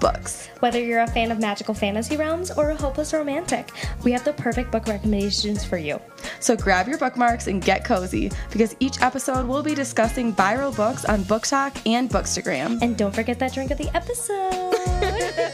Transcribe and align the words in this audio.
books. 0.00 0.48
Whether 0.60 0.82
you're 0.82 1.00
a 1.00 1.06
fan 1.06 1.30
of 1.30 1.38
magical 1.38 1.74
fantasy 1.74 2.16
realms 2.16 2.50
or 2.50 2.70
a 2.70 2.76
hopeless 2.76 3.12
romantic, 3.12 3.70
we 4.02 4.12
have 4.12 4.24
the 4.24 4.32
perfect 4.32 4.72
book 4.72 4.86
recommendations 4.86 5.64
for 5.64 5.76
you. 5.76 6.00
So 6.40 6.56
grab 6.56 6.88
your 6.88 6.98
bookmarks 6.98 7.46
and 7.46 7.62
get 7.62 7.84
cozy 7.84 8.32
because 8.50 8.74
each 8.80 9.00
episode 9.02 9.46
we'll 9.46 9.62
be 9.62 9.74
discussing 9.74 10.34
viral 10.34 10.74
books 10.74 11.04
on 11.04 11.20
BookTok 11.24 11.86
and 11.86 12.10
Bookstagram. 12.10 12.80
And 12.82 12.96
don't 12.96 13.14
forget 13.14 13.38
that 13.38 13.52
drink 13.52 13.70
of 13.70 13.78
the 13.78 13.94
episode. 13.94 15.46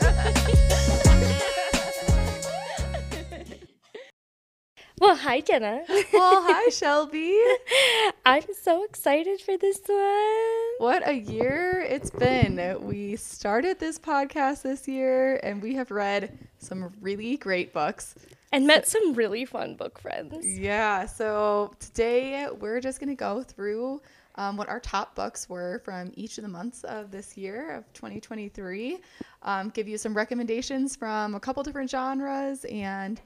well, 5.06 5.14
hi, 5.14 5.40
Jenna. 5.40 5.84
well, 6.12 6.42
hi, 6.42 6.68
Shelby. 6.70 7.38
I'm 8.26 8.42
so 8.60 8.82
excited 8.82 9.40
for 9.40 9.56
this 9.56 9.80
one. 9.86 10.78
What 10.78 11.08
a 11.08 11.12
year 11.12 11.86
it's 11.88 12.10
been. 12.10 12.76
We 12.80 13.14
started 13.14 13.78
this 13.78 14.00
podcast 14.00 14.62
this 14.62 14.88
year 14.88 15.36
and 15.44 15.62
we 15.62 15.76
have 15.76 15.92
read 15.92 16.36
some 16.58 16.92
really 17.00 17.36
great 17.36 17.72
books 17.72 18.16
and 18.50 18.66
met 18.66 18.88
some 18.88 19.12
really 19.14 19.44
fun 19.44 19.76
book 19.76 20.00
friends. 20.00 20.44
Yeah, 20.44 21.06
so 21.06 21.72
today 21.78 22.48
we're 22.58 22.80
just 22.80 22.98
going 22.98 23.10
to 23.10 23.14
go 23.14 23.44
through 23.44 24.02
um, 24.34 24.56
what 24.56 24.68
our 24.68 24.80
top 24.80 25.14
books 25.14 25.48
were 25.48 25.80
from 25.84 26.10
each 26.16 26.36
of 26.36 26.42
the 26.42 26.48
months 26.48 26.82
of 26.82 27.12
this 27.12 27.36
year 27.36 27.76
of 27.76 27.92
2023, 27.92 28.98
um, 29.42 29.70
give 29.70 29.86
you 29.86 29.98
some 29.98 30.14
recommendations 30.14 30.96
from 30.96 31.36
a 31.36 31.40
couple 31.40 31.62
different 31.62 31.88
genres 31.88 32.64
and 32.64 33.20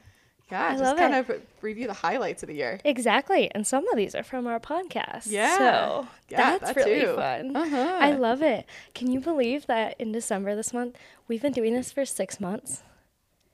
yeah, 0.51 0.67
I 0.67 0.77
just 0.77 0.97
kind 0.97 1.13
it. 1.15 1.29
of 1.29 1.41
review 1.61 1.87
the 1.87 1.93
highlights 1.93 2.43
of 2.43 2.47
the 2.47 2.55
year. 2.55 2.79
Exactly. 2.83 3.49
And 3.53 3.65
some 3.65 3.87
of 3.87 3.95
these 3.95 4.13
are 4.15 4.23
from 4.23 4.47
our 4.47 4.59
podcast. 4.59 5.27
Yeah. 5.27 5.57
So 5.57 6.07
yeah, 6.29 6.57
that's 6.57 6.73
that 6.73 6.75
really 6.75 7.01
too. 7.01 7.15
fun. 7.15 7.55
Uh-huh. 7.55 7.97
I 7.99 8.11
love 8.11 8.41
it. 8.41 8.65
Can 8.93 9.11
you 9.11 9.19
believe 9.19 9.67
that 9.67 9.95
in 9.99 10.11
December 10.11 10.55
this 10.55 10.73
month, 10.73 10.97
we've 11.27 11.41
been 11.41 11.53
doing 11.53 11.73
this 11.73 11.91
for 11.91 12.05
six 12.05 12.39
months? 12.39 12.83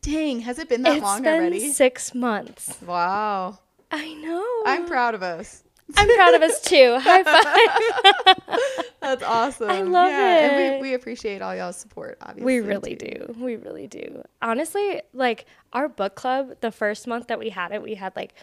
Dang, 0.02 0.42
has 0.42 0.60
it 0.60 0.70
been 0.70 0.84
that 0.84 0.98
it's 0.98 1.04
long 1.04 1.22
been 1.22 1.34
already? 1.40 1.72
Six 1.72 2.14
months. 2.16 2.78
Wow. 2.82 3.60
I 3.92 4.14
know. 4.16 4.46
I'm 4.66 4.86
proud 4.86 5.16
of 5.16 5.24
us. 5.24 5.64
I'm 5.96 6.16
proud 6.16 6.34
of 6.34 6.42
us 6.42 6.62
too. 6.62 6.98
High 7.00 7.24
five. 7.24 8.86
That's 9.00 9.24
awesome. 9.24 9.70
I 9.70 9.82
love 9.82 10.10
yeah, 10.10 10.38
it. 10.38 10.52
And 10.52 10.82
we, 10.82 10.90
we 10.90 10.94
appreciate 10.96 11.42
all 11.42 11.56
y'all's 11.56 11.78
support, 11.78 12.18
obviously. 12.22 12.44
We 12.44 12.60
really 12.60 12.96
too. 12.96 13.28
do. 13.28 13.36
We 13.40 13.56
really 13.56 13.88
do. 13.88 14.22
Honestly, 14.42 15.02
like 15.14 15.46
our 15.72 15.88
book 15.88 16.16
club, 16.16 16.56
the 16.60 16.72
first 16.72 17.08
month 17.08 17.28
that 17.28 17.40
we 17.40 17.50
had 17.50 17.72
it, 17.72 17.82
we 17.82 17.96
had 17.96 18.16
like 18.16 18.34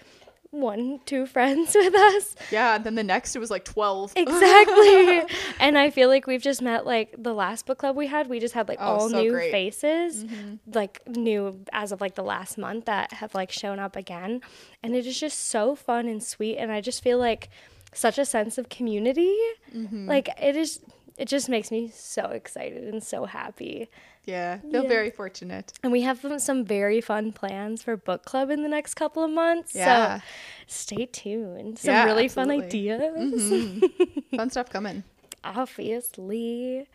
one, 0.54 1.00
two 1.06 1.26
friends 1.26 1.74
with 1.74 1.94
us. 1.94 2.36
Yeah, 2.50 2.76
and 2.76 2.84
then 2.84 2.94
the 2.94 3.04
next 3.04 3.36
it 3.36 3.38
was 3.38 3.50
like 3.50 3.64
12. 3.64 4.12
Exactly. 4.24 5.22
and 5.60 5.76
I 5.76 5.90
feel 5.90 6.08
like 6.08 6.26
we've 6.26 6.42
just 6.42 6.62
met 6.62 6.86
like 6.86 7.14
the 7.16 7.34
last 7.34 7.66
book 7.66 7.78
club 7.78 7.96
we 7.96 8.06
had, 8.06 8.28
we 8.28 8.40
just 8.40 8.54
had 8.54 8.68
like 8.68 8.78
oh, 8.80 8.84
all 8.84 9.10
so 9.10 9.20
new 9.20 9.30
great. 9.30 9.50
faces, 9.50 10.24
mm-hmm. 10.24 10.54
like 10.72 11.06
new 11.06 11.60
as 11.72 11.92
of 11.92 12.00
like 12.00 12.14
the 12.14 12.22
last 12.22 12.58
month 12.58 12.86
that 12.86 13.12
have 13.14 13.34
like 13.34 13.50
shown 13.50 13.78
up 13.78 13.96
again. 13.96 14.40
And 14.82 14.94
it 14.94 15.06
is 15.06 15.18
just 15.18 15.48
so 15.48 15.74
fun 15.74 16.08
and 16.08 16.22
sweet. 16.22 16.56
And 16.56 16.72
I 16.72 16.80
just 16.80 17.02
feel 17.02 17.18
like 17.18 17.48
such 17.92 18.18
a 18.18 18.24
sense 18.24 18.58
of 18.58 18.68
community. 18.68 19.36
Mm-hmm. 19.74 20.08
Like 20.08 20.28
it 20.40 20.56
is, 20.56 20.80
it 21.16 21.28
just 21.28 21.48
makes 21.48 21.70
me 21.70 21.90
so 21.94 22.26
excited 22.26 22.84
and 22.84 23.02
so 23.02 23.24
happy. 23.24 23.88
Yeah, 24.26 24.58
feel 24.58 24.82
yeah. 24.82 24.88
very 24.88 25.10
fortunate. 25.10 25.72
And 25.82 25.92
we 25.92 26.02
have 26.02 26.24
some 26.38 26.64
very 26.64 27.00
fun 27.00 27.32
plans 27.32 27.82
for 27.82 27.96
book 27.96 28.24
club 28.24 28.50
in 28.50 28.62
the 28.62 28.68
next 28.68 28.94
couple 28.94 29.22
of 29.22 29.30
months. 29.30 29.74
Yeah. 29.74 30.18
So 30.18 30.24
stay 30.66 31.06
tuned. 31.06 31.78
Some 31.78 31.94
yeah, 31.94 32.04
really 32.04 32.24
absolutely. 32.24 32.60
fun 32.60 32.66
ideas. 32.66 33.42
Mm-hmm. 33.52 34.36
fun 34.36 34.50
stuff 34.50 34.70
coming. 34.70 35.04
Obviously. 35.44 36.88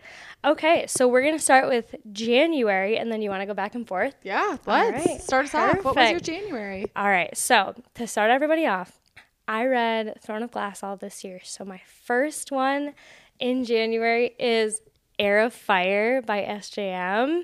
Okay, 0.44 0.86
so 0.88 1.08
we're 1.08 1.22
going 1.22 1.38
to 1.38 1.44
start 1.44 1.70
with 1.70 1.96
January 2.12 2.98
and 2.98 3.12
then 3.12 3.22
you 3.22 3.30
want 3.30 3.42
to 3.42 3.46
go 3.46 3.54
back 3.54 3.76
and 3.76 3.88
forth? 3.88 4.16
Yeah, 4.24 4.58
let's 4.66 5.06
right. 5.06 5.22
start 5.22 5.46
us 5.46 5.52
Perfect. 5.52 5.80
off. 5.80 5.86
What 5.86 5.96
was 5.96 6.10
your 6.10 6.20
January? 6.20 6.88
All 6.96 7.08
right, 7.08 7.36
so 7.38 7.76
to 7.94 8.08
start 8.08 8.32
everybody 8.32 8.66
off, 8.66 9.00
I 9.48 9.66
read 9.66 10.20
Throne 10.22 10.42
of 10.42 10.52
Glass 10.52 10.82
all 10.82 10.98
this 10.98 11.24
year. 11.24 11.42
So 11.44 11.64
my 11.64 11.82
first 12.06 12.52
one 12.52 12.94
in 13.40 13.66
January 13.66 14.36
is 14.40 14.82
Heir 15.20 15.40
of 15.40 15.54
Fire 15.54 16.22
by 16.22 16.42
SJM. 16.44 17.44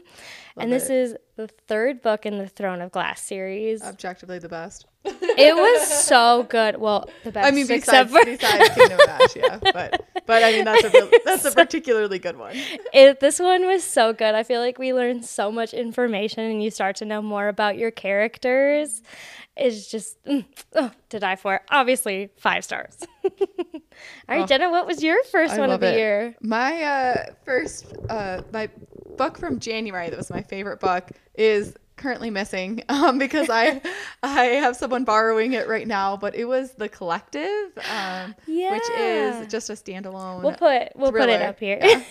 Love 0.55 0.63
and 0.63 0.71
this 0.71 0.89
it. 0.89 0.95
is 0.95 1.15
the 1.35 1.47
third 1.47 2.01
book 2.01 2.25
in 2.25 2.37
the 2.37 2.47
Throne 2.47 2.79
of 2.81 2.91
Glass 2.91 3.21
series. 3.21 3.83
Objectively 3.83 4.39
the 4.39 4.47
best. 4.47 4.85
it 5.03 5.55
was 5.55 5.87
so 6.05 6.43
good. 6.43 6.77
Well, 6.77 7.09
the 7.25 7.31
best. 7.31 7.45
I 7.45 7.51
mean, 7.51 7.67
besides, 7.67 8.09
for- 8.09 8.23
besides 8.23 8.69
Kingdom 8.73 8.99
of 9.01 9.09
Ash, 9.09 9.35
yeah. 9.35 9.59
But 9.73 10.05
but 10.25 10.43
I 10.43 10.51
mean 10.53 10.63
that's 10.63 10.83
a 10.85 10.89
real, 10.89 11.09
that's 11.25 11.43
a 11.45 11.51
particularly 11.55 12.19
good 12.19 12.37
one. 12.37 12.55
It, 12.93 13.19
this 13.19 13.39
one 13.39 13.67
was 13.67 13.83
so 13.83 14.13
good. 14.13 14.33
I 14.33 14.43
feel 14.43 14.61
like 14.61 14.79
we 14.79 14.93
learned 14.93 15.25
so 15.25 15.51
much 15.51 15.73
information, 15.73 16.45
and 16.45 16.63
you 16.63 16.71
start 16.71 16.95
to 16.97 17.05
know 17.05 17.21
more 17.21 17.49
about 17.49 17.77
your 17.77 17.91
characters. 17.91 19.03
It's 19.57 19.91
just 19.91 20.23
mm, 20.25 20.45
oh, 20.75 20.91
to 21.09 21.19
die 21.19 21.35
for. 21.35 21.61
Obviously, 21.69 22.29
five 22.37 22.63
stars. 22.63 22.97
All 23.73 24.35
right, 24.35 24.43
oh, 24.43 24.45
Jenna, 24.45 24.69
what 24.69 24.85
was 24.87 25.03
your 25.03 25.23
first 25.25 25.53
I 25.53 25.59
one 25.59 25.71
of 25.71 25.79
the 25.79 25.93
it. 25.93 25.97
year? 25.97 26.35
My 26.41 26.83
uh, 26.83 27.25
first, 27.43 27.93
uh, 28.09 28.41
my 28.51 28.69
book 29.17 29.37
from 29.37 29.59
January 29.59 30.09
that 30.09 30.17
was 30.17 30.29
my 30.29 30.41
favorite 30.41 30.79
book 30.79 31.09
is 31.35 31.75
currently 31.97 32.29
missing 32.29 32.83
um, 32.89 33.17
because 33.17 33.49
I 33.49 33.81
I 34.23 34.43
have 34.45 34.75
someone 34.75 35.03
borrowing 35.03 35.53
it 35.53 35.67
right 35.67 35.87
now. 35.87 36.17
But 36.17 36.35
it 36.35 36.45
was 36.45 36.73
the 36.73 36.89
Collective, 36.89 37.77
um, 37.89 38.35
yeah. 38.47 38.71
which 38.71 38.89
is 38.97 39.51
just 39.51 39.69
a 39.69 39.73
standalone. 39.73 40.41
We'll 40.41 40.53
put 40.53 40.95
we'll 40.95 41.11
thriller. 41.11 41.27
put 41.27 41.29
it 41.29 41.41
up 41.41 41.59
here. 41.59 41.79
Yeah. 41.81 42.03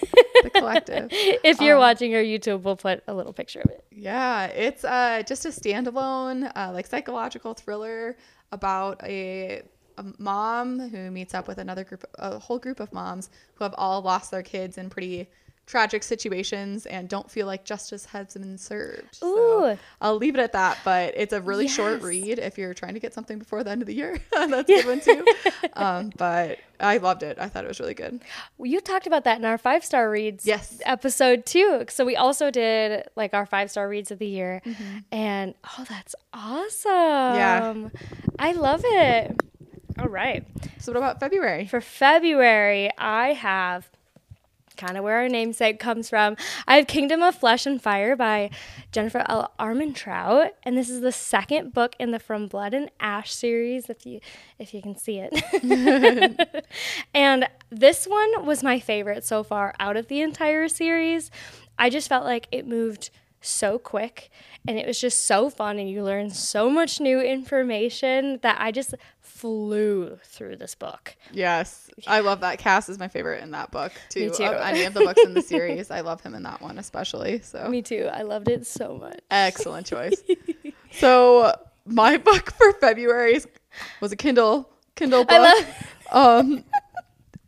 the 0.43 0.51
Collective. 0.51 1.09
if 1.11 1.61
you're 1.61 1.77
um, 1.77 1.81
watching 1.81 2.15
our 2.15 2.23
YouTube, 2.23 2.63
we'll 2.63 2.77
put 2.77 3.03
a 3.07 3.15
little 3.15 3.33
picture 3.33 3.61
of 3.61 3.71
it. 3.71 3.85
Yeah, 3.91 4.47
it's 4.47 4.85
uh, 4.85 5.23
just 5.27 5.45
a 5.47 5.49
standalone 5.49 6.51
uh, 6.55 6.73
like 6.73 6.87
psychological 6.87 7.55
thriller 7.55 8.17
about 8.53 9.03
a 9.05 9.63
a 9.99 10.05
mom 10.19 10.89
who 10.91 11.11
meets 11.11 11.35
up 11.35 11.49
with 11.49 11.59
another 11.59 11.85
group, 11.85 12.05
a 12.17 12.39
whole 12.39 12.59
group 12.59 12.81
of 12.81 12.93
moms 12.93 13.31
who 13.55 13.65
have 13.65 13.75
all 13.77 14.03
lost 14.03 14.31
their 14.31 14.43
kids 14.43 14.79
in 14.79 14.91
pretty 14.91 15.29
tragic 15.67 16.03
situations 16.03 16.85
and 16.87 17.09
don't 17.09 17.31
feel 17.31 17.47
like 17.47 17.65
justice 17.65 18.05
has 18.07 18.35
been 18.35 18.59
served. 18.59 19.19
Ooh. 19.23 19.35
So 19.35 19.79
I'll 20.01 20.17
leave 20.17 20.35
it 20.35 20.41
at 20.41 20.53
that, 20.53 20.79
but 20.85 21.15
it's 21.17 21.33
a 21.33 21.41
really 21.41 21.65
yes. 21.65 21.75
short 21.75 22.03
read 22.03 22.39
if 22.39 22.59
you're 22.59 22.75
trying 22.75 22.95
to 22.95 23.01
get 23.01 23.15
something 23.15 23.39
before 23.39 23.65
the 23.65 23.71
end 23.71 23.81
of 23.81 23.87
the 23.87 23.95
year. 23.95 24.19
That's 24.33 24.53
a 24.53 24.63
good 24.65 24.87
one 24.87 25.01
too. 25.01 25.25
um, 25.73 26.13
but 26.17 26.59
I 26.81 26.99
loved 26.99 27.23
it. 27.23 27.39
I 27.39 27.49
thought 27.49 27.65
it 27.65 27.69
was 27.69 27.81
really 27.81 27.95
good. 27.95 28.21
Well, 28.59 28.71
you 28.71 28.81
talked 28.81 29.07
about 29.07 29.25
that 29.25 29.39
in 29.39 29.45
our 29.45 29.59
five 29.59 29.85
star 29.85 30.11
reads 30.11 30.45
yes. 30.45 30.81
episode 30.85 31.47
too. 31.47 31.87
So 31.89 32.05
we 32.05 32.17
also 32.17 32.51
did 32.51 33.09
like 33.17 33.33
our 33.33 33.47
five 33.47 33.71
star 33.71 33.89
reads 33.89 34.11
of 34.11 34.19
the 34.19 34.27
year. 34.27 34.61
Mm-hmm. 34.67 34.99
And 35.13 35.55
oh, 35.79 35.87
that's 35.89 36.15
awesome. 36.35 36.91
Yeah. 36.91 37.75
I 38.39 38.53
love 38.53 38.83
it. 38.85 39.41
All 39.99 40.09
right. 40.09 40.45
So 40.79 40.93
what 40.93 40.99
about 40.99 41.21
February? 41.21 41.67
For 41.67 41.81
February, 41.81 42.91
I 42.99 43.33
have 43.33 43.89
kind 44.77 44.97
of 44.97 45.05
where 45.05 45.19
our 45.19 45.29
namesake 45.29 45.79
comes 45.79 46.09
from. 46.11 46.37
I 46.67 46.77
have 46.77 46.87
Kingdom 46.87 47.23
of 47.23 47.37
Flesh 47.37 47.65
and 47.65 47.81
Fire 47.81 48.17
by 48.17 48.51
Jennifer 48.91 49.25
L. 49.29 49.53
Armentrout, 49.59 50.51
and 50.65 50.77
this 50.77 50.91
is 50.91 51.01
the 51.01 51.13
second 51.13 51.73
book 51.73 51.95
in 52.01 52.11
the 52.11 52.19
From 52.19 52.49
Blood 52.49 52.75
and 52.75 52.91
Ash 52.99 53.33
series, 53.33 53.89
if 53.89 54.05
you 54.05 54.21
if 54.59 54.75
you 54.75 54.83
can 54.83 54.97
see 54.97 55.21
it. 55.23 56.67
and 57.15 57.49
this 57.71 58.07
one 58.07 58.45
was 58.45 58.63
my 58.63 58.81
favorite 58.81 59.25
so 59.25 59.45
far 59.45 59.75
out 59.79 59.97
of 59.97 60.09
the 60.09 60.21
entire 60.21 60.69
series. 60.69 61.31
I 61.79 61.89
just 61.91 62.09
felt 62.09 62.25
like 62.25 62.49
it 62.51 62.67
moved 62.67 63.11
so 63.41 63.79
quick 63.79 64.31
and 64.67 64.79
it 64.79 64.87
was 64.87 64.99
just 64.99 65.27
so 65.27 65.51
fun 65.51 65.79
and 65.79 65.91
you 65.91 66.03
learned 66.03 66.33
so 66.33 66.71
much 66.71 66.99
new 66.99 67.21
information 67.21 68.39
that 68.43 68.57
I 68.59 68.71
just 68.71 68.95
flew 69.35 70.17
through 70.23 70.57
this 70.57 70.77
book. 70.77 71.17
Yes. 71.33 71.91
I 72.07 72.21
love 72.21 72.41
that. 72.41 72.59
Cas 72.59 72.89
is 72.89 72.99
my 72.99 73.09
favorite 73.09 73.43
in 73.43 73.51
that 73.51 73.73
book 73.73 73.93
too. 74.09 74.31
Me 74.31 74.31
too. 74.31 74.45
Of 74.45 74.61
any 74.61 74.85
of 74.85 74.95
the 74.95 75.01
books 75.01 75.23
in 75.25 75.35
the 75.35 75.43
series. 75.55 75.91
I 75.91 76.01
love 76.01 76.21
him 76.21 76.35
in 76.35 76.45
that 76.45 76.61
one 76.61 76.79
especially. 76.79 77.41
So 77.41 77.69
Me 77.69 77.83
too. 77.83 78.09
I 78.13 78.23
loved 78.23 78.49
it 78.49 78.65
so 78.65 78.97
much. 78.97 79.19
Excellent 79.31 79.87
choice. 79.87 80.23
so 80.93 81.53
my 81.85 82.17
book 82.17 82.53
for 82.53 82.73
February 82.75 83.41
was 84.01 84.13
a 84.13 84.17
Kindle 84.17 84.71
Kindle 84.95 85.25
book. 85.25 85.67
um 86.13 86.65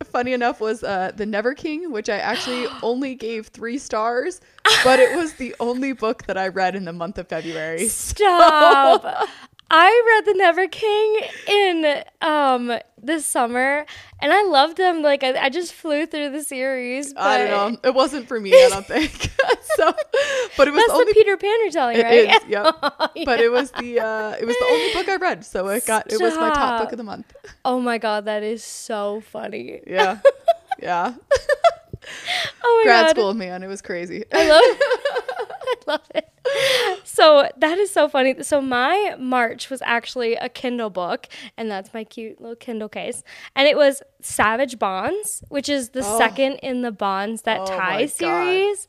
funny 0.05 0.33
enough 0.33 0.61
was 0.61 0.83
uh, 0.83 1.12
the 1.15 1.25
Never 1.25 1.55
King, 1.55 1.93
which 1.93 2.09
I 2.09 2.19
actually 2.19 2.67
only 2.83 3.15
gave 3.15 3.47
three 3.49 3.79
stars, 3.79 4.41
but 4.85 4.99
it 4.99 5.17
was 5.17 5.35
the 5.35 5.55
only 5.61 5.93
book 5.93 6.25
that 6.27 6.37
I 6.37 6.49
read 6.49 6.75
in 6.75 6.85
the 6.85 6.93
month 6.93 7.19
of 7.19 7.29
February. 7.29 7.88
Stop! 7.88 9.03
So. 9.03 9.27
I 9.70 10.20
read 10.24 10.32
The 10.32 10.38
Never 10.38 10.68
King 10.68 11.20
in 11.48 12.04
um 12.22 12.78
this 13.02 13.26
summer, 13.26 13.84
and 14.20 14.32
I 14.32 14.42
loved 14.44 14.76
them. 14.76 15.02
Like 15.02 15.24
I, 15.24 15.32
I 15.44 15.48
just 15.48 15.72
flew 15.72 16.06
through 16.06 16.30
the 16.30 16.42
series. 16.42 17.12
But 17.12 17.22
I 17.22 17.38
don't 17.46 17.72
know. 17.72 17.78
It 17.88 17.94
wasn't 17.94 18.28
for 18.28 18.38
me, 18.38 18.52
I 18.52 18.68
don't 18.68 18.86
think. 18.96 19.12
so, 19.76 19.92
but 20.56 20.68
it 20.68 20.72
was 20.72 20.88
only 20.90 21.06
the 21.06 21.14
Peter 21.14 21.36
Pan 21.36 21.56
you're 21.62 21.70
telling, 21.70 22.00
right? 22.00 22.42
is, 22.42 22.48
yep. 22.48 22.74
But 23.24 23.40
it 23.40 23.50
was 23.50 23.70
the 23.72 24.00
uh, 24.00 24.36
it 24.40 24.44
was 24.44 24.56
the 24.56 24.64
only 24.66 24.92
book 24.92 25.08
I 25.08 25.16
read, 25.16 25.44
so 25.44 25.66
it 25.68 25.84
got 25.86 26.12
it 26.12 26.20
was 26.20 26.34
my 26.36 26.50
top 26.50 26.82
book 26.82 26.92
of 26.92 26.98
the 26.98 27.04
month. 27.04 27.34
oh 27.64 27.80
my 27.80 27.98
god, 27.98 28.26
that 28.26 28.42
is 28.42 28.62
so 28.62 29.20
funny. 29.32 29.80
Yeah, 29.86 30.18
yeah. 30.80 31.14
Oh 32.62 32.82
my 32.84 32.84
Grad 32.84 33.06
god, 33.06 33.10
school, 33.16 33.34
man, 33.34 33.62
it 33.64 33.66
was 33.66 33.82
crazy. 33.82 34.24
I 34.32 34.48
love 34.48 34.78
I 35.68 35.74
love 35.86 36.10
it. 36.14 36.28
So 37.04 37.48
that 37.56 37.78
is 37.78 37.90
so 37.90 38.08
funny. 38.08 38.42
So 38.42 38.60
my 38.60 39.16
March 39.18 39.68
was 39.70 39.82
actually 39.84 40.34
a 40.34 40.48
Kindle 40.48 40.90
book, 40.90 41.28
and 41.56 41.70
that's 41.70 41.92
my 41.92 42.04
cute 42.04 42.40
little 42.40 42.56
Kindle 42.56 42.88
case. 42.88 43.22
And 43.54 43.66
it 43.66 43.76
was 43.76 44.02
Savage 44.20 44.78
Bonds, 44.78 45.42
which 45.48 45.68
is 45.68 45.90
the 45.90 46.02
Oh. 46.04 46.18
second 46.18 46.54
in 46.62 46.82
the 46.82 46.92
Bonds 46.92 47.42
That 47.42 47.60
Oh 47.62 47.66
Tie 47.66 48.06
series. 48.06 48.86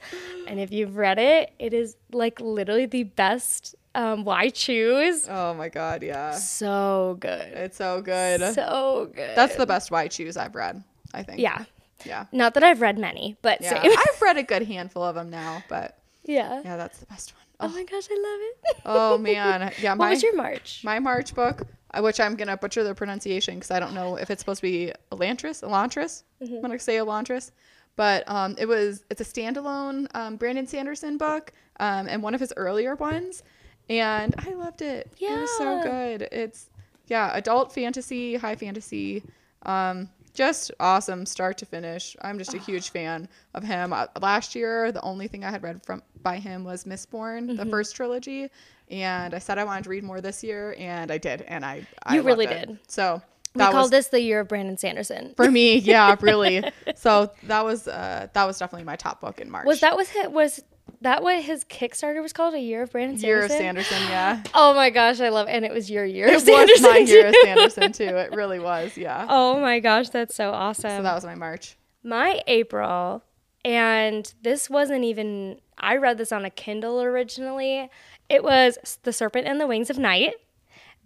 And 0.47 0.59
if 0.59 0.71
you've 0.71 0.97
read 0.97 1.17
it, 1.19 1.51
it 1.59 1.73
is 1.73 1.95
like 2.11 2.39
literally 2.39 2.85
the 2.85 3.03
best 3.03 3.75
um, 3.95 4.23
Why 4.23 4.49
Choose. 4.49 5.27
Oh 5.27 5.53
my 5.55 5.69
god, 5.69 6.03
yeah, 6.03 6.31
So 6.33 7.17
good. 7.19 7.41
it's 7.53 7.77
so 7.77 8.01
good. 8.01 8.53
So 8.53 9.09
good. 9.15 9.35
That's 9.35 9.55
the 9.55 9.65
best 9.65 9.89
Why 9.89 10.07
Choose 10.07 10.37
I've 10.37 10.53
read. 10.55 10.83
I 11.13 11.23
think. 11.23 11.39
yeah. 11.39 11.65
yeah, 12.05 12.25
Not 12.31 12.53
that 12.55 12.63
I've 12.63 12.81
read 12.81 12.97
many, 12.99 13.37
but 13.41 13.61
yeah. 13.61 13.81
I've 13.83 14.21
read 14.21 14.37
a 14.37 14.43
good 14.43 14.63
handful 14.67 15.01
of 15.03 15.15
them 15.15 15.29
now, 15.31 15.63
but 15.69 15.97
yeah. 16.27 16.61
yeah, 16.63 16.77
that's 16.77 16.99
the 16.99 17.05
best 17.07 17.33
one. 17.33 17.43
Oh 17.59 17.73
my 17.73 17.83
gosh, 17.83 18.07
I 18.11 18.13
love 18.13 18.39
it. 18.41 18.81
Oh 18.85 19.17
man, 19.17 19.73
yeah. 19.81 19.91
what 19.91 19.97
My 19.97 20.09
was 20.11 20.21
your 20.21 20.35
March? 20.35 20.81
my 20.83 20.99
March 20.99 21.33
book, 21.33 21.63
uh, 21.91 22.01
which 22.01 22.19
I'm 22.19 22.35
gonna 22.35 22.55
butcher 22.57 22.83
the 22.83 22.93
pronunciation 22.93 23.55
because 23.55 23.71
I 23.71 23.79
don't 23.79 23.93
know 23.95 24.15
if 24.15 24.29
it's 24.29 24.41
supposed 24.41 24.61
to 24.61 24.67
be 24.67 24.93
Elantris, 25.11 25.63
Elantris. 25.63 26.23
Mm-hmm. 26.41 26.55
I'm 26.55 26.61
gonna 26.61 26.79
say 26.79 26.97
Elantris, 26.97 27.51
but 27.95 28.29
um, 28.29 28.55
it 28.59 28.67
was 28.67 29.03
it's 29.09 29.21
a 29.21 29.25
standalone 29.25 30.07
um, 30.13 30.35
Brandon 30.35 30.67
Sanderson 30.67 31.17
book, 31.17 31.51
um, 31.79 32.07
and 32.07 32.21
one 32.21 32.35
of 32.35 32.39
his 32.39 32.53
earlier 32.57 32.93
ones, 32.95 33.41
and 33.89 34.35
I 34.37 34.53
loved 34.53 34.83
it. 34.83 35.11
Yeah, 35.17 35.37
it 35.37 35.41
was 35.41 35.57
so 35.57 35.81
good. 35.81 36.27
It's 36.31 36.69
yeah, 37.07 37.31
adult 37.33 37.73
fantasy, 37.73 38.35
high 38.35 38.55
fantasy. 38.55 39.23
Um, 39.63 40.09
just 40.37 40.71
awesome 40.79 41.25
start 41.25 41.57
to 41.57 41.65
finish. 41.65 42.15
I'm 42.21 42.37
just 42.37 42.53
a 42.53 42.57
huge 42.69 42.91
fan 42.91 43.27
of 43.55 43.63
him. 43.63 43.91
Uh, 43.91 44.05
last 44.21 44.55
year, 44.55 44.91
the 44.91 45.01
only 45.01 45.27
thing 45.27 45.43
I 45.43 45.49
had 45.51 45.63
read 45.63 45.83
from 45.85 46.01
by 46.21 46.37
him 46.37 46.63
was 46.63 46.83
Mistborn, 46.85 47.47
Mm-hmm. 47.47 47.55
the 47.57 47.65
first 47.65 47.95
trilogy, 47.95 48.49
and 48.89 49.33
I 49.33 49.39
said 49.39 49.57
I 49.57 49.63
wanted 49.63 49.83
to 49.85 49.89
read 49.89 50.03
more 50.03 50.21
this 50.21 50.43
year, 50.43 50.75
and 50.77 51.11
I 51.11 51.17
did, 51.17 51.41
and 51.41 51.65
I 51.65 51.85
I 52.03 52.15
You 52.15 52.21
really 52.21 52.45
it. 52.45 52.67
did. 52.67 52.79
So 52.87 53.21
We 53.55 53.59
that 53.59 53.71
call 53.71 53.81
was 53.83 53.91
this 53.91 54.07
the 54.09 54.21
year 54.21 54.39
of 54.41 54.47
Brandon 54.47 54.77
Sanderson. 54.77 55.33
for 55.35 55.49
me, 55.51 55.77
yeah, 55.79 56.15
really. 56.21 56.63
So 56.95 57.31
that 57.43 57.63
was 57.65 57.87
uh 57.87 58.27
that 58.33 58.45
was 58.45 58.57
definitely 58.59 58.85
my 58.85 58.95
top 58.95 59.19
book 59.21 59.41
in 59.41 59.49
March. 59.49 59.65
Was 59.65 59.79
that 59.81 59.97
was 59.97 60.07
his, 60.09 60.27
was 60.29 60.63
that 61.01 61.21
what 61.23 61.41
his 61.43 61.63
Kickstarter 61.65 62.21
was 62.21 62.33
called? 62.33 62.53
A 62.53 62.59
year 62.59 62.83
of 62.83 62.91
Brandon 62.91 63.17
Sanderson. 63.17 63.27
year 63.27 63.45
of 63.45 63.51
Sanderson? 63.51 63.97
Yeah, 64.09 64.43
Oh 64.53 64.73
my 64.73 64.89
gosh, 64.89 65.19
I 65.19 65.29
love, 65.29 65.47
it. 65.47 65.51
and 65.51 65.65
it 65.65 65.71
was 65.73 65.89
your 65.89 66.05
year. 66.05 66.27
it 66.27 66.33
was 66.33 66.45
my 66.45 66.65
Sanderson 66.65 67.07
year 67.07 67.27
of. 67.27 67.35
Sanderson 67.43 67.91
too. 67.91 68.15
It 68.15 68.31
really 68.35 68.59
was. 68.59 68.97
Yeah. 68.97 69.25
Oh 69.29 69.59
my 69.59 69.79
gosh, 69.79 70.09
that's 70.09 70.35
so 70.35 70.51
awesome. 70.51 70.89
So 70.89 71.03
that 71.03 71.13
was 71.15 71.23
my 71.25 71.35
March. 71.35 71.75
my 72.03 72.41
April, 72.47 73.23
and 73.65 74.33
this 74.41 74.69
wasn't 74.69 75.03
even. 75.03 75.59
I 75.79 75.97
read 75.97 76.17
this 76.17 76.31
on 76.31 76.43
a 76.45 76.49
Kindle 76.49 77.01
originally. 77.01 77.89
It 78.29 78.43
was 78.43 78.77
"The 79.03 79.13
Serpent 79.13 79.47
and 79.47 79.59
the 79.61 79.67
Wings 79.67 79.89
of 79.89 79.97
Night" 79.97 80.33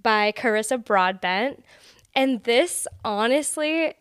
by 0.02 0.32
Carissa 0.32 0.84
Broadbent, 0.84 1.64
and 2.16 2.44
this 2.44 2.88
honestly. 3.04 3.94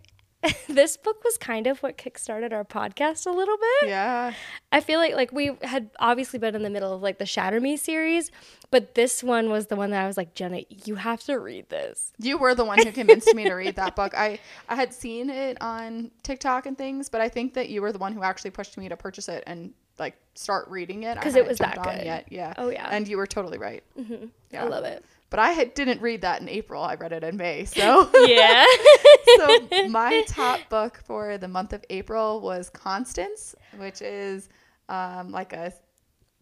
this 0.69 0.97
book 0.97 1.23
was 1.23 1.37
kind 1.37 1.67
of 1.67 1.83
what 1.83 1.99
kickstarted 1.99 2.53
our 2.53 2.65
podcast 2.65 3.27
a 3.27 3.31
little 3.31 3.57
bit. 3.57 3.91
Yeah. 3.91 4.33
I 4.73 4.81
feel 4.81 4.99
like 4.99 5.15
like 5.15 5.33
we 5.33 5.53
had 5.63 5.91
obviously 5.99 6.39
been 6.39 6.55
in 6.55 6.63
the 6.63 6.71
middle 6.71 6.93
of 6.95 7.03
like 7.03 7.19
the 7.19 7.27
Shatter 7.27 7.61
Me 7.61 7.77
series, 7.77 8.31
but 8.71 8.95
this 8.95 9.23
one 9.23 9.51
was 9.51 9.67
the 9.67 9.77
one 9.77 9.91
that 9.91 10.03
I 10.03 10.07
was 10.07 10.17
like, 10.17 10.35
Jenna, 10.35 10.63
you 10.85 10.95
have 10.95 11.23
to 11.25 11.39
read 11.39 11.69
this. 11.69 12.13
You 12.19 12.39
were 12.39 12.55
the 12.55 12.65
one 12.65 12.79
who 12.79 12.91
convinced 12.93 13.35
me 13.35 13.45
to 13.45 13.55
read 13.55 13.77
that 13.77 13.95
book. 13.97 14.15
I, 14.17 14.39
I 14.69 14.77
had 14.77 14.95
seen 14.95 15.29
it 15.29 15.59
on 15.61 16.11
TikTok 16.23 16.67
and 16.67 16.77
things, 16.79 17.09
but 17.09 17.21
I 17.21 17.29
think 17.29 17.55
that 17.55 17.69
you 17.69 17.83
were 17.83 17.93
the 17.93 17.99
one 17.99 18.13
who 18.13 18.23
actually 18.23 18.51
pushed 18.53 18.79
me 18.79 18.89
to 18.89 18.97
purchase 18.97 19.29
it 19.29 19.45
and 19.47 19.75
like 19.99 20.17
start 20.35 20.69
reading 20.69 21.03
it. 21.03 21.17
because 21.17 21.35
it 21.35 21.47
was 21.47 21.59
that 21.59 21.83
good. 21.83 22.05
Yet. 22.05 22.29
Yeah. 22.31 22.55
Oh, 22.57 22.71
yeah. 22.71 22.89
And 22.91 23.07
you 23.07 23.19
were 23.19 23.27
totally 23.27 23.59
right. 23.59 23.85
Mm-hmm. 23.99 24.27
Yeah. 24.51 24.65
I 24.65 24.69
love 24.69 24.85
it. 24.85 25.05
But 25.31 25.39
I 25.39 25.51
had, 25.53 25.75
didn't 25.75 26.01
read 26.03 26.23
that 26.23 26.41
in 26.41 26.49
April. 26.49 26.83
I 26.83 26.95
read 26.97 27.13
it 27.13 27.23
in 27.25 27.37
May. 27.37 27.65
So 27.65 28.11
Yeah. 28.27 28.65
so 29.37 29.69
my 29.89 30.23
top 30.29 30.69
book 30.69 31.01
for 31.07 31.39
the 31.39 31.49
month 31.49 31.73
of 31.73 31.85
April 31.91 32.41
was 32.41 32.69
Constance, 32.71 33.55
which 33.77 34.03
is 34.03 34.49
um, 34.89 35.31
like 35.31 35.53
a, 35.53 35.73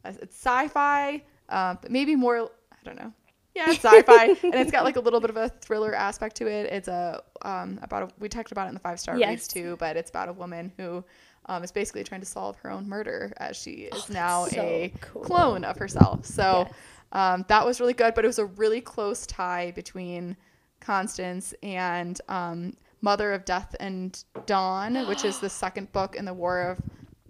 a 0.04 0.08
it's 0.22 0.36
sci-fi, 0.36 1.22
um, 1.50 1.78
but 1.82 1.90
maybe 1.90 2.16
more. 2.16 2.50
I 2.72 2.76
don't 2.84 2.96
know. 2.98 3.12
Yeah, 3.54 3.70
it's 3.72 3.84
sci-fi, 3.84 4.26
and 4.26 4.54
it's 4.54 4.70
got 4.70 4.84
like 4.84 4.96
a 4.96 5.00
little 5.00 5.20
bit 5.20 5.30
of 5.30 5.36
a 5.36 5.48
thriller 5.48 5.92
aspect 5.94 6.36
to 6.36 6.46
it. 6.46 6.72
It's 6.72 6.86
a 6.88 7.22
um, 7.42 7.78
about 7.82 8.04
a, 8.04 8.08
we 8.20 8.28
talked 8.28 8.52
about 8.52 8.66
it 8.66 8.68
in 8.68 8.74
the 8.74 8.80
five 8.80 9.00
star 9.00 9.18
Yes. 9.18 9.28
reads 9.30 9.48
too, 9.48 9.76
but 9.78 9.96
it's 9.96 10.10
about 10.10 10.28
a 10.28 10.32
woman 10.32 10.72
who 10.76 11.04
um, 11.46 11.64
is 11.64 11.72
basically 11.72 12.04
trying 12.04 12.20
to 12.20 12.26
solve 12.26 12.56
her 12.58 12.70
own 12.70 12.88
murder 12.88 13.32
as 13.38 13.56
she 13.56 13.70
is 13.72 14.08
now 14.10 14.44
Oh, 14.44 14.48
so 14.48 14.60
a 14.62 14.92
cool. 15.00 15.22
clone 15.22 15.64
of 15.64 15.76
herself. 15.76 16.24
So 16.24 16.64
Yes. 16.68 16.74
Um, 17.12 17.44
that 17.48 17.64
was 17.64 17.80
really 17.80 17.94
good, 17.94 18.14
but 18.14 18.24
it 18.24 18.28
was 18.28 18.38
a 18.38 18.46
really 18.46 18.80
close 18.80 19.26
tie 19.26 19.70
between 19.72 20.36
Constance 20.80 21.54
and 21.62 22.20
um, 22.28 22.74
Mother 23.00 23.32
of 23.32 23.44
Death 23.44 23.74
and 23.80 24.22
Dawn, 24.46 25.06
which 25.08 25.24
is 25.24 25.38
the 25.40 25.50
second 25.50 25.90
book 25.92 26.16
in 26.16 26.24
the 26.24 26.34
War 26.34 26.62
of 26.70 26.78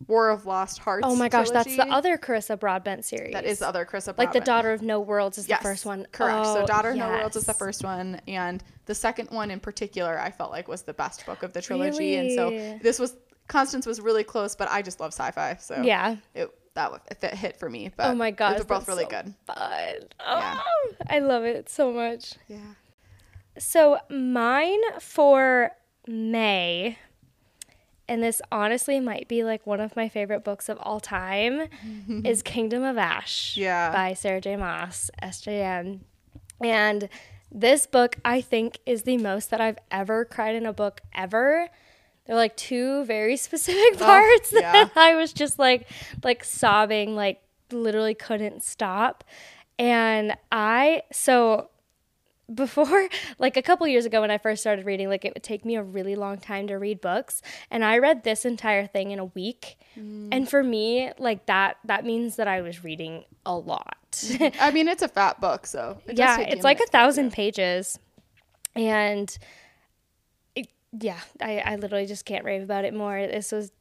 War 0.07 0.31
of 0.31 0.47
Lost 0.47 0.79
Hearts. 0.79 1.05
oh 1.07 1.15
my 1.17 1.29
gosh, 1.29 1.51
that's 1.51 1.77
the 1.77 1.87
other 1.87 2.17
Carissa 2.17 2.59
Broadbent 2.59 3.05
series. 3.05 3.33
That 3.35 3.45
is 3.45 3.59
the 3.59 3.69
other 3.69 3.85
Chris 3.85 4.09
like 4.17 4.33
the 4.33 4.41
Daughter 4.41 4.73
of 4.73 4.81
No 4.81 5.01
Worlds 5.01 5.37
is 5.39 5.49
Yes, 5.49 5.59
the 5.61 5.65
first 5.65 5.85
one. 5.85 6.07
Correct. 6.13 6.47
so 6.47 6.63
Oh, 6.63 6.67
Daughter 6.67 6.91
of 6.91 6.97
No 6.97 7.09
Worlds 7.11 7.37
is 7.37 7.45
the 7.45 7.53
first 7.53 7.85
one, 7.85 8.21
and 8.27 8.63
the 8.87 8.95
second 8.95 9.29
one 9.31 9.51
in 9.51 9.61
particular, 9.61 10.19
I 10.19 10.31
felt 10.31 10.51
like 10.51 10.67
was 10.67 10.83
the 10.83 10.95
best 10.95 11.27
book 11.27 11.43
of 11.43 11.53
the 11.53 11.61
trilogy. 11.61 11.99
really? 11.99 12.17
And 12.17 12.33
so 12.33 12.79
this 12.83 12.99
was 12.99 13.17
Constance 13.49 13.87
was 13.87 14.01
really 14.01 14.25
close, 14.25 14.55
but 14.57 14.69
I 14.71 14.83
just 14.83 15.01
love 15.01 15.13
sci-fi, 15.13 15.57
so 15.61 15.83
Yeah. 15.83 16.17
it 16.35 16.51
that 16.79 17.23
it 17.23 17.35
hit 17.35 17.57
for 17.59 17.69
me. 17.69 17.91
But 17.97 18.07
Oh 18.11 18.15
my 18.15 18.31
gosh, 18.31 18.57
they're 18.57 18.65
both 18.65 18.89
really 18.89 19.05
so 19.05 19.11
good. 19.11 19.35
Fun. 19.47 19.95
Yeah. 20.21 20.61
Oh, 20.65 20.93
I 21.09 21.19
love 21.19 21.45
it 21.45 21.69
so 21.69 21.93
much. 21.93 22.35
Yeah. 22.49 22.59
So 23.59 23.99
mine 24.09 24.81
for 25.01 25.73
May, 26.07 26.97
and 28.09 28.23
this 28.23 28.41
honestly 28.53 29.01
might 29.01 29.29
be 29.29 29.43
like 29.45 29.67
one 29.67 29.81
of 29.81 29.97
my 29.97 30.09
favorite 30.09 30.45
books 30.45 30.69
of 30.69 30.79
all 30.81 31.01
time, 31.01 31.69
is 32.25 32.43
Kingdom 32.43 32.83
of 32.85 32.97
Ash 32.97 33.57
Yeah. 33.57 33.91
by 33.93 34.15
Sarah 34.15 34.41
J. 34.41 34.57
Maas, 34.57 35.11
SJM. 35.23 36.01
And 36.63 37.09
this 37.51 37.87
book 37.87 38.17
I 38.25 38.41
think 38.41 38.79
is 38.87 39.03
the 39.03 39.17
most 39.19 39.51
that 39.51 39.61
I've 39.61 39.79
ever 39.91 40.25
cried 40.25 40.55
in 40.55 40.67
a 40.67 40.73
book 40.73 41.01
ever. 41.15 41.69
There 42.29 42.37
are 42.37 42.39
like 42.39 42.57
two 42.57 43.05
very 43.05 43.37
specific 43.49 44.01
oh, 44.01 44.05
parts 44.05 44.53
yeah. 44.53 44.73
that 44.73 44.93
I 44.95 45.17
was 45.17 45.33
just 45.33 45.59
like 45.59 45.89
like 46.23 46.45
sobbing, 46.45 47.17
like 47.17 47.43
literally 47.73 48.15
couldn't 48.15 48.63
stop. 48.63 49.25
And 49.79 50.37
I 50.53 51.03
so 51.11 51.71
before 52.53 53.09
like 53.39 53.57
a 53.57 53.63
couple 53.63 53.87
years 53.87 54.05
ago 54.05 54.21
when 54.21 54.31
I 54.31 54.37
first 54.37 54.61
started 54.61 54.85
reading, 54.85 55.09
like 55.09 55.25
it 55.25 55.33
would 55.35 55.43
take 55.43 55.65
me 55.65 55.77
a 55.77 55.83
really 55.83 56.17
long 56.17 56.39
time 56.39 56.67
to 56.69 56.75
read 56.75 57.01
books, 57.01 57.41
and 57.71 57.83
I 57.83 57.99
read 57.99 58.25
this 58.25 58.45
entire 58.45 58.87
thing 58.87 59.11
in 59.11 59.19
a 59.19 59.25
week. 59.25 59.79
Mm. 59.99 60.29
And 60.31 60.49
for 60.49 60.63
me, 60.63 61.11
like 61.19 61.47
that 61.47 61.79
that 61.85 62.05
means 62.05 62.37
that 62.37 62.47
I 62.47 62.61
was 62.61 62.85
reading 62.85 63.25
a 63.47 63.57
lot. 63.57 63.97
Mm-hmm. 64.13 64.61
I 64.61 64.71
mean, 64.71 64.87
it's 64.89 65.03
a 65.03 65.09
fat 65.09 65.41
book, 65.41 65.67
so 65.67 65.99
it 66.07 66.19
yeah, 66.19 66.41
it's 66.41 66.41
like 66.41 66.45
a 66.45 66.53
minute 66.53 66.65
to 66.65 66.85
get 66.85 66.91
thousand 66.91 67.33
pages, 67.33 67.99
and 68.75 69.39
yeah, 70.99 71.19
I, 71.41 71.59
I 71.59 71.77
literally 71.77 72.07
just 72.07 72.25
can't 72.25 72.45
rave 72.45 72.63
about 72.63 72.85
it 72.85 72.95
more. 72.95 73.19
This 73.27 73.53
was 73.53 73.73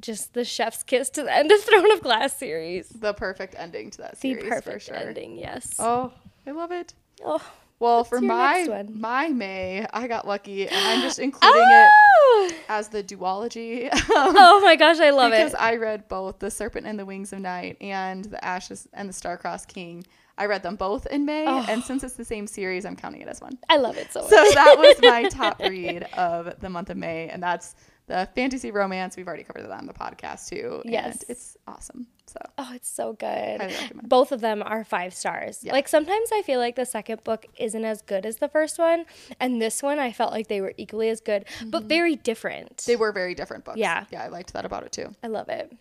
just 0.00 0.34
the 0.34 0.44
chef's 0.44 0.82
kiss 0.82 1.08
to 1.10 1.22
the 1.22 1.32
end 1.34 1.50
of 1.52 1.60
Throne 1.64 1.90
of 1.92 2.02
Glass 2.02 2.36
series. 2.36 2.88
The 2.88 3.14
perfect 3.14 3.54
ending 3.58 3.90
to 3.92 3.98
that 3.98 4.10
The 4.12 4.16
series 4.34 4.48
perfect 4.48 4.64
for 4.72 4.78
sure. 4.80 4.96
ending, 4.96 5.38
yes. 5.38 5.76
Oh, 5.78 6.12
I 6.46 6.50
love 6.50 6.72
it. 6.72 6.94
Oh. 7.24 7.42
Well, 7.78 8.04
for 8.04 8.20
my 8.20 8.84
my 8.92 9.26
May, 9.28 9.84
I 9.92 10.06
got 10.06 10.24
lucky, 10.26 10.68
and 10.68 10.76
I'm 10.76 11.00
just 11.02 11.18
including 11.18 11.62
it 11.62 11.88
Oh! 11.90 12.50
as 12.68 12.88
the 12.88 13.02
duology 13.02 13.88
oh 14.10 14.60
my 14.62 14.76
gosh, 14.76 15.00
I 15.00 15.10
love 15.10 15.32
because 15.32 15.52
it. 15.52 15.52
Because 15.52 15.54
I 15.60 15.76
read 15.76 16.06
both 16.08 16.38
The 16.38 16.50
Serpent 16.50 16.86
and 16.86 16.96
the 16.98 17.04
Wings 17.04 17.32
of 17.32 17.40
Night 17.40 17.76
and 17.80 18.24
The 18.24 18.42
Ashes 18.44 18.86
and 18.92 19.08
the 19.08 19.12
Star-Cursed 19.12 19.66
King. 19.66 20.06
I 20.38 20.46
read 20.46 20.62
them 20.62 20.76
both 20.76 21.06
in 21.06 21.24
May, 21.26 21.44
Oh. 21.46 21.64
and 21.68 21.82
since 21.84 22.02
it's 22.04 22.14
the 22.14 22.24
same 22.24 22.46
series, 22.46 22.84
I'm 22.84 22.96
counting 22.96 23.20
it 23.22 23.28
as 23.28 23.40
one. 23.40 23.58
I 23.68 23.76
love 23.76 23.96
it 23.96 24.12
so 24.12 24.22
much. 24.22 24.30
So 24.30 24.36
that 24.54 24.76
was 24.78 24.96
my 25.02 25.24
top 25.30 25.58
read 25.60 26.04
of 26.16 26.58
the 26.60 26.68
month 26.70 26.90
of 26.90 26.96
May, 26.96 27.28
and 27.28 27.42
that's 27.42 27.74
the 28.06 28.28
fantasy 28.34 28.70
romance. 28.70 29.16
We've 29.16 29.28
already 29.28 29.44
covered 29.44 29.62
that 29.62 29.70
on 29.70 29.86
the 29.86 29.92
podcast 29.92 30.48
too. 30.48 30.82
Yes. 30.84 31.24
It's 31.28 31.56
awesome. 31.68 32.08
So 32.26 32.38
Oh, 32.58 32.70
it's 32.74 32.88
so 32.88 33.12
good. 33.12 33.72
Both 34.02 34.32
of 34.32 34.40
them 34.40 34.62
are 34.64 34.84
five 34.84 35.14
stars. 35.14 35.60
Yeah. 35.62 35.72
Like 35.72 35.86
sometimes 35.86 36.30
I 36.32 36.42
feel 36.42 36.58
like 36.58 36.76
the 36.76 36.84
second 36.86 37.22
book 37.24 37.46
isn't 37.58 37.84
as 37.84 38.02
good 38.02 38.26
as 38.26 38.38
the 38.38 38.48
first 38.48 38.78
one, 38.78 39.04
and 39.38 39.60
this 39.62 39.82
one 39.82 39.98
I 39.98 40.12
felt 40.12 40.32
like 40.32 40.48
they 40.48 40.60
were 40.60 40.72
equally 40.76 41.10
as 41.10 41.20
good, 41.20 41.44
but 41.66 41.84
very 41.84 42.16
different. 42.16 42.78
Mm-hmm. 42.78 42.90
they 42.90 42.96
were 42.96 43.12
very 43.12 43.34
different 43.34 43.64
books. 43.64 43.78
Yeah. 43.78 44.04
Yeah, 44.10 44.24
I 44.24 44.28
liked 44.28 44.52
that 44.54 44.64
about 44.64 44.82
it 44.84 44.92
too. 44.92 45.14
I 45.22 45.28
love 45.28 45.48
it. 45.48 45.72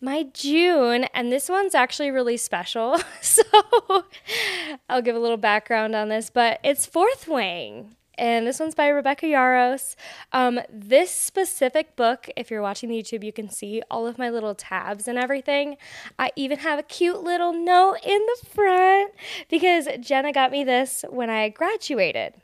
My 0.00 0.26
June, 0.32 1.04
and 1.12 1.32
this 1.32 1.48
one's 1.48 1.74
actually 1.74 2.10
really 2.10 2.36
special. 2.36 3.00
So 3.20 3.42
I'll 4.88 5.02
give 5.02 5.16
a 5.16 5.18
little 5.18 5.36
background 5.36 5.94
on 5.94 6.08
this, 6.08 6.30
but 6.30 6.60
it's 6.62 6.86
Fourth 6.86 7.28
Wing. 7.28 7.94
And 8.16 8.46
this 8.46 8.58
one's 8.58 8.74
by 8.74 8.88
Rebecca 8.88 9.26
Yarros. 9.26 9.94
Um, 10.32 10.60
this 10.68 11.10
specific 11.10 11.94
book, 11.94 12.28
if 12.36 12.50
you're 12.50 12.62
watching 12.62 12.88
the 12.88 12.96
YouTube, 12.96 13.22
you 13.22 13.32
can 13.32 13.48
see 13.48 13.82
all 13.90 14.06
of 14.06 14.18
my 14.18 14.28
little 14.28 14.54
tabs 14.54 15.06
and 15.06 15.18
everything. 15.18 15.76
I 16.18 16.30
even 16.34 16.58
have 16.58 16.78
a 16.78 16.82
cute 16.82 17.22
little 17.22 17.52
note 17.52 17.98
in 18.04 18.18
the 18.18 18.46
front 18.48 19.12
because 19.48 19.86
Jenna 20.00 20.32
got 20.32 20.50
me 20.50 20.64
this 20.64 21.04
when 21.08 21.30
I 21.30 21.48
graduated. 21.48 22.34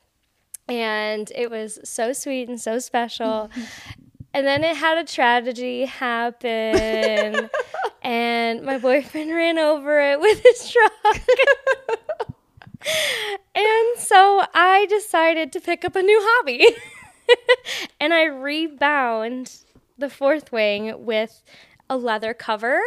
And 0.68 1.30
it 1.34 1.50
was 1.50 1.80
so 1.82 2.12
sweet 2.12 2.48
and 2.48 2.60
so 2.60 2.78
special. 2.78 3.50
And 4.34 4.44
then 4.44 4.64
it 4.64 4.76
had 4.76 4.98
a 4.98 5.04
tragedy 5.04 5.84
happen, 5.84 7.48
and 8.02 8.64
my 8.64 8.78
boyfriend 8.78 9.30
ran 9.30 9.60
over 9.60 10.00
it 10.00 10.18
with 10.18 10.42
his 10.42 10.72
truck. 10.72 11.20
and 13.54 13.98
so 13.98 14.44
I 14.52 14.86
decided 14.90 15.52
to 15.52 15.60
pick 15.60 15.84
up 15.84 15.94
a 15.94 16.02
new 16.02 16.18
hobby. 16.20 16.66
and 18.00 18.12
I 18.12 18.24
rebound 18.24 19.52
the 19.96 20.10
fourth 20.10 20.50
wing 20.50 21.04
with 21.04 21.40
a 21.88 21.96
leather 21.96 22.34
cover 22.34 22.80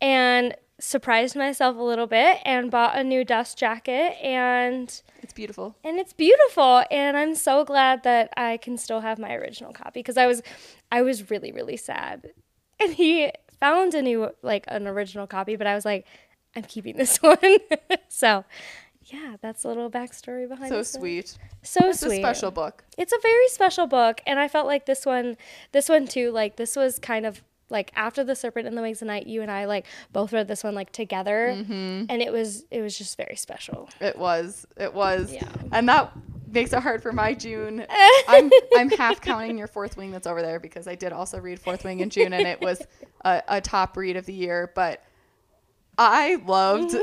and 0.00 0.54
surprised 0.84 1.34
myself 1.34 1.76
a 1.76 1.82
little 1.82 2.06
bit 2.06 2.38
and 2.44 2.70
bought 2.70 2.96
a 2.96 3.02
new 3.02 3.24
dust 3.24 3.56
jacket 3.58 4.14
and 4.22 5.00
It's 5.22 5.32
beautiful. 5.32 5.74
and 5.82 5.98
it's 5.98 6.12
beautiful 6.12 6.84
and 6.90 7.16
i'm 7.16 7.34
so 7.34 7.64
glad 7.64 8.02
that 8.02 8.30
i 8.36 8.58
can 8.58 8.76
still 8.76 9.00
have 9.00 9.18
my 9.18 9.34
original 9.34 9.72
copy 9.72 10.00
because 10.00 10.16
i 10.16 10.26
was 10.26 10.42
i 10.92 11.00
was 11.02 11.30
really 11.30 11.52
really 11.52 11.76
sad 11.76 12.30
and 12.78 12.92
he 12.94 13.30
found 13.60 13.94
a 13.94 14.02
new 14.02 14.30
like 14.42 14.64
an 14.68 14.86
original 14.86 15.26
copy 15.26 15.56
but 15.56 15.66
i 15.66 15.74
was 15.74 15.84
like 15.84 16.06
i'm 16.54 16.62
keeping 16.64 16.96
this 16.96 17.16
one 17.22 17.38
so 18.08 18.44
yeah 19.06 19.36
that's 19.40 19.64
a 19.64 19.68
little 19.68 19.90
backstory 19.90 20.48
behind 20.48 20.70
So 20.70 20.82
sweet. 20.82 21.36
so 21.62 21.88
It's 21.88 22.00
sweet 22.00 22.18
a 22.18 22.22
special 22.22 22.50
book. 22.50 22.84
it's 22.98 23.12
a 23.12 23.18
very 23.22 23.48
special 23.48 23.86
book 23.86 24.20
and 24.26 24.38
i 24.38 24.48
felt 24.48 24.66
like 24.66 24.86
this 24.86 25.06
one 25.06 25.36
this 25.72 25.88
one 25.88 26.06
too 26.06 26.30
like 26.30 26.56
this 26.56 26.76
was 26.76 26.98
kind 26.98 27.24
of 27.26 27.42
like 27.70 27.90
after 27.96 28.22
the 28.24 28.34
serpent 28.36 28.66
and 28.66 28.76
the 28.76 28.82
wings 28.82 29.00
of 29.02 29.06
night 29.08 29.26
you 29.26 29.42
and 29.42 29.50
i 29.50 29.64
like 29.64 29.86
both 30.12 30.32
read 30.32 30.46
this 30.48 30.62
one 30.64 30.74
like 30.74 30.92
together 30.92 31.52
Mm-hmm. 31.54 32.06
and 32.08 32.22
it 32.22 32.32
was 32.32 32.64
it 32.70 32.80
was 32.82 32.96
just 32.96 33.16
very 33.16 33.36
special 33.36 33.88
It 34.00 34.18
was. 34.18 34.66
It 34.76 34.92
was. 34.94 35.32
Yeah. 35.32 35.48
And 35.72 35.88
that 35.88 36.12
makes 36.50 36.72
it 36.72 36.80
hard 36.80 37.02
for 37.02 37.12
my 37.12 37.34
June. 37.34 37.84
I'm 38.28 38.50
I'm 38.76 38.90
half 38.90 39.20
counting 39.20 39.58
your 39.58 39.66
fourth 39.66 39.96
wing 39.96 40.10
that's 40.12 40.26
over 40.26 40.40
there 40.42 40.60
because 40.60 40.86
I 40.86 40.94
did 40.94 41.12
also 41.12 41.38
read 41.40 41.58
Fourth 41.58 41.84
Wing 41.84 42.00
in 42.00 42.10
June 42.10 42.32
and 42.32 42.46
it 42.46 42.60
was 42.60 42.80
a, 43.24 43.42
a 43.48 43.60
top 43.60 43.96
read 43.96 44.16
of 44.16 44.26
the 44.26 44.32
year. 44.34 44.70
But 44.74 45.02
I 45.96 46.36
loved 46.46 46.90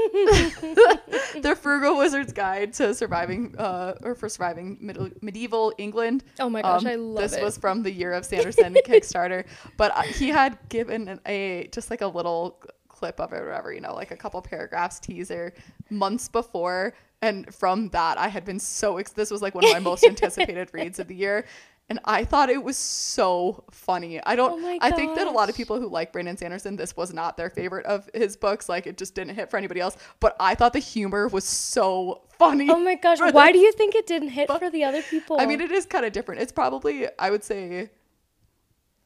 the 1.41 1.57
Frugal 1.60 1.98
Wizard's 1.98 2.33
Guide 2.33 2.74
to 2.74 2.93
Surviving 2.93 3.55
uh, 3.57 3.95
or 4.03 4.15
for 4.15 4.29
Surviving 4.29 4.77
Middle, 4.81 5.10
Medieval 5.21 5.74
England. 5.77 6.24
Oh 6.39 6.50
my 6.50 6.62
gosh, 6.62 6.81
Um, 6.81 6.88
I 6.88 6.95
love 6.95 7.21
this 7.21 7.33
it. 7.33 7.43
was 7.43 7.57
from 7.57 7.83
the 7.83 7.91
Year 7.91 8.13
of 8.13 8.25
Sanderson 8.25 8.74
Kickstarter, 8.86 9.45
but 9.77 9.95
uh, 9.95 10.01
he 10.01 10.29
had 10.29 10.57
given 10.69 11.19
a 11.25 11.69
just 11.71 11.89
like 11.89 12.01
a 12.01 12.07
little 12.07 12.60
clip 12.88 13.19
of 13.19 13.33
it, 13.33 13.38
or 13.38 13.45
whatever, 13.45 13.74
you 13.74 13.81
know, 13.81 13.95
like 13.95 14.12
a 14.12 14.17
couple 14.17 14.41
paragraphs 14.41 15.00
teaser 15.00 15.53
months 15.89 16.27
before, 16.27 16.93
and 17.21 17.53
from 17.53 17.89
that 17.89 18.17
I 18.17 18.27
had 18.27 18.45
been 18.45 18.60
so 18.60 18.98
ex- 18.98 19.12
this 19.13 19.31
was 19.31 19.41
like 19.41 19.55
one 19.55 19.63
of 19.65 19.71
my 19.71 19.79
most 19.79 20.03
anticipated 20.07 20.69
reads 20.74 21.00
of 21.00 21.07
the 21.07 21.15
year. 21.15 21.45
And 21.91 22.00
I 22.05 22.24
thought 22.24 22.50
it 22.50 22.63
was 22.63 22.77
so 22.77 23.65
funny. 23.69 24.24
I 24.24 24.38
don't. 24.38 24.63
Oh 24.63 24.77
I 24.79 24.91
think 24.91 25.17
that 25.17 25.27
a 25.27 25.29
lot 25.29 25.50
of 25.50 25.57
people 25.57 25.77
who 25.77 25.89
like 25.89 26.13
Brandon 26.13 26.38
Sanderson, 26.38 26.77
this 26.77 26.95
was 26.95 27.13
not 27.13 27.36
their 27.36 27.50
favorite 27.50 27.86
of 27.86 28.10
his 28.13 28.38
books. 28.38 28.69
Like 28.69 28.88
it 28.88 28.98
just 28.98 29.13
didn't 29.13 29.36
hit 29.36 29.51
for 29.51 29.57
anybody 29.57 29.81
else. 29.81 29.98
But 30.21 30.38
I 30.39 30.55
thought 30.55 30.71
the 30.71 30.79
humor 30.79 31.27
was 31.27 31.43
so 31.43 32.21
funny. 32.39 32.69
Oh 32.69 32.79
my 32.79 32.95
gosh, 32.95 33.19
why 33.33 33.51
do 33.51 33.60
you 33.60 33.74
think 33.74 33.93
it 33.95 34.07
didn't 34.07 34.29
hit 34.29 34.48
for 34.48 34.69
the 34.69 34.86
other 34.86 35.01
people? 35.01 35.36
I 35.38 35.45
mean, 35.45 35.60
it 35.60 35.69
is 35.69 35.86
kind 35.86 36.05
of 36.05 36.13
different. 36.13 36.39
It's 36.41 36.53
probably, 36.53 37.07
I 37.19 37.29
would 37.29 37.43
say, 37.43 37.89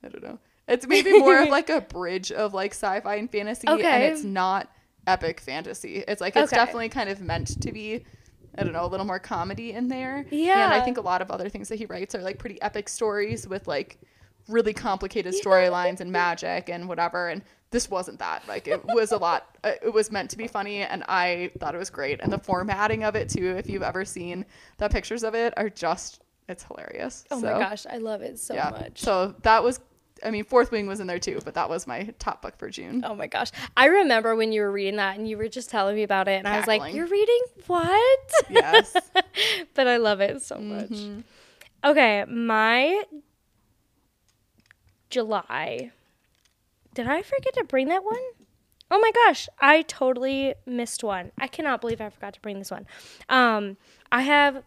I 0.03 0.07
don't 0.09 0.21
know. 0.23 0.37
It's 0.67 0.85
maybe 0.85 1.11
more 1.19 1.41
of 1.41 1.49
like 1.49 1.71
a 1.71 1.81
bridge 1.81 2.31
of 2.31 2.53
like 2.53 2.73
sci-fi 2.73 3.15
and 3.15 3.31
fantasy, 3.31 3.67
and 3.67 4.03
it's 4.03 4.23
not 4.23 4.71
epic 5.07 5.39
fantasy. 5.39 6.03
It's 6.07 6.21
like 6.21 6.35
it's 6.35 6.53
Okay. 6.53 6.61
definitely 6.61 6.89
kind 6.89 7.09
of 7.09 7.19
meant 7.19 7.59
to 7.63 7.71
be. 7.71 8.05
I 8.57 8.63
don't 8.63 8.73
know, 8.73 8.85
a 8.85 8.87
little 8.87 9.05
more 9.05 9.19
comedy 9.19 9.71
in 9.73 9.87
there. 9.87 10.25
Yeah. 10.29 10.65
And 10.65 10.73
I 10.73 10.81
think 10.81 10.97
a 10.97 11.01
lot 11.01 11.21
of 11.21 11.29
other 11.31 11.49
things 11.49 11.69
that 11.69 11.75
he 11.77 11.85
writes 11.85 12.15
are 12.15 12.21
like 12.21 12.37
pretty 12.39 12.61
epic 12.61 12.89
stories 12.89 13.47
with 13.47 13.67
like 13.67 13.97
really 14.47 14.73
complicated 14.73 15.33
storylines 15.33 15.99
and 16.01 16.11
magic 16.11 16.69
and 16.69 16.87
whatever. 16.87 17.29
And 17.29 17.41
this 17.71 17.89
wasn't 17.89 18.19
that. 18.19 18.47
Like 18.47 18.67
it 18.67 18.85
was 18.85 19.11
a 19.11 19.17
lot. 19.17 19.57
uh, 19.63 19.71
It 19.83 19.93
was 19.93 20.11
meant 20.11 20.29
to 20.29 20.37
be 20.37 20.47
funny, 20.47 20.83
and 20.83 21.03
I 21.09 21.51
thought 21.59 21.75
it 21.75 21.79
was 21.79 21.89
great. 21.89 22.19
And 22.21 22.31
the 22.31 22.37
formatting 22.37 23.03
of 23.03 23.15
it 23.15 23.27
too, 23.27 23.55
if 23.57 23.69
you've 23.69 23.83
ever 23.83 24.05
seen 24.05 24.45
the 24.77 24.87
pictures 24.87 25.23
of 25.23 25.35
it, 25.35 25.53
are 25.57 25.69
just 25.69 26.21
it's 26.47 26.63
hilarious. 26.63 27.25
oh 27.31 27.41
So, 27.41 27.51
my 27.53 27.59
gosh, 27.59 27.85
I 27.89 27.97
love 27.97 28.21
it 28.21 28.37
so 28.39 28.53
yeah. 28.53 28.69
much. 28.69 29.01
So 29.01 29.33
that 29.41 29.63
was, 29.63 29.79
I 30.25 30.31
mean, 30.31 30.43
Fourth 30.43 30.71
Wing 30.71 30.87
was 30.87 30.99
in 30.99 31.07
there 31.07 31.19
too, 31.19 31.39
but 31.45 31.53
that 31.53 31.69
was 31.69 31.85
my 31.85 32.13
top 32.19 32.41
book 32.41 32.57
for 32.57 32.69
June. 32.69 33.03
Oh 33.05 33.15
my 33.15 33.27
gosh. 33.27 33.51
I 33.77 33.85
remember 33.85 34.35
when 34.35 34.51
you 34.51 34.61
were 34.61 34.71
reading 34.71 34.97
that 34.97 35.17
and 35.17 35.29
you 35.29 35.37
were 35.37 35.47
just 35.47 35.69
telling 35.69 35.95
me 35.95 36.03
about 36.03 36.27
it 36.27 36.39
and 36.39 36.47
I 36.47 36.57
was 36.57 36.67
like, 36.67 36.93
"You're 36.93 37.07
reading 37.07 37.41
what?" 37.67 38.31
Yes. 38.49 38.95
but 39.73 39.87
I 39.87 39.97
love 39.97 40.21
it 40.21 40.41
so 40.41 40.57
much. 40.57 40.89
Mm-hmm. 40.89 41.21
Okay, 41.85 42.25
my 42.27 43.03
July. 45.09 45.91
Did 46.93 47.07
I 47.07 47.21
forget 47.21 47.53
to 47.55 47.63
bring 47.63 47.89
that 47.89 48.03
one? 48.03 48.21
Oh 48.89 48.99
my 48.99 49.11
gosh, 49.11 49.47
I 49.59 49.81
totally 49.83 50.55
missed 50.65 51.03
one. 51.03 51.31
I 51.37 51.47
cannot 51.47 51.81
believe 51.81 52.01
I 52.01 52.09
forgot 52.09 52.33
to 52.35 52.41
bring 52.41 52.59
this 52.59 52.71
one. 52.71 52.85
Um, 53.29 53.77
I 54.11 54.21
have 54.21 54.63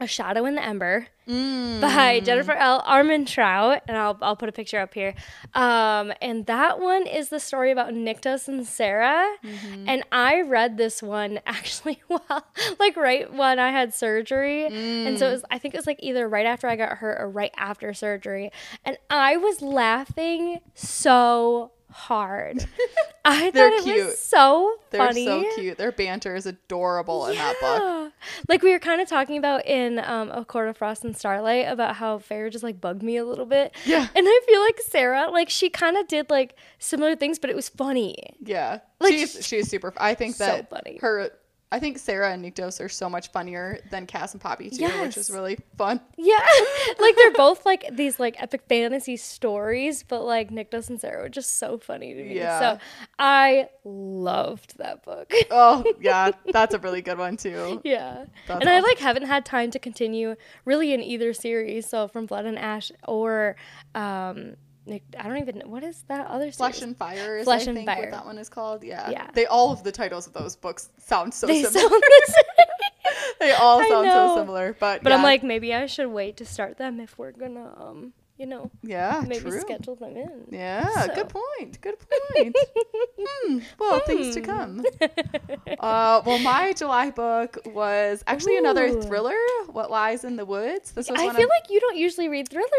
A 0.00 0.06
Shadow 0.06 0.44
in 0.44 0.54
the 0.54 0.64
Ember 0.64 1.08
Mm. 1.28 1.82
by 1.82 2.20
Jennifer 2.20 2.52
L. 2.52 2.82
Armentrout, 2.84 3.82
and 3.86 3.98
I'll, 3.98 4.16
I'll 4.22 4.34
put 4.36 4.48
a 4.48 4.52
picture 4.52 4.78
up 4.78 4.94
here. 4.94 5.14
Um, 5.52 6.10
and 6.22 6.46
that 6.46 6.80
one 6.80 7.06
is 7.06 7.28
the 7.28 7.38
story 7.38 7.70
about 7.70 7.92
Nyktos 7.92 8.48
and 8.48 8.66
Sera. 8.66 9.28
Mm-hmm. 9.44 9.88
And 9.90 10.04
I 10.10 10.40
read 10.40 10.78
this 10.78 11.02
one 11.02 11.40
actually 11.46 12.00
while, 12.06 12.46
like, 12.78 12.96
right 12.96 13.30
when 13.30 13.58
I 13.58 13.70
had 13.72 13.92
surgery. 13.94 14.64
And 14.68 15.18
so 15.18 15.28
it 15.28 15.32
was, 15.32 15.44
I 15.50 15.58
think 15.58 15.74
it 15.74 15.76
was 15.76 15.86
like 15.86 15.98
either 16.02 16.26
right 16.26 16.46
after 16.46 16.66
I 16.66 16.76
got 16.76 16.96
hurt 16.96 17.20
or 17.20 17.28
right 17.28 17.52
after 17.58 17.92
surgery. 17.92 18.50
And 18.86 18.96
I 19.10 19.36
was 19.36 19.60
laughing 19.60 20.60
so 20.72 21.72
hard. 21.90 22.66
I 23.24 23.50
They're 23.50 23.70
thought 23.70 23.78
it 23.80 23.84
cute. 23.84 24.06
was 24.06 24.18
so 24.18 24.76
funny. 24.90 25.24
They're 25.24 25.34
funny. 25.34 25.50
so 25.50 25.54
cute. 25.60 25.78
Their 25.78 25.92
banter 25.92 26.34
is 26.34 26.46
adorable 26.46 27.26
in 27.26 27.36
that 27.36 27.56
book. 27.60 28.12
Like 28.48 28.62
we 28.62 28.70
were 28.70 28.78
kind 28.78 29.00
of 29.00 29.08
talking 29.08 29.36
about 29.36 29.66
in 29.66 29.98
um, 29.98 30.30
A 30.30 30.44
Court 30.44 30.68
of 30.68 30.76
Frost 30.76 31.04
and 31.04 31.16
Starlight 31.16 31.66
about 31.68 31.96
how 31.96 32.18
Feyre 32.18 32.50
just 32.50 32.64
like 32.64 32.80
bugged 32.80 33.02
me 33.02 33.16
a 33.16 33.24
little 33.24 33.46
bit. 33.46 33.74
Yeah. 33.84 34.06
And 34.14 34.26
I 34.26 34.40
feel 34.46 34.60
like 34.60 34.80
Sera, 34.80 35.28
like 35.30 35.50
she 35.50 35.68
kind 35.70 35.96
of 35.96 36.08
did 36.08 36.30
like 36.30 36.56
similar 36.78 37.16
things, 37.16 37.38
but 37.38 37.50
it 37.50 37.56
was 37.56 37.68
funny. 37.68 38.16
Yeah. 38.40 38.80
Like, 39.00 39.12
she's 39.12 39.46
she's 39.46 39.68
super. 39.68 39.92
I 39.96 40.14
think 40.14 40.34
so 40.36 40.46
that 40.46 40.70
funny. 40.70 40.98
her. 41.00 41.30
I 41.70 41.78
think 41.80 41.98
Sera 41.98 42.32
and 42.32 42.42
Nyktos 42.42 42.82
are 42.82 42.88
so 42.88 43.10
much 43.10 43.30
funnier 43.30 43.78
than 43.90 44.06
Cas 44.06 44.32
and 44.32 44.40
Poppy 44.40 44.70
too, 44.70 44.86
which 45.02 45.18
is 45.18 45.30
really 45.30 45.58
fun. 45.76 46.00
Yeah. 46.16 46.38
like 46.98 47.14
they're 47.14 47.32
both 47.32 47.66
like 47.66 47.84
these 47.92 48.18
like 48.18 48.42
epic 48.42 48.62
fantasy 48.68 49.18
stories, 49.18 50.02
but 50.02 50.24
like 50.24 50.50
Nyktos 50.50 50.88
and 50.88 50.98
Sera 50.98 51.22
were 51.22 51.28
just 51.28 51.58
so 51.58 51.76
funny 51.76 52.14
to 52.14 52.22
me. 52.24 52.36
Yeah. 52.36 52.58
So 52.58 52.78
I 53.18 53.68
loved 53.84 54.78
that 54.78 55.04
book. 55.04 55.30
Oh 55.50 55.84
yeah, 56.00 56.30
that's 56.52 56.74
a 56.74 56.78
really 56.78 57.00
good 57.00 57.18
one 57.18 57.36
too. 57.36 57.80
Yeah. 57.84 58.26
That's 58.46 58.60
and 58.60 58.68
I 58.68 58.80
like 58.80 58.98
haven't 58.98 59.24
had 59.24 59.44
time 59.44 59.70
to 59.70 59.78
continue 59.78 60.36
really 60.64 60.92
in 60.92 61.02
either 61.02 61.32
series. 61.32 61.88
So 61.88 62.06
from 62.06 62.26
Blood 62.26 62.44
and 62.44 62.58
Ash 62.58 62.92
or 63.06 63.56
um 63.94 64.56
I 65.18 65.22
don't 65.28 65.38
even 65.38 65.62
what 65.66 65.82
is 65.82 66.02
that 66.08 66.26
other 66.26 66.44
series? 66.50 66.56
Flesh 66.56 66.82
and 66.82 66.96
Fire 66.96 67.38
is 67.38 67.44
Flesh 67.44 67.66
I 67.66 67.70
and 67.70 67.76
think 67.76 67.88
Fire. 67.88 68.00
what 68.02 68.10
that 68.12 68.24
one 68.26 68.38
is 68.38 68.48
called. 68.48 68.82
Yeah. 68.84 69.10
Yeah. 69.10 69.30
They 69.32 69.46
all 69.46 69.72
of 69.72 69.82
the 69.82 69.92
titles 69.92 70.26
of 70.26 70.32
those 70.32 70.56
books 70.56 70.90
sound 70.98 71.32
so 71.34 71.46
they 71.46 71.62
similar. 71.62 71.80
sound 71.90 72.02
the 72.26 72.32
same. 72.32 72.66
they 73.40 73.52
all 73.52 73.78
sound 73.88 74.06
so 74.08 74.36
similar. 74.36 74.76
But 74.78 75.02
But 75.02 75.12
I'm 75.12 75.22
like 75.22 75.42
maybe 75.42 75.74
I 75.74 75.86
should 75.86 76.08
wait 76.08 76.36
to 76.38 76.44
start 76.44 76.78
them 76.78 77.00
if 77.00 77.18
we're 77.18 77.32
gonna 77.32 77.72
um 77.80 78.12
you 78.38 78.46
know, 78.46 78.70
Yeah, 78.82 79.24
maybe 79.26 79.50
true. 79.50 79.60
schedule 79.60 79.96
them 79.96 80.16
in. 80.16 80.44
Yeah, 80.50 80.88
So. 81.06 81.14
good 81.14 81.28
point. 81.28 81.80
Good 81.80 81.96
point. 81.98 82.56
hmm. 83.20 83.58
Well, 83.78 84.00
things 84.06 84.34
to 84.36 84.40
come. 84.40 84.84
Uh, 85.80 86.22
well, 86.24 86.38
my 86.38 86.72
July 86.72 87.10
book 87.10 87.58
was 87.66 88.22
actually 88.26 88.56
another 88.58 89.00
thriller. 89.02 89.34
What 89.66 89.90
lies 89.90 90.24
in 90.24 90.36
the 90.36 90.44
woods. 90.44 90.92
This 90.92 91.10
was 91.10 91.18
I 91.18 91.22
feel 91.34 91.44
of, 91.44 91.50
like 91.50 91.70
you 91.70 91.80
don't 91.80 91.96
usually 91.96 92.28
read 92.28 92.48
thrillers 92.48 92.70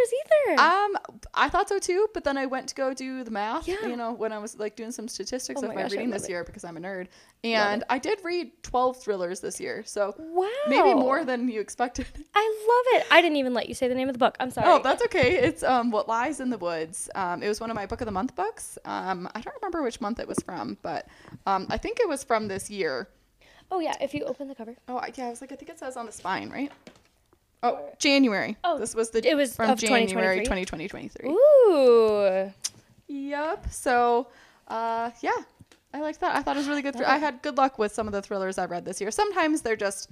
either. 0.47 0.61
Um, 0.61 0.97
I 1.33 1.49
thought 1.49 1.69
so 1.69 1.77
too, 1.79 2.07
but 2.13 2.23
then 2.23 2.37
I 2.37 2.45
went 2.45 2.69
to 2.69 2.75
go 2.75 2.93
do 2.93 3.23
the 3.23 3.31
math. 3.31 3.67
Yeah. 3.67 3.85
You 3.85 3.95
know, 3.95 4.13
when 4.13 4.31
I 4.31 4.39
was 4.39 4.57
like 4.57 4.75
doing 4.75 4.91
some 4.91 5.07
statistics 5.07 5.59
Oh 5.61 5.63
of 5.63 5.69
my 5.69 5.75
my, 5.75 5.81
gosh, 5.83 5.91
reading 5.91 6.09
this 6.09 6.23
it. 6.23 6.29
year 6.29 6.43
because 6.43 6.63
I'm 6.63 6.77
a 6.77 6.79
nerd, 6.79 7.07
and 7.43 7.83
I 7.89 7.99
did 7.99 8.19
read 8.23 8.51
12 8.63 8.97
thrillers 9.01 9.39
this 9.39 9.59
year, 9.59 9.83
so 9.85 10.13
wow. 10.17 10.49
maybe 10.67 10.93
more 10.93 11.23
than 11.23 11.47
you 11.47 11.61
expected. 11.61 12.05
I 12.35 12.93
love 12.93 13.01
it. 13.01 13.07
I 13.11 13.21
didn't 13.21 13.37
even 13.37 13.53
let 13.53 13.69
you 13.69 13.75
say 13.75 13.87
the 13.87 13.95
name 13.95 14.09
of 14.09 14.13
the 14.13 14.19
book. 14.19 14.35
I'm 14.39 14.51
sorry. 14.51 14.67
Oh, 14.67 14.81
that's 14.83 15.03
okay. 15.05 15.37
It's 15.37 15.63
um, 15.63 15.89
What 15.91 16.07
Lies 16.07 16.39
in 16.39 16.49
the 16.49 16.57
Woods. 16.57 17.09
Um, 17.15 17.41
it 17.41 17.47
was 17.47 17.61
one 17.61 17.69
of 17.69 17.75
my 17.75 17.85
Book 17.85 18.01
of 18.01 18.05
the 18.05 18.11
Month 18.11 18.35
books. 18.35 18.77
Um, 18.85 19.29
I 19.33 19.41
don't 19.41 19.55
remember 19.55 19.83
which 19.83 20.01
month 20.01 20.19
it 20.19 20.27
was 20.27 20.39
from, 20.39 20.77
but 20.81 21.07
um, 21.45 21.67
I 21.69 21.77
think 21.77 21.99
it 21.99 22.09
was 22.09 22.23
from 22.23 22.47
this 22.47 22.69
year. 22.69 23.07
Oh 23.71 23.79
yeah. 23.79 23.95
If 24.01 24.13
you 24.13 24.25
open 24.25 24.47
the 24.47 24.55
cover. 24.55 24.75
Oh, 24.87 25.01
yeah, 25.15 25.27
I 25.27 25.29
was 25.29 25.41
like, 25.41 25.51
I 25.51 25.55
think 25.55 25.69
it 25.69 25.79
says 25.79 25.95
on 25.95 26.05
the 26.05 26.11
spine, 26.11 26.49
right? 26.49 26.71
Oh, 27.61 27.89
January. 27.99 28.57
Oh, 28.63 28.77
this 28.77 28.95
was 28.95 29.09
the 29.09 29.27
it 29.27 29.35
was 29.35 29.55
from 29.55 29.69
of 29.69 29.79
January 29.79 30.39
2023? 30.45 30.87
2023. 30.87 31.29
Ooh. 31.29 32.53
Yep. 33.07 33.71
So, 33.71 34.27
uh, 34.67 35.11
yeah, 35.21 35.31
I 35.93 36.01
liked 36.01 36.19
that. 36.21 36.35
I 36.35 36.41
thought 36.41 36.55
it 36.55 36.59
was 36.59 36.67
really 36.67 36.81
good. 36.83 36.95
Thr- 36.95 37.05
I 37.05 37.17
had 37.17 37.41
good 37.41 37.57
luck 37.57 37.79
with 37.79 37.91
some 37.93 38.07
of 38.07 38.13
the 38.13 38.21
thrillers 38.21 38.57
I 38.57 38.65
read 38.65 38.85
this 38.85 39.01
year. 39.01 39.09
Sometimes 39.11 39.61
they're 39.61 39.75
just 39.75 40.09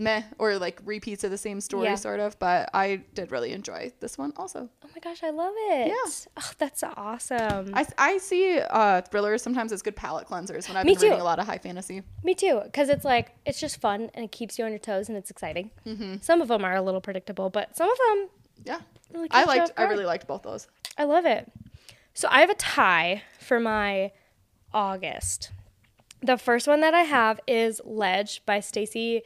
meh 0.00 0.22
or 0.38 0.56
like 0.58 0.80
repeats 0.84 1.24
of 1.24 1.30
the 1.32 1.36
same 1.36 1.60
story, 1.60 1.84
Yeah. 1.86 1.96
sort 1.96 2.20
of. 2.20 2.38
But 2.38 2.70
I 2.72 3.02
did 3.14 3.30
really 3.32 3.52
enjoy 3.52 3.92
this 4.00 4.16
one 4.16 4.32
also. 4.36 4.70
Oh 4.84 4.88
my 4.94 5.00
gosh, 5.00 5.22
I 5.22 5.30
love 5.30 5.52
it. 5.56 5.88
Yeah. 5.88 6.30
Oh, 6.38 6.52
that's 6.56 6.82
awesome. 6.82 7.72
I, 7.74 7.84
I 7.98 8.18
see 8.18 8.58
uh, 8.60 9.02
thrillers 9.02 9.42
sometimes 9.42 9.72
as 9.72 9.82
good 9.82 9.96
palate 9.96 10.26
cleansers 10.28 10.68
when 10.68 10.76
I've 10.76 10.86
Me 10.86 10.94
been 10.94 11.02
reading 11.02 11.18
too. 11.18 11.22
a 11.22 11.24
lot 11.24 11.38
of 11.40 11.46
high 11.46 11.58
fantasy. 11.58 12.02
Me 12.22 12.34
too, 12.34 12.60
because 12.64 12.88
it's 12.88 13.04
like 13.04 13.32
it's 13.44 13.60
just 13.60 13.80
fun 13.80 14.10
and 14.14 14.24
it 14.24 14.32
keeps 14.32 14.58
you 14.58 14.64
on 14.64 14.70
your 14.70 14.78
toes 14.78 15.08
and 15.08 15.18
it's 15.18 15.30
exciting. 15.30 15.72
Mm-hmm. 15.84 16.16
Some 16.22 16.40
of 16.40 16.48
them 16.48 16.64
are 16.64 16.76
a 16.76 16.82
little 16.82 17.00
predictable, 17.00 17.50
but 17.50 17.76
some 17.76 17.90
of 17.90 17.98
them 18.08 18.28
Yeah. 18.64 18.80
really 19.12 19.28
I 19.32 19.42
catch 19.42 19.42
you 19.42 19.46
liked. 19.48 19.62
off 19.64 19.70
I 19.76 19.80
guard. 19.82 19.90
really 19.90 20.06
liked 20.06 20.26
both 20.26 20.42
those. 20.42 20.68
I 20.96 21.04
love 21.04 21.26
it. 21.26 21.50
So 22.14 22.28
I 22.30 22.40
have 22.40 22.50
a 22.50 22.54
tie 22.54 23.22
for 23.40 23.58
my 23.60 24.12
August. 24.72 25.50
The 26.20 26.36
first 26.36 26.66
one 26.66 26.80
that 26.80 26.94
I 26.94 27.02
have 27.02 27.40
is 27.46 27.80
Ledge 27.84 28.42
by 28.44 28.60
Stacey. 28.60 29.22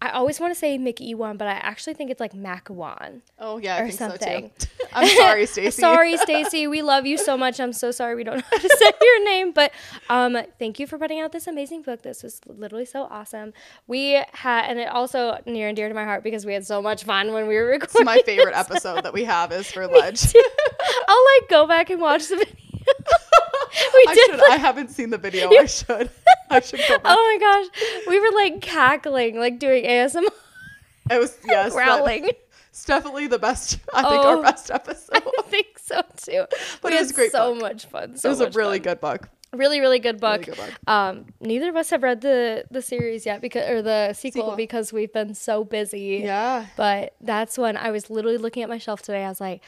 I 0.00 0.10
always 0.10 0.40
want 0.40 0.52
to 0.52 0.58
say 0.58 0.78
McEwan, 0.78 1.38
but 1.38 1.46
I 1.46 1.52
actually 1.52 1.94
think 1.94 2.10
it's 2.10 2.18
like 2.18 2.32
Macawan. 2.32 3.20
Oh 3.38 3.58
yeah, 3.58 3.76
I 3.76 3.80
Or 3.82 3.86
think 3.86 3.98
something. 4.00 4.50
so 4.58 4.66
too. 4.66 4.86
I'm 4.92 5.06
sorry, 5.06 5.46
Stacey. 5.46 5.80
sorry, 5.80 6.16
Stacey. 6.16 6.66
We 6.66 6.82
love 6.82 7.06
you 7.06 7.16
so 7.16 7.36
much. 7.36 7.60
I'm 7.60 7.72
so 7.72 7.92
sorry 7.92 8.16
we 8.16 8.24
don't 8.24 8.38
know 8.38 8.42
how 8.50 8.58
to 8.58 8.76
say 8.80 8.92
your 9.00 9.24
name, 9.24 9.52
but 9.52 9.70
um, 10.10 10.36
thank 10.58 10.80
you 10.80 10.88
for 10.88 10.98
putting 10.98 11.20
out 11.20 11.30
this 11.30 11.46
amazing 11.46 11.82
book. 11.82 12.02
This 12.02 12.24
was 12.24 12.40
literally 12.48 12.84
so 12.84 13.04
awesome. 13.04 13.52
We 13.86 14.20
had, 14.32 14.64
and 14.68 14.80
it 14.80 14.88
also 14.88 15.38
near 15.46 15.68
and 15.68 15.76
dear 15.76 15.88
to 15.88 15.94
my 15.94 16.02
heart 16.04 16.24
because 16.24 16.44
we 16.44 16.52
had 16.52 16.66
so 16.66 16.82
much 16.82 17.04
fun 17.04 17.32
when 17.32 17.46
we 17.46 17.54
were 17.54 17.66
recording. 17.66 18.00
It's 18.00 18.04
my 18.04 18.22
favorite 18.26 18.56
episode 18.56 19.04
that 19.04 19.12
we 19.12 19.22
have 19.22 19.52
is 19.52 19.70
for 19.70 19.86
Ledge. 19.86 20.34
I'll 21.06 21.24
like 21.40 21.48
go 21.48 21.68
back 21.68 21.90
and 21.90 22.00
watch 22.00 22.26
the 22.26 22.38
video. 22.38 22.54
should. 24.40 24.50
I 24.50 24.56
haven't 24.56 24.90
seen 24.90 25.10
the 25.10 25.18
video. 25.18 25.50
I 25.50 25.66
should. 25.66 26.10
I 26.50 26.60
should 26.60 26.80
go 26.88 26.98
back. 26.98 27.02
oh 27.04 27.38
my 27.38 27.38
gosh, 27.40 28.04
we 28.08 28.20
were 28.20 28.32
like 28.34 28.60
cackling, 28.60 29.38
like 29.38 29.58
doing 29.58 29.84
ASMR, 29.84 30.28
It 31.10 31.18
was 31.18 31.36
yes, 31.46 31.72
growling. 31.72 32.30
It's 32.70 32.84
definitely 32.84 33.26
the 33.26 33.38
best. 33.38 33.78
I 33.92 34.02
think 34.02 34.24
our 34.24 34.36
Oh. 34.38 34.42
best 34.42 34.70
episode. 34.70 35.22
I 35.38 35.42
think 35.42 35.78
so 35.78 36.00
too. 36.16 36.46
But 36.80 36.92
we 36.92 36.98
it 36.98 37.00
was 37.02 37.12
great 37.12 37.30
so 37.32 37.52
book. 37.52 37.62
much 37.62 37.86
fun. 37.86 38.16
So 38.16 38.28
it 38.28 38.32
was 38.32 38.40
a 38.40 38.50
really 38.50 38.78
fun. 38.78 38.82
good 38.84 39.00
book. 39.00 39.28
really 39.52 39.80
really 39.80 39.98
good 39.98 40.18
book. 40.20 40.46
Really 40.46 40.56
good 40.56 40.56
book. 40.56 40.88
Um, 40.88 41.26
neither 41.40 41.68
of 41.68 41.76
us 41.76 41.90
have 41.90 42.02
read 42.02 42.22
the 42.22 42.64
the 42.70 42.80
series 42.80 43.26
yet 43.26 43.42
because 43.42 43.68
or 43.68 43.82
the 43.82 44.14
sequel, 44.14 44.42
Sequel. 44.44 44.56
because 44.56 44.90
we've 44.92 45.12
been 45.12 45.34
so 45.34 45.64
busy. 45.64 46.22
Yeah. 46.24 46.64
But 46.76 47.14
that's 47.20 47.58
when 47.58 47.76
I 47.76 47.90
was 47.90 48.08
literally 48.08 48.38
looking 48.38 48.62
at 48.62 48.70
my 48.70 48.78
shelf 48.78 49.02
today. 49.02 49.22
I 49.24 49.28
was 49.28 49.40
like, 49.40 49.62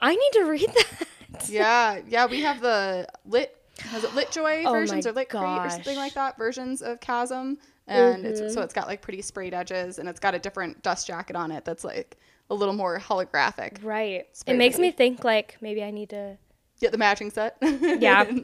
I 0.00 0.16
need 0.16 0.30
to 0.32 0.44
read 0.44 0.68
that. 0.74 1.48
Yeah. 1.48 2.00
Yeah. 2.08 2.26
We 2.26 2.40
have 2.40 2.60
the 2.60 3.06
lit. 3.24 3.54
Was 3.92 4.04
it 4.04 4.10
LitJoy 4.10 4.64
Oh 4.66 4.72
versions 4.72 5.06
or 5.06 5.12
Lit 5.12 5.28
Crate 5.28 5.42
or 5.42 5.70
something 5.70 5.96
like 5.96 6.14
that? 6.14 6.36
Versions 6.38 6.82
of 6.82 7.00
Chasm, 7.00 7.58
and 7.86 8.24
Mm-hmm. 8.24 8.26
it's 8.44 8.54
so 8.54 8.60
it's 8.62 8.74
got 8.74 8.86
like 8.86 9.02
pretty 9.02 9.22
sprayed 9.22 9.54
edges, 9.54 9.98
and 9.98 10.08
it's 10.08 10.20
got 10.20 10.34
a 10.34 10.38
different 10.38 10.82
dust 10.82 11.06
jacket 11.06 11.36
on 11.36 11.50
it 11.50 11.64
that's 11.64 11.84
like 11.84 12.16
a 12.50 12.54
little 12.54 12.74
more 12.74 12.98
holographic. 12.98 13.82
Right. 13.82 14.26
It 14.46 14.56
makes 14.56 14.78
me 14.78 14.90
think 14.90 15.24
like 15.24 15.56
maybe 15.60 15.82
I 15.82 15.90
need 15.90 16.10
to 16.10 16.38
Get 16.80 16.92
the 16.92 16.98
matching 16.98 17.30
set. 17.30 17.56
Yeah. 17.60 18.24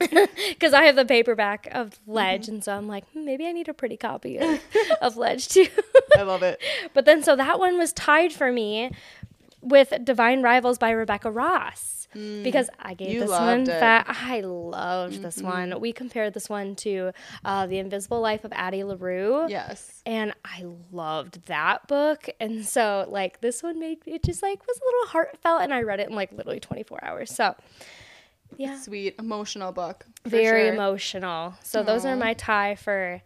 because 0.00 0.72
I 0.72 0.84
have 0.84 0.96
the 0.96 1.04
paperback 1.04 1.68
of 1.72 1.98
Ledge, 2.06 2.44
Mm-hmm. 2.46 2.54
and 2.54 2.64
so 2.64 2.74
I'm 2.74 2.88
like, 2.88 3.06
hmm, 3.10 3.24
maybe 3.26 3.46
I 3.46 3.52
need 3.52 3.68
a 3.68 3.74
pretty 3.74 3.98
copy 3.98 4.38
of, 4.38 4.58
of 5.02 5.16
Ledge 5.18 5.48
too. 5.48 5.66
I 6.16 6.22
love 6.22 6.42
it. 6.42 6.58
but 6.94 7.04
then, 7.04 7.22
so 7.22 7.36
that 7.36 7.58
one 7.58 7.76
was 7.76 7.92
tied 7.92 8.32
for 8.32 8.50
me 8.50 8.92
with 9.60 9.92
Divine 10.04 10.42
Rivals 10.42 10.78
by 10.78 10.90
Rebecca 10.90 11.30
Ross 11.30 11.99
because 12.12 12.68
I 12.78 12.94
gave 12.94 13.10
Mm. 13.10 13.20
This 13.20 13.30
one. 13.30 13.66
Mm-hmm. 13.66 14.26
I 14.28 14.40
loved 14.40 15.22
this 15.22 15.42
one. 15.42 15.80
We 15.80 15.92
compared 15.92 16.34
this 16.34 16.48
one 16.48 16.74
to 16.76 17.12
uh, 17.44 17.66
The 17.66 17.78
Invisible 17.78 18.20
Life 18.20 18.44
of 18.44 18.52
Addie 18.54 18.84
LaRue. 18.84 19.46
Yes. 19.48 20.02
And 20.06 20.32
I 20.44 20.64
loved 20.92 21.46
that 21.46 21.86
book. 21.88 22.28
And 22.40 22.64
so, 22.64 23.06
like, 23.08 23.40
this 23.40 23.62
one 23.62 23.78
made 23.78 23.98
it 24.06 24.22
just 24.22 24.42
like 24.42 24.66
was 24.66 24.78
a 24.78 24.84
little 24.84 25.06
heartfelt. 25.08 25.62
And 25.62 25.72
I 25.74 25.82
read 25.82 26.00
it 26.00 26.08
in 26.08 26.14
like 26.14 26.32
literally 26.32 26.60
24 26.60 27.04
hours. 27.04 27.34
So, 27.34 27.54
yeah 28.56 28.78
Sweet 28.80 29.14
emotional 29.18 29.72
book. 29.72 30.04
very 30.24 30.64
sure. 30.66 30.74
emotional. 30.74 31.54
So 31.62 31.82
those 31.82 32.04
are 32.04 32.16
my 32.16 32.34
tie 32.34 32.74
for 32.74 33.22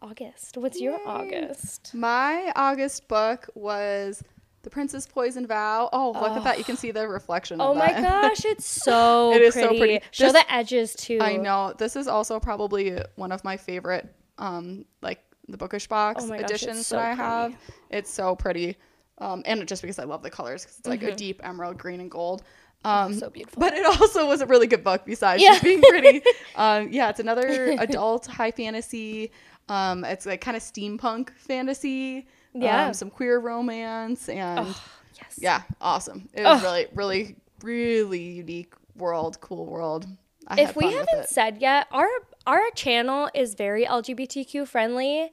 August. 0.00 0.56
What's 0.56 0.80
your 0.80 0.98
August? 1.06 1.92
My 1.94 2.52
August 2.56 3.08
book 3.08 3.48
was 3.54 4.22
The 4.62 4.70
Prince's 4.70 5.06
Poisoned 5.06 5.48
Vow. 5.48 5.88
Oh, 5.92 6.12
look 6.12 6.36
at 6.36 6.44
that. 6.44 6.56
You 6.58 6.64
can 6.64 6.76
see 6.76 6.92
the 6.92 7.08
reflection 7.08 7.60
Oh 7.60 7.74
my 7.74 7.88
gosh, 7.92 8.44
it's 8.44 8.64
so 8.64 9.32
It 9.32 9.42
is 9.42 9.54
pretty. 9.54 9.74
so 9.74 9.78
pretty. 9.78 10.00
Show 10.12 10.24
This- 10.30 10.44
the 10.44 10.52
edges 10.54 10.94
too. 10.94 11.18
I 11.20 11.36
know. 11.36 11.74
This 11.76 11.96
is 11.96 12.06
also 12.06 12.38
probably 12.38 12.96
one 13.16 13.32
of 13.32 13.42
my 13.44 13.56
favorite 13.56 14.14
um 14.38 14.84
like 15.02 15.20
the 15.48 15.56
bookish 15.56 15.86
box 15.88 16.22
Oh 16.24 16.28
my 16.28 16.36
gosh, 16.40 16.50
it's 16.50 16.62
editions 16.62 16.86
so 16.86 16.96
that 16.96 17.04
I 17.04 17.14
pretty. 17.14 17.22
have. 17.22 17.56
It's 17.90 18.10
so 18.10 18.36
pretty. 18.36 18.76
Um 19.18 19.42
and 19.46 19.66
just 19.66 19.82
because 19.82 19.98
I 19.98 20.04
love 20.04 20.22
the 20.22 20.30
colors 20.30 20.64
cuz 20.64 20.78
it's 20.78 20.88
like 20.88 21.02
a 21.02 21.14
deep 21.14 21.40
emerald 21.44 21.76
green 21.76 22.00
and 22.00 22.10
gold. 22.10 22.42
Um 22.84 23.10
Mm-hmm. 23.10 23.18
so 23.18 23.30
beautiful. 23.30 23.60
But 23.60 23.74
it 23.74 23.84
also 23.84 24.26
was 24.28 24.40
a 24.42 24.46
really 24.46 24.66
good 24.68 24.84
book 24.84 25.02
besides 25.04 25.42
Yeah. 25.42 25.50
just 25.52 25.64
being 25.64 25.82
pretty. 25.82 26.22
um 26.56 26.88
yeah, 26.92 27.10
it's 27.10 27.20
another 27.20 27.72
adult 27.80 28.26
high 28.26 28.52
fantasy. 28.52 29.32
Um 29.68 30.04
it's 30.04 30.24
like 30.24 30.40
kind 30.40 30.56
of 30.56 30.62
steampunk 30.62 31.30
fantasy. 31.36 32.26
Yeah. 32.54 32.86
Um, 32.86 32.94
some 32.94 33.10
queer 33.10 33.38
romance 33.38 34.28
and 34.28 34.60
Oh, 34.60 34.82
yes. 35.20 35.38
yeah, 35.40 35.62
awesome. 35.80 36.28
It 36.34 36.42
was 36.42 36.58
Ugh. 36.58 36.62
really, 36.64 36.86
really, 36.94 37.36
really 37.62 38.20
unique 38.20 38.74
world, 38.96 39.40
cool 39.40 39.66
world. 39.66 40.06
I 40.48 40.60
If 40.60 40.76
we 40.76 40.92
haven't 40.92 41.28
said 41.28 41.58
yet, 41.60 41.86
our 41.92 42.08
our 42.46 42.62
channel 42.74 43.30
is 43.34 43.54
very 43.54 43.84
LGBTQ 43.86 44.66
friendly. 44.66 45.30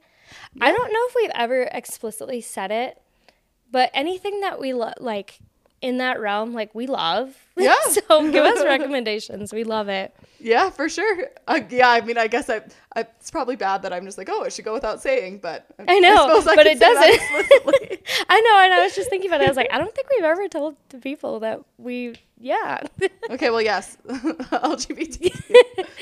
I 0.60 0.70
don't 0.72 0.92
know 0.92 1.00
if 1.08 1.14
we've 1.16 1.32
ever 1.34 1.62
explicitly 1.72 2.40
said 2.40 2.70
it, 2.70 3.02
but 3.72 3.90
anything 3.92 4.40
that 4.42 4.60
we 4.60 4.72
lo- 4.72 4.92
like 5.00 5.40
in 5.82 5.98
that 5.98 6.20
realm, 6.20 6.52
like 6.54 6.74
we 6.74 6.86
love. 6.86 7.36
Yeah. 7.56 7.74
so 7.88 8.30
give 8.30 8.44
us 8.44 8.64
recommendations. 8.64 9.52
We 9.52 9.64
love 9.64 9.88
it. 9.88 10.14
Yeah, 10.40 10.70
for 10.70 10.88
sure. 10.88 11.26
Uh, 11.46 11.60
yeah, 11.70 11.88
I 11.90 12.00
mean, 12.00 12.16
I 12.18 12.26
guess 12.26 12.48
I, 12.48 12.62
I. 12.96 13.00
It's 13.20 13.30
probably 13.30 13.56
bad 13.56 13.82
that 13.82 13.92
I'm 13.92 14.04
just 14.04 14.16
like, 14.18 14.28
oh, 14.30 14.42
it 14.44 14.52
should 14.52 14.64
go 14.64 14.72
without 14.72 15.02
saying, 15.02 15.38
but 15.42 15.66
I 15.86 15.98
know, 16.00 16.28
I 16.38 16.42
but 16.44 16.56
can 16.56 16.66
it 16.66 16.80
doesn't. 16.80 17.14
explicitly. 17.14 18.02
I 18.28 18.40
know, 18.40 18.60
and 18.64 18.72
I 18.74 18.82
was 18.84 18.94
just 18.94 19.10
thinking 19.10 19.30
about 19.30 19.42
it. 19.42 19.44
I 19.44 19.48
was 19.48 19.56
like, 19.56 19.68
I 19.72 19.78
don't 19.78 19.94
think 19.94 20.08
we've 20.10 20.24
ever 20.24 20.48
told 20.48 20.76
the 20.88 20.98
people 20.98 21.40
that 21.40 21.60
we, 21.78 22.14
yeah. 22.38 22.80
okay, 23.30 23.50
well, 23.50 23.60
yes, 23.62 23.98
LGBT. 24.08 25.54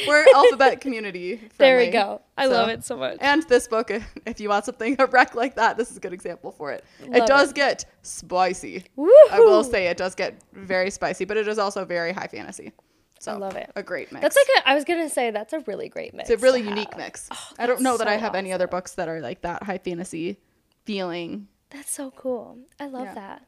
We're 0.06 0.24
alphabet 0.34 0.80
community. 0.80 1.40
there 1.58 1.76
we 1.78 1.88
go. 1.90 2.20
I 2.36 2.44
So- 2.46 2.52
love 2.52 2.68
it 2.68 2.84
so 2.84 2.96
much. 2.96 3.18
And 3.20 3.42
this 3.48 3.68
book, 3.68 3.90
if- 3.90 4.08
if 4.26 4.40
you 4.40 4.48
want 4.48 4.64
something 4.64 4.96
a 4.98 5.06
wreck 5.06 5.34
like 5.34 5.56
that, 5.56 5.76
this 5.76 5.90
is 5.90 5.96
a 5.96 6.00
good 6.00 6.12
example 6.12 6.52
for 6.52 6.72
it. 6.72 6.84
Love 7.02 7.14
it 7.16 7.26
does 7.26 7.50
it. 7.50 7.54
get 7.56 7.84
spicy. 8.02 8.84
Woohoo! 8.96 9.08
I 9.30 9.40
will 9.40 9.64
say 9.64 9.86
it 9.88 9.96
does 9.96 10.14
get 10.14 10.40
very 10.52 10.90
spicy, 10.90 11.24
but 11.24 11.36
it 11.36 11.48
is 11.48 11.58
also 11.58 11.84
very 11.84 12.12
high 12.12 12.26
fantasy. 12.28 12.72
So 13.20 13.32
I 13.32 13.36
love 13.36 13.56
it. 13.56 13.70
A 13.76 13.82
great 13.82 14.12
mix. 14.12 14.22
That's 14.22 14.36
like 14.36 14.64
a, 14.64 14.68
I 14.70 14.74
was 14.74 14.84
gonna 14.84 15.08
say 15.10 15.30
that's 15.30 15.52
a 15.52 15.60
really 15.60 15.88
great 15.88 16.14
mix. 16.14 16.30
it's 16.30 16.40
a 16.42 16.44
really 16.44 16.62
unique 16.62 16.90
have. 16.94 16.98
mix. 16.98 17.28
Oh, 17.30 17.48
I 17.58 17.66
don't 17.66 17.80
know 17.80 17.92
that's 17.96 18.04
that 18.04 18.08
I 18.08 18.16
so 18.16 18.20
have 18.22 18.34
any 18.34 18.52
other 18.52 18.66
books 18.68 18.94
that 18.94 19.08
are 19.08 19.20
like 19.20 19.42
that 19.42 19.62
high 19.64 19.78
fantasy 19.78 20.38
feeling. 20.84 21.48
That's 21.70 21.90
so 21.90 22.10
cool. 22.12 22.58
I 22.80 22.86
love 22.86 23.06
Yeah. 23.06 23.14
that. 23.14 23.42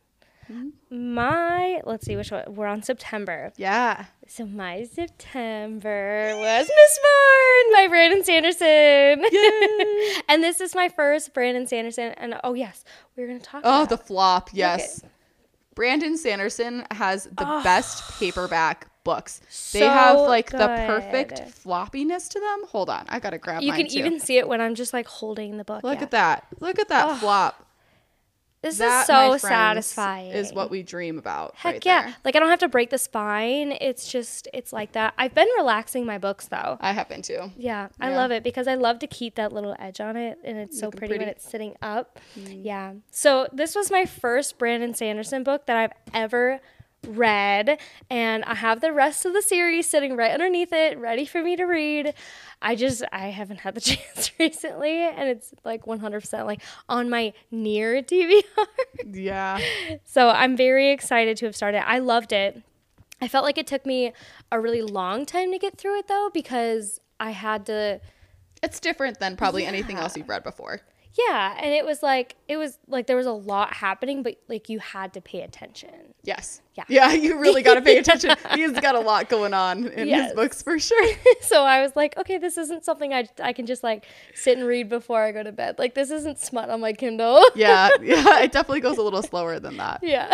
Mm-hmm. 0.50 1.14
My 1.14 1.80
let's 1.85 2.04
see 2.04 2.16
which 2.16 2.33
one 2.33 2.42
we're 2.48 2.66
on 2.66 2.83
September. 2.83 3.52
Yeah. 3.56 4.06
So 4.26 4.44
my 4.46 4.83
September 4.85 6.33
was 6.37 6.66
Mistborn 6.66 7.72
by 7.74 7.87
Brandon 7.88 8.24
Sanderson. 8.24 9.24
and 10.28 10.42
this 10.42 10.61
is 10.61 10.74
my 10.74 10.88
first 10.88 11.33
Brandon 11.35 11.66
Sanderson. 11.66 12.12
And 12.16 12.35
oh 12.42 12.54
yes, 12.54 12.85
we 13.16 13.22
are 13.22 13.26
gonna 13.28 13.38
talk. 13.38 13.62
Oh, 13.64 13.83
about 13.83 13.88
the 13.90 13.98
flop. 13.98 14.50
Yes. 14.52 15.02
Brandon 15.80 16.18
Sanderson 16.18 16.84
has 16.90 17.24
the 17.24 17.60
best 17.64 18.20
paperback 18.20 18.86
books. 19.02 19.40
they 19.72 19.78
So 19.78 19.88
have 19.88 20.20
like 20.20 20.50
the 20.50 20.58
perfect 20.58 21.40
floppiness 21.40 22.28
to 22.28 22.38
them. 22.38 22.68
Hold 22.68 22.90
on, 22.90 23.06
I 23.08 23.18
gotta 23.18 23.38
grab. 23.38 23.62
You 23.62 23.72
can 23.72 23.88
too. 23.88 24.00
even 24.00 24.20
see 24.20 24.36
it 24.36 24.46
when 24.46 24.60
I'm 24.60 24.74
just 24.74 24.92
like 24.92 25.06
holding 25.06 25.56
the 25.56 25.64
book. 25.64 25.82
look 25.82 25.96
yeah. 25.96 26.02
at 26.02 26.10
that. 26.10 26.46
Look 26.60 26.78
at 26.78 26.88
that 26.88 27.18
flop. 27.18 27.66
This 28.62 28.77
That, 28.79 29.03
is 29.03 29.07
so 29.07 29.38
friends, 29.38 29.42
satisfying. 29.42 30.33
Is 30.33 30.53
what 30.53 30.70
we 30.70 30.83
dream 30.83 31.18
about. 31.18 31.55
Heck 31.57 31.75
right 31.75 31.87
yeah. 31.87 32.03
there. 32.03 32.16
Like 32.25 32.37
I 32.37 32.40
don't 32.40 32.51
have 32.51 32.59
to 32.59 32.68
break 32.68 32.90
the 32.90 32.99
spine. 32.99 33.73
It's 33.81 34.11
just 34.11 34.49
it's 34.53 34.73
like 34.73 34.92
that. 34.92 35.14
I've 35.16 35.35
been 35.35 35.49
relaxing 35.57 36.05
my 36.05 36.18
books 36.18 36.49
though. 36.49 36.77
I 36.81 36.92
have 36.92 37.09
been 37.09 37.23
too. 37.23 37.51
Yeah, 37.57 37.88
I 37.99 38.14
love 38.14 38.31
it 38.33 38.42
because 38.42 38.68
I 38.68 38.75
love 38.75 38.99
to 38.99 39.07
keep 39.07 39.37
that 39.37 39.53
little 39.53 39.75
edge 39.79 40.01
on 40.01 40.16
it 40.16 40.38
and 40.44 40.59
it's 40.59 40.79
so 40.79 40.87
Looking 40.87 40.99
pretty, 40.99 41.18
when 41.18 41.29
it's 41.29 41.49
sitting 41.49 41.75
up. 41.81 42.18
Mm. 42.38 42.64
Yeah. 42.64 42.92
So 43.11 43.49
this 43.53 43.75
was 43.75 43.90
my 43.90 44.05
first 44.05 44.59
Brandon 44.59 44.94
Sanderson 44.94 45.42
book 45.42 45.66
that 45.66 45.77
I've 45.77 45.92
ever 46.12 46.61
read 47.06 47.78
and 48.10 48.44
I 48.44 48.54
have 48.54 48.80
the 48.80 48.92
rest 48.92 49.24
of 49.24 49.32
the 49.32 49.42
series 49.42 49.88
sitting 49.88 50.16
right 50.16 50.30
underneath 50.32 50.72
it 50.72 50.98
ready 50.98 51.24
for 51.24 51.42
me 51.42 51.56
to 51.56 51.64
read. 51.64 52.14
I 52.60 52.74
just 52.74 53.02
I 53.12 53.28
haven't 53.28 53.60
had 53.60 53.74
the 53.74 53.80
chance 53.80 54.30
recently 54.38 55.02
and 55.02 55.28
it's 55.28 55.54
like 55.64 55.84
100% 55.86 56.46
like 56.46 56.60
on 56.88 57.08
my 57.10 57.32
near 57.50 58.02
TBR. 58.02 58.42
Yeah. 59.12 59.58
So 60.04 60.28
I'm 60.28 60.56
very 60.58 60.90
excited 60.90 61.38
to 61.38 61.46
have 61.46 61.56
started. 61.56 61.88
I 61.88 62.00
loved 62.00 62.32
it. 62.32 62.62
I 63.22 63.28
felt 63.28 63.44
like 63.44 63.56
it 63.56 63.66
took 63.66 63.86
me 63.86 64.12
a 64.52 64.60
really 64.60 64.82
long 64.82 65.24
time 65.24 65.52
to 65.52 65.58
get 65.58 65.78
through 65.78 65.98
it 66.00 66.08
though 66.08 66.30
because 66.32 67.00
I 67.18 67.30
had 67.30 67.64
to 67.66 68.00
It's 68.62 68.78
different 68.78 69.18
than 69.20 69.36
probably 69.36 69.64
anything 69.64 69.96
else 69.96 70.16
you've 70.16 70.28
read 70.28 70.44
before. 70.44 70.82
Yeah, 71.18 71.57
and 71.59 71.73
it 71.73 71.85
was 71.85 72.03
like 72.03 72.37
it 72.49 72.57
was 72.57 72.79
like 72.87 73.07
there 73.07 73.16
was 73.16 73.27
a 73.27 73.33
lot 73.33 73.75
happening 73.75 74.23
but 74.23 74.37
like 74.49 74.68
you 74.68 74.79
had 74.79 75.12
to 75.14 75.20
pay 75.20 75.42
attention. 75.42 76.14
Yes. 76.23 76.61
Yeah. 76.75 76.85
Yeah, 76.88 77.12
you 77.25 77.38
really 77.40 77.62
got 77.62 77.75
to 77.75 77.83
pay 77.83 77.99
attention. 77.99 78.31
He's 78.55 78.73
got 78.73 78.94
a 78.94 79.01
lot 79.01 79.29
going 79.29 79.53
on 79.55 79.87
in 79.88 80.07
Yes. 80.09 80.27
his 80.29 80.35
books 80.37 80.62
for 80.62 80.79
sure. 80.79 81.14
so 81.40 81.64
I 81.64 81.83
was 81.83 81.96
like, 81.96 82.16
okay, 82.16 82.38
this 82.38 82.57
isn't 82.59 82.85
something 82.85 83.12
I 83.12 83.29
I 83.42 83.53
can 83.53 83.66
just 83.66 83.83
like 83.83 84.05
sit 84.35 84.57
and 84.59 84.66
read 84.66 84.88
before 84.88 85.23
I 85.23 85.33
go 85.33 85.42
to 85.42 85.53
bed. 85.53 85.79
Like 85.79 85.94
this 85.94 86.11
isn't 86.11 86.38
smut 86.38 86.70
on 86.70 86.81
my 86.81 86.92
Kindle. 86.92 87.42
Yeah, 87.55 87.88
yeah, 88.03 88.40
it 88.40 88.53
definitely 88.53 88.81
goes 88.81 88.99
a 88.99 89.03
little 89.03 89.23
slower 89.23 89.59
than 89.61 89.77
that. 89.79 90.01
yeah. 90.03 90.33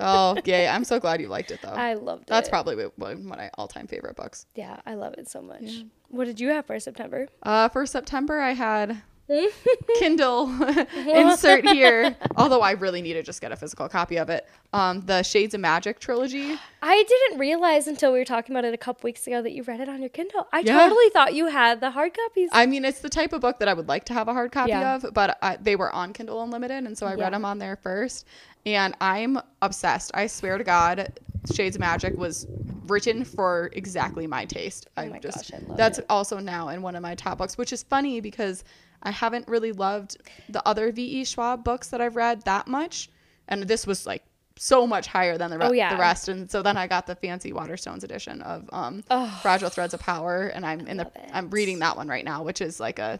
Oh, 0.00 0.36
yay. 0.44 0.66
I'm 0.66 0.84
so 0.84 0.98
glad 0.98 1.20
you 1.20 1.28
liked 1.28 1.50
it 1.50 1.60
though. 1.62 1.68
I 1.68 1.94
loved 1.94 2.22
That's 2.26 2.28
it. 2.28 2.28
That's 2.28 2.48
probably 2.48 2.84
one 2.96 3.12
of 3.12 3.24
my 3.24 3.50
all-time 3.58 3.86
favorite 3.86 4.16
books. 4.16 4.46
yeah, 4.54 4.80
I 4.86 4.94
love 4.94 5.14
it 5.18 5.28
so 5.28 5.42
much. 5.42 5.84
What 6.08 6.24
did 6.24 6.40
you 6.40 6.48
have 6.48 6.66
for 6.66 6.80
September? 6.80 7.28
Uh, 7.42 7.68
for 7.68 7.84
September, 7.86 8.40
I 8.40 8.52
had 8.52 9.02
Kindle 9.98 10.50
insert 11.06 11.64
here. 11.66 12.16
Although 12.36 12.60
I 12.62 12.72
really 12.72 13.02
need 13.02 13.14
to 13.14 13.22
just 13.22 13.40
get 13.40 13.52
a 13.52 13.56
physical 13.56 13.88
copy 13.88 14.16
of 14.16 14.28
it. 14.30 14.48
Um, 14.72 15.00
the 15.02 15.22
Shades 15.22 15.54
of 15.54 15.60
Magic 15.60 15.98
trilogy. 16.00 16.56
I 16.82 17.04
didn't 17.08 17.38
realize 17.38 17.86
until 17.86 18.12
we 18.12 18.18
were 18.18 18.24
talking 18.24 18.54
about 18.54 18.64
it 18.64 18.72
a 18.74 18.78
couple 18.78 19.06
weeks 19.06 19.26
ago 19.26 19.42
that 19.42 19.52
you 19.52 19.62
read 19.62 19.80
it 19.80 19.88
on 19.88 20.00
your 20.00 20.08
Kindle. 20.08 20.46
I 20.52 20.60
Yeah. 20.60 20.78
totally 20.78 21.10
thought 21.10 21.34
you 21.34 21.46
had 21.46 21.80
the 21.80 21.90
hard 21.90 22.14
copies. 22.14 22.50
I 22.52 22.66
mean, 22.66 22.84
it's 22.84 23.00
the 23.00 23.08
type 23.08 23.32
of 23.32 23.40
book 23.40 23.58
that 23.58 23.68
I 23.68 23.74
would 23.74 23.88
like 23.88 24.04
to 24.06 24.14
have 24.14 24.28
a 24.28 24.32
hard 24.32 24.52
copy 24.52 24.70
Yeah. 24.70 24.96
of, 24.96 25.06
but 25.12 25.38
I, 25.42 25.56
they 25.56 25.76
were 25.76 25.92
on 25.92 26.12
Kindle 26.12 26.42
Unlimited, 26.42 26.84
and 26.84 26.96
so 26.96 27.06
I 27.06 27.14
Yeah. 27.14 27.24
read 27.24 27.32
them 27.32 27.44
on 27.44 27.58
there 27.58 27.76
first. 27.76 28.26
And 28.66 28.94
I'm 29.00 29.38
obsessed. 29.62 30.10
I 30.14 30.26
swear 30.26 30.58
to 30.58 30.64
God, 30.64 31.08
Shades 31.52 31.76
of 31.76 31.80
Magic 31.80 32.16
was 32.16 32.46
written 32.86 33.24
for 33.24 33.70
exactly 33.72 34.26
my 34.26 34.44
taste. 34.44 34.88
I 34.96 35.06
Oh 35.06 35.10
my 35.10 35.18
just 35.18 35.50
gosh, 35.50 35.60
I 35.60 35.66
love 35.68 35.76
that's 35.76 35.98
it. 35.98 36.06
also 36.10 36.38
now 36.38 36.68
in 36.68 36.82
one 36.82 36.94
of 36.96 37.02
my 37.02 37.14
top 37.14 37.38
books, 37.38 37.56
which 37.56 37.72
is 37.72 37.82
funny 37.82 38.20
because 38.20 38.64
I 39.02 39.10
haven't 39.10 39.48
really 39.48 39.72
loved 39.72 40.16
the 40.48 40.66
other 40.68 40.92
V.E. 40.92 41.24
Schwab 41.24 41.64
books 41.64 41.88
that 41.88 42.00
I've 42.00 42.16
read 42.16 42.42
that 42.42 42.66
much, 42.68 43.08
and 43.48 43.62
this 43.64 43.86
was 43.86 44.06
like 44.06 44.22
so 44.56 44.86
much 44.86 45.06
higher 45.06 45.38
than 45.38 45.48
the, 45.50 45.58
re- 45.58 45.66
Oh, 45.66 45.72
yeah. 45.72 45.94
the 45.94 46.00
rest. 46.00 46.28
And 46.28 46.50
so 46.50 46.62
then 46.62 46.76
I 46.76 46.86
got 46.86 47.06
the 47.06 47.14
fancy 47.14 47.50
Waterstones 47.52 48.04
edition 48.04 48.42
of 48.42 48.68
um, 48.72 49.02
Oh. 49.10 49.38
Fragile 49.40 49.70
Threads 49.70 49.94
of 49.94 50.00
Power, 50.00 50.48
and 50.48 50.66
I'm 50.66 50.86
in 50.86 50.98
the 50.98 51.06
it. 51.06 51.30
I'm 51.32 51.48
reading 51.50 51.78
that 51.78 51.96
one 51.96 52.08
right 52.08 52.24
now, 52.24 52.42
which 52.42 52.60
is 52.60 52.78
like 52.78 52.98
a 52.98 53.18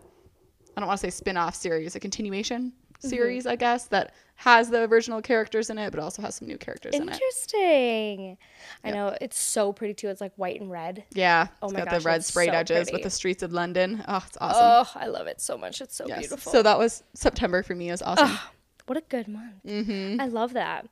I 0.76 0.80
don't 0.80 0.86
want 0.86 1.00
to 1.00 1.06
say 1.06 1.10
spin-off 1.10 1.54
series, 1.54 1.96
a 1.96 2.00
continuation 2.00 2.72
Mm-hmm. 3.00 3.08
series, 3.08 3.46
I 3.46 3.56
guess, 3.56 3.86
that 3.86 4.12
has 4.36 4.70
the 4.70 4.82
original 4.82 5.20
characters 5.20 5.68
in 5.70 5.78
it, 5.78 5.90
but 5.90 6.00
also 6.00 6.22
has 6.22 6.36
some 6.36 6.48
new 6.48 6.56
characters 6.56 6.94
in 6.94 7.02
it. 7.08 7.12
Interesting. 7.12 8.38
I 8.84 8.90
know 8.90 9.16
it's 9.20 9.38
so 9.38 9.72
pretty 9.72 9.94
too. 9.94 10.08
It's 10.08 10.20
like 10.20 10.32
white 10.36 10.60
and 10.60 10.70
red. 10.70 11.04
Yeah, 11.12 11.48
Oh 11.62 11.66
it's 11.66 11.74
my 11.74 11.80
got 11.80 11.90
gosh, 11.90 12.02
the 12.02 12.06
red 12.06 12.24
sprayed 12.24 12.50
so 12.50 12.56
edges 12.56 12.90
with 12.92 13.02
the 13.02 13.10
streets 13.10 13.42
of 13.42 13.52
London. 13.52 14.02
Oh, 14.08 14.22
it's 14.26 14.38
awesome. 14.40 14.60
Oh, 14.62 15.00
I 15.00 15.06
love 15.08 15.26
it 15.26 15.40
so 15.40 15.58
much. 15.58 15.80
It's 15.80 15.94
so 15.94 16.06
yes. 16.06 16.20
beautiful. 16.20 16.52
So 16.52 16.62
that 16.62 16.78
was 16.78 17.02
September 17.14 17.62
for 17.62 17.74
me. 17.74 17.88
It 17.88 17.92
was 17.92 18.02
awesome. 18.02 18.38
what 18.86 18.96
a 18.96 19.02
good 19.02 19.28
month. 19.28 19.62
mm-hmm. 19.66 20.20
I 20.20 20.26
love 20.26 20.52
that. 20.54 20.86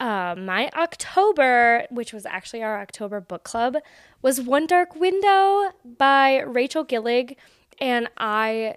Uh, 0.00 0.34
my 0.38 0.70
October, 0.76 1.86
which 1.90 2.12
was 2.12 2.24
actually 2.24 2.62
our 2.62 2.80
October 2.80 3.20
book 3.20 3.42
club, 3.42 3.76
was 4.22 4.40
One 4.40 4.66
Dark 4.66 4.94
Window 4.94 5.72
by 5.84 6.40
Rachel 6.40 6.84
Gillig, 6.84 7.36
and 7.80 8.08
I, 8.16 8.76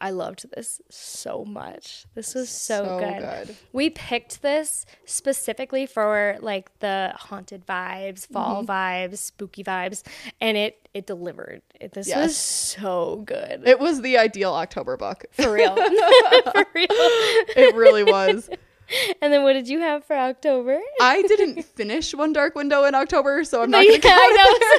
I 0.00 0.10
loved 0.10 0.46
this 0.54 0.80
so 0.88 1.44
much. 1.44 2.06
This 2.14 2.34
was 2.34 2.48
so, 2.48 2.84
So 2.84 2.98
good. 3.00 3.18
good. 3.48 3.56
We 3.72 3.90
picked 3.90 4.40
this 4.42 4.86
specifically 5.04 5.84
for 5.86 6.36
like 6.40 6.70
the 6.78 7.12
haunted 7.16 7.66
vibes, 7.66 8.26
fall 8.26 8.62
Mm-hmm. 8.62 8.70
vibes, 8.70 9.18
spooky 9.18 9.62
vibes, 9.62 10.02
and 10.40 10.56
it 10.56 10.88
it 10.94 11.06
delivered. 11.06 11.62
It, 11.80 11.92
this 11.92 12.12
was 12.12 12.36
so 12.36 13.22
good. 13.26 13.62
It 13.66 13.78
was 13.78 14.00
the 14.02 14.18
ideal 14.18 14.52
October 14.54 14.96
book. 14.96 15.24
for 15.32 15.52
real. 15.52 15.76
for 16.52 16.64
real. 16.74 16.86
it 16.90 17.74
really 17.76 18.02
was. 18.02 18.48
And 19.22 19.32
then 19.32 19.42
what 19.42 19.52
did 19.52 19.68
you 19.68 19.80
have 19.80 20.04
for 20.04 20.16
October? 20.16 20.80
I 21.00 21.22
didn't 21.22 21.62
finish 21.64 22.14
One 22.14 22.32
Dark 22.32 22.54
Window 22.54 22.84
in 22.84 22.94
October, 22.94 23.44
so 23.44 23.62
I'm 23.62 23.70
not 23.72 23.84
going 23.84 24.00
to 24.00 24.08
count 24.08 24.20
it. 24.22 24.72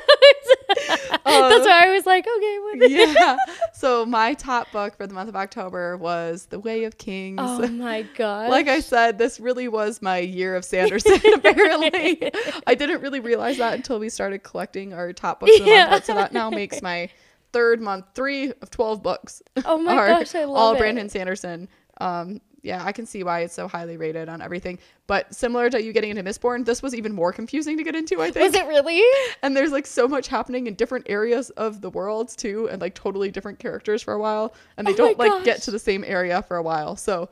Uh, 1.25 1.49
That's 1.49 1.65
why 1.65 1.87
I 1.87 1.91
was 1.93 2.05
like, 2.05 2.25
okay, 2.27 2.59
what? 2.59 2.89
yeah. 2.89 3.37
So 3.73 4.05
my 4.05 4.33
top 4.35 4.71
book 4.71 4.95
for 4.95 5.07
the 5.07 5.13
month 5.13 5.27
of 5.29 5.35
October 5.35 5.97
was 5.97 6.45
The 6.47 6.59
Way 6.59 6.83
of 6.83 6.97
Kings. 6.97 7.39
Oh 7.41 7.67
my 7.67 8.03
god! 8.15 8.49
like 8.49 8.67
I 8.67 8.79
said, 8.79 9.17
this 9.17 9.39
really 9.39 9.67
was 9.67 10.01
my 10.03 10.19
year 10.19 10.55
of 10.55 10.63
Sanderson, 10.65 11.19
apparently. 11.33 12.31
I 12.67 12.75
didn't 12.75 13.01
really 13.01 13.19
realize 13.19 13.57
that 13.57 13.73
until 13.73 13.97
we 13.99 14.09
started 14.09 14.43
collecting 14.43 14.93
our 14.93 15.13
top 15.13 15.39
books 15.39 15.53
Yeah. 15.59 15.89
month. 15.89 16.05
So 16.05 16.13
that 16.13 16.31
now 16.31 16.49
makes 16.51 16.81
my 16.83 17.09
third 17.53 17.81
month, 17.81 18.05
three 18.13 18.51
of 18.61 18.69
12 18.69 19.01
books. 19.01 19.41
Oh 19.65 19.77
my 19.79 19.95
gosh, 19.95 20.35
I 20.35 20.43
love 20.45 20.57
all 20.57 20.73
it. 20.75 20.77
Brandon 20.77 21.09
Sanderson. 21.09 21.67
Um, 21.99 22.39
yeah, 22.63 22.83
I 22.85 22.91
can 22.91 23.05
see 23.05 23.23
why 23.23 23.39
it's 23.41 23.53
so 23.53 23.67
highly 23.67 23.97
rated 23.97 24.29
on 24.29 24.41
everything. 24.41 24.77
But 25.07 25.33
similar 25.33 25.69
to 25.71 25.81
you 25.81 25.91
getting 25.93 26.11
into 26.11 26.23
Mistborn, 26.23 26.63
this 26.65 26.81
was 26.83 26.93
even 26.93 27.11
more 27.13 27.33
confusing 27.33 27.75
to 27.77 27.83
get 27.83 27.95
into, 27.95 28.21
I 28.21 28.29
think. 28.31 28.45
was 28.45 28.53
it 28.53 28.67
really? 28.67 29.01
and 29.41 29.57
there's 29.57 29.71
like 29.71 29.87
so 29.87 30.07
much 30.07 30.27
happening 30.27 30.67
in 30.67 30.75
different 30.75 31.07
areas 31.09 31.49
of 31.51 31.81
the 31.81 31.89
world 31.89 32.29
too 32.37 32.69
and 32.71 32.79
like 32.81 32.93
totally 32.95 33.31
different 33.31 33.57
characters 33.59 34.01
for 34.01 34.13
a 34.13 34.19
while 34.19 34.53
and 34.77 34.85
they 34.85 34.93
Oh 34.93 34.97
don't 34.97 35.17
like 35.17 35.43
get 35.43 35.61
to 35.63 35.71
the 35.71 35.79
same 35.79 36.03
area 36.05 36.41
for 36.43 36.57
a 36.57 36.61
while 36.63 36.95
so 36.95 37.29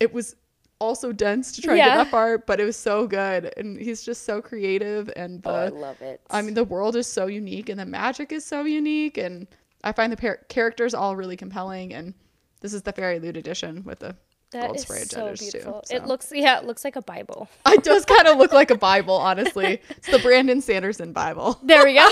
it 0.00 0.12
was 0.12 0.36
also 0.80 1.12
dense 1.12 1.52
to 1.52 1.62
try 1.62 1.74
and 1.74 1.78
Yeah. 1.78 1.88
get 1.90 1.96
that 2.04 2.10
far 2.10 2.38
but 2.38 2.60
it 2.60 2.64
was 2.64 2.76
so 2.76 3.06
good 3.06 3.52
and 3.56 3.78
he's 3.80 4.02
just 4.02 4.24
so 4.24 4.40
creative 4.42 5.10
and 5.16 5.42
the 5.42 5.50
oh, 5.50 5.54
I 5.54 5.68
love 5.68 6.00
it. 6.02 6.20
I 6.30 6.42
mean 6.42 6.54
the 6.54 6.64
world 6.64 6.94
is 6.96 7.06
so 7.06 7.26
unique 7.26 7.68
and 7.68 7.78
the 7.80 7.86
magic 7.86 8.32
is 8.32 8.44
so 8.44 8.64
unique 8.64 9.16
and 9.18 9.46
I 9.82 9.92
find 9.92 10.12
the 10.12 10.16
par- 10.16 10.40
characters 10.48 10.94
all 10.94 11.16
really 11.16 11.36
compelling 11.36 11.92
and 11.94 12.14
this 12.60 12.72
is 12.74 12.82
the 12.82 12.92
FairyLoot 12.92 13.36
edition 13.36 13.82
with 13.84 13.98
the 14.00 14.16
that 14.54 14.62
gold 14.66 14.76
is 14.76 14.82
sprayed 14.82 15.10
so 15.10 15.34
beautiful. 15.34 15.82
too 15.88 15.94
It 15.94 16.06
looks, 16.06 16.32
yeah, 16.34 16.58
it 16.58 16.64
looks 16.64 16.84
like 16.84 16.96
a 16.96 17.02
Bible. 17.02 17.48
it 17.66 17.84
does 17.84 18.04
kind 18.06 18.26
of 18.26 18.38
look 18.38 18.52
like 18.52 18.70
a 18.70 18.78
bible 18.78 19.14
honestly 19.14 19.80
it's 19.90 20.08
the 20.08 20.18
Brandon 20.18 20.60
Sanderson 20.60 21.12
bible 21.12 21.58
There 21.62 21.84
we 21.84 21.94
go. 21.94 22.08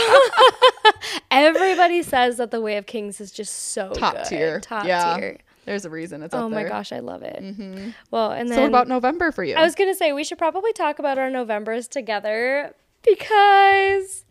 Everybody 1.31 2.02
says 2.02 2.37
that 2.37 2.50
the 2.50 2.61
Way 2.61 2.76
of 2.76 2.87
Kings 2.87 3.20
is 3.20 3.33
just 3.33 3.55
so 3.72 3.90
top 3.94 4.14
good. 4.14 4.24
tier 4.26 4.61
Top 4.61 4.87
yeah 4.87 5.16
tier. 5.18 5.38
there's 5.64 5.85
a 5.85 5.90
reason 5.90 6.22
it's 6.22 6.35
Oh 6.35 6.48
my 6.48 6.61
there. 6.62 6.68
gosh, 6.68 6.92
I 6.92 6.98
love 7.00 7.22
it. 7.22 7.38
hmm 7.40 7.90
Well, 8.11 8.33
and 8.33 8.48
then 8.50 8.57
So 8.57 8.62
what 8.62 8.68
about 8.68 8.88
November 8.88 9.33
for 9.33 9.44
you? 9.44 9.55
I 9.55 9.62
was 9.62 9.74
gonna 9.74 9.94
say 9.94 10.12
we 10.12 10.24
should 10.24 10.38
probably 10.38 10.72
talk 10.72 10.98
about 10.98 11.18
our 11.18 11.31
Novembers 11.31 11.88
together 11.88 12.74
because 13.05 14.24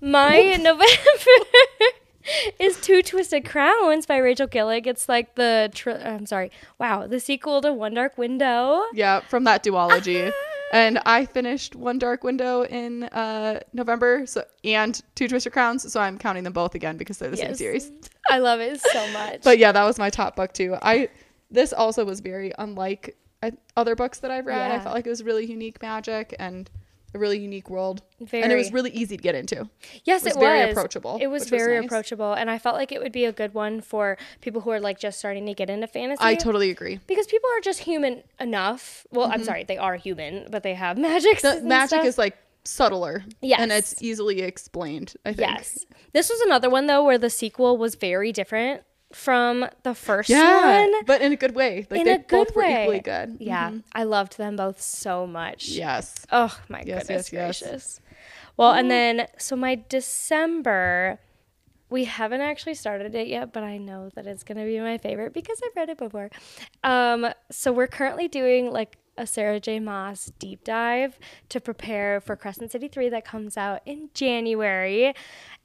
my 0.00 0.56
November 0.60 0.84
is 2.58 2.80
Two 2.80 3.02
Twisted 3.02 3.44
Crowns 3.44 4.06
by 4.06 4.18
Rachel 4.18 4.46
Gillig. 4.46 4.86
It's 4.86 5.08
like 5.08 5.34
the 5.34 5.70
tri- 5.74 6.00
I'm 6.00 6.26
sorry, 6.26 6.50
wow, 6.78 7.06
the 7.06 7.20
sequel 7.20 7.60
to 7.62 7.72
One 7.72 7.94
Dark 7.94 8.16
Window. 8.18 8.82
yeah, 8.92 9.20
from 9.20 9.44
that 9.44 9.62
duology. 9.64 10.32
and 10.72 10.98
I 11.06 11.26
finished 11.26 11.76
One 11.76 11.98
Dark 11.98 12.24
Window 12.24 12.62
in 12.62 13.04
uh, 13.04 13.60
November, 13.72 14.26
so 14.26 14.44
and 14.64 15.00
Two 15.14 15.28
Twisted 15.28 15.52
Crowns, 15.52 15.90
so 15.92 16.00
I'm 16.00 16.18
counting 16.18 16.44
them 16.44 16.52
both 16.52 16.74
again 16.74 16.96
because 16.96 17.18
they're 17.18 17.30
the 17.30 17.36
same 17.36 17.54
series. 17.54 17.92
I 18.28 18.38
love 18.38 18.60
it 18.60 18.80
so 18.80 19.12
much. 19.12 19.42
But 19.42 19.58
yeah, 19.58 19.72
that 19.72 19.84
was 19.84 19.98
my 19.98 20.10
top 20.10 20.36
book 20.36 20.52
too. 20.52 20.76
I 20.82 21.08
this 21.50 21.72
also 21.72 22.04
was 22.04 22.20
very 22.20 22.52
unlike 22.58 23.16
uh, 23.42 23.50
other 23.76 23.94
books 23.94 24.18
that 24.20 24.30
I've 24.30 24.46
read. 24.46 24.72
I 24.72 24.80
felt 24.80 24.94
like 24.94 25.06
it 25.06 25.10
was 25.10 25.22
really 25.22 25.44
unique 25.46 25.80
magic 25.82 26.34
and 26.38 26.68
a 27.14 27.18
really 27.18 27.38
unique 27.38 27.70
world, 27.70 28.02
Very. 28.20 28.42
and 28.42 28.52
it 28.52 28.56
was 28.56 28.72
really 28.72 28.90
easy 28.90 29.16
to 29.16 29.22
get 29.22 29.34
into. 29.34 29.68
Yes, 30.04 30.24
was 30.24 30.32
it 30.32 30.36
was 30.36 30.44
very 30.44 30.70
approachable, 30.70 31.18
It 31.20 31.28
was 31.28 31.44
which 31.44 31.52
was 31.52 31.62
very 31.62 31.78
nice. 31.78 31.86
approachable, 31.86 32.32
and 32.32 32.50
I 32.50 32.58
felt 32.58 32.76
like 32.76 32.92
it 32.92 33.00
would 33.00 33.12
be 33.12 33.24
a 33.24 33.32
good 33.32 33.54
one 33.54 33.80
for 33.80 34.18
people 34.40 34.62
who 34.62 34.70
are 34.70 34.80
like 34.80 34.98
just 34.98 35.18
starting 35.18 35.46
to 35.46 35.54
get 35.54 35.70
into 35.70 35.86
fantasy. 35.86 36.18
I 36.22 36.34
totally 36.34 36.70
agree. 36.70 37.00
because 37.06 37.26
people 37.26 37.48
are 37.56 37.60
just 37.60 37.80
human 37.80 38.22
enough. 38.40 39.06
Well, 39.10 39.26
I'm 39.26 39.34
mm-hmm. 39.34 39.42
sorry, 39.44 39.64
they 39.64 39.78
are 39.78 39.96
human, 39.96 40.48
but 40.50 40.62
they 40.62 40.74
have 40.74 40.98
magic. 41.10 41.40
The 41.40 41.60
magic 41.62 42.04
is 42.04 42.18
like 42.18 42.36
subtler, 42.64 43.24
Yes. 43.40 43.60
and 43.60 43.70
it's 43.72 44.02
easily 44.02 44.42
explained. 44.42 45.14
I 45.24 45.32
think. 45.34 45.48
yes. 45.48 45.86
This 46.12 46.30
was 46.30 46.40
another 46.40 46.70
one 46.70 46.86
though 46.86 47.04
where 47.04 47.18
the 47.18 47.30
sequel 47.30 47.76
was 47.78 47.94
very 47.94 48.32
different 48.32 48.82
from 49.14 49.66
the 49.84 49.94
first 49.94 50.28
Yeah, 50.28 50.80
one. 50.80 51.04
but 51.06 51.20
in 51.22 51.32
a 51.32 51.36
good 51.36 51.54
way. 51.54 51.86
Like 51.90 52.00
In 52.00 52.06
they 52.06 52.14
a 52.14 52.18
good 52.18 52.48
both 52.48 52.56
were 52.56 52.62
way. 52.62 52.82
equally 52.82 53.00
good. 53.00 53.36
Yeah, 53.40 53.72
I 53.92 54.02
loved 54.04 54.36
them 54.38 54.56
both 54.56 54.80
so 54.80 55.26
much. 55.26 55.68
Yes. 55.68 56.26
Oh 56.32 56.56
my 56.68 56.82
Yes, 56.84 57.06
goodness 57.06 57.32
yes, 57.32 57.32
yes. 57.32 57.60
gracious. 57.60 58.00
Well, 58.56 58.72
and 58.72 58.90
then 58.90 59.26
so 59.38 59.56
my 59.56 59.82
December, 59.88 61.18
we 61.90 62.04
haven't 62.04 62.40
actually 62.40 62.74
started 62.74 63.14
it 63.14 63.28
yet, 63.28 63.52
but 63.52 63.62
I 63.62 63.78
know 63.78 64.10
that 64.14 64.26
it's 64.26 64.42
gonna 64.42 64.64
be 64.64 64.78
my 64.80 64.98
favorite 64.98 65.32
because 65.32 65.60
I've 65.64 65.76
read 65.76 65.88
it 65.90 65.98
before. 65.98 66.30
Um, 66.82 67.26
so 67.50 67.72
we're 67.72 67.86
currently 67.86 68.28
doing 68.28 68.72
like 68.72 68.96
a 69.16 69.26
Sarah 69.26 69.60
J. 69.60 69.78
Maas 69.80 70.32
deep 70.40 70.64
dive 70.64 71.18
to 71.50 71.60
prepare 71.60 72.20
for 72.20 72.34
Crescent 72.34 72.72
City 72.72 72.88
3 72.88 73.10
that 73.10 73.24
comes 73.24 73.56
out 73.56 73.80
in 73.86 74.10
January. 74.12 75.14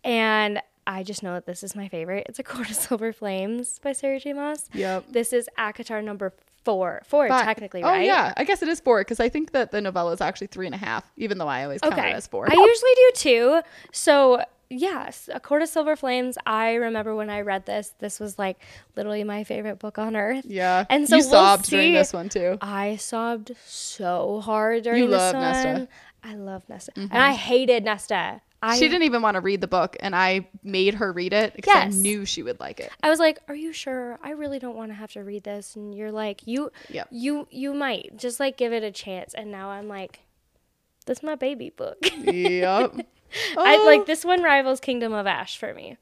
And 0.04 0.62
I 0.90 1.04
just 1.04 1.22
know 1.22 1.36
that 1.36 1.46
this 1.46 1.64
is 1.64 1.76
my 1.76 1.88
favorite. 1.88 2.26
It's 2.28 2.40
A 2.40 2.44
Court 2.44 2.70
of 2.70 2.76
Silver 2.88 3.14
Flames 3.14 3.80
by 3.80 3.94
Sarah 3.94 4.20
J. 4.20 4.34
Maas. 4.34 4.70
Yep. 4.74 5.06
This 5.12 5.32
is 5.34 5.48
ACOTAR 5.58 6.04
number 6.04 6.34
four. 6.66 7.02
Four, 7.06 7.28
But- 7.30 7.44
technically, 7.44 7.84
oh 7.84 7.88
right? 7.90 8.06
yeah, 8.06 8.34
I 8.36 8.44
guess 8.44 8.62
it 8.64 8.68
is 8.70 8.80
four 8.80 9.02
because 9.02 9.20
I 9.20 9.30
think 9.30 9.52
that 9.52 9.72
the 9.72 9.82
novella 9.82 10.12
is 10.14 10.20
actually 10.22 10.48
three 10.48 10.66
and 10.66 10.74
a 10.74 10.80
half, 10.80 11.10
even 11.16 11.38
though 11.38 11.48
I 11.48 11.64
always 11.64 11.82
count 11.82 11.94
Okay. 11.94 12.10
it 12.10 12.16
as 12.16 12.26
four. 12.28 12.48
I 12.52 12.56
usually 12.56 12.92
do 12.96 13.12
too. 13.14 13.62
So 13.92 14.44
yes, 14.72 15.30
A 15.34 15.40
Court 15.40 15.62
of 15.62 15.70
Silver 15.70 15.96
Flames. 15.96 16.38
I 16.46 16.74
remember 16.74 17.16
when 17.16 17.30
I 17.30 17.42
read 17.42 17.66
this, 17.66 17.94
this 18.00 18.20
was 18.20 18.38
like 18.40 18.60
literally 18.96 19.24
my 19.24 19.44
favorite 19.44 19.78
book 19.80 19.98
on 20.00 20.16
earth. 20.16 20.46
yeah, 20.48 20.86
And 20.90 21.08
so 21.08 21.16
you 21.18 21.22
we'll 21.24 21.30
sobbed 21.32 21.70
during 21.70 21.92
see- 21.92 21.98
this 21.98 22.14
one 22.14 22.30
too. 22.30 22.58
I 22.62 22.96
sobbed 22.98 23.52
so 23.66 24.42
hard 24.42 24.84
during 24.84 25.04
You 25.04 25.08
this 25.10 25.18
love 25.18 25.36
one. 25.36 25.44
Nesta. 25.44 25.70
Mm-hmm. 25.70 26.30
I 26.32 26.36
love 26.36 26.64
Nesta. 26.68 26.92
And 26.98 27.14
I 27.14 27.34
hated 27.34 27.84
Nesta. 27.86 28.42
I 28.62 28.76
she 28.78 28.88
didn't 28.88 29.04
even 29.04 29.22
want 29.22 29.36
to 29.36 29.42
read 29.42 29.62
the 29.62 29.68
book, 29.68 29.96
and 30.02 30.16
I 30.16 30.48
made 30.64 30.96
her 30.96 31.12
read 31.14 31.32
it 31.34 31.56
because 31.56 31.74
Yes. 31.74 31.94
I 31.94 31.98
knew 31.98 32.26
she 32.26 32.44
would 32.44 32.60
like 32.60 32.80
it. 32.80 32.92
I 33.02 33.10
was 33.10 33.20
like, 33.20 33.40
"Are 33.48 33.56
you 33.56 33.72
sure? 33.72 34.20
I 34.22 34.32
really 34.32 34.60
don't 34.60 34.76
want 34.76 34.92
to 34.92 34.96
have 34.96 35.12
to 35.14 35.24
read 35.24 35.44
this." 35.44 35.76
And 35.76 35.96
you're 35.96 36.12
like, 36.12 36.42
"You, 36.46 36.72
Yep. 36.90 37.08
you, 37.12 37.48
you 37.52 37.74
might 37.74 38.18
just 38.18 38.40
like 38.40 38.58
give 38.58 38.74
it 38.74 38.84
a 38.84 38.92
chance." 38.92 39.34
And 39.34 39.50
now 39.52 39.70
I'm 39.70 39.88
like, 39.88 40.20
"This 41.06 41.20
is 41.20 41.24
my 41.24 41.36
baby 41.36 41.70
book." 41.70 41.98
yep. 42.04 42.94
I 43.58 43.78
Oh. 43.80 43.86
like 43.86 44.06
this 44.08 44.26
one 44.26 44.42
rivals 44.44 44.80
Kingdom 44.80 45.14
of 45.14 45.26
Ash 45.28 45.58
for 45.58 45.74
me. 45.74 45.98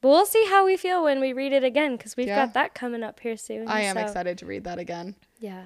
But 0.00 0.08
we'll 0.10 0.26
see 0.26 0.44
how 0.46 0.64
we 0.66 0.76
feel 0.76 1.04
when 1.04 1.20
we 1.20 1.32
read 1.32 1.52
it 1.52 1.64
again 1.64 1.96
because 1.96 2.16
we've 2.16 2.26
Yeah. 2.26 2.46
got 2.46 2.54
that 2.54 2.74
coming 2.74 3.02
up 3.02 3.20
here 3.20 3.36
soon. 3.36 3.68
I 3.68 3.82
am 3.82 3.96
so, 3.96 4.02
excited 4.02 4.38
to 4.38 4.46
read 4.46 4.64
that 4.64 4.78
again. 4.78 5.14
Yeah. 5.38 5.62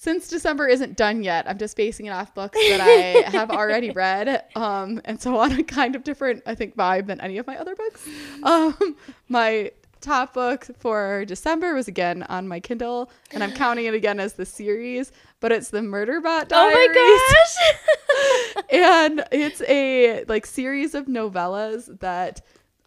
Since 0.00 0.28
December 0.28 0.68
isn't 0.68 0.96
done 0.96 1.24
yet, 1.24 1.48
I'm 1.50 1.58
just 1.58 1.76
basing 1.76 2.06
it 2.06 2.10
off 2.10 2.32
books 2.32 2.56
that 2.56 2.80
I 2.80 3.28
have 3.36 3.50
already 3.50 3.90
read, 3.90 4.44
um, 4.54 5.00
and 5.04 5.20
so 5.20 5.36
on 5.36 5.50
a 5.52 5.64
kind 5.64 5.96
of 5.96 6.04
different, 6.04 6.42
I 6.46 6.54
think, 6.54 6.76
vibe 6.76 7.06
than 7.08 7.20
any 7.20 7.36
of 7.38 7.48
my 7.48 7.56
other 7.58 7.74
books. 7.74 8.08
Um, 8.44 8.94
my 9.28 9.72
top 10.00 10.34
book 10.34 10.66
for 10.78 11.24
December 11.24 11.74
was 11.74 11.88
again 11.88 12.22
on 12.28 12.46
my 12.46 12.60
Kindle, 12.60 13.10
and 13.32 13.42
I'm 13.42 13.50
counting 13.50 13.86
it 13.86 13.94
again 13.94 14.20
as 14.20 14.34
the 14.34 14.46
series, 14.46 15.10
but 15.40 15.50
it's 15.50 15.70
the 15.70 15.80
Murderbot 15.80 16.44
Oh 16.52 16.70
Diaries. 16.70 16.96
my 16.96 18.54
gosh. 18.54 18.64
and 18.70 19.24
it's 19.32 19.62
a 19.62 20.22
like 20.28 20.46
series 20.46 20.94
of 20.94 21.06
novellas 21.06 21.98
that 21.98 22.40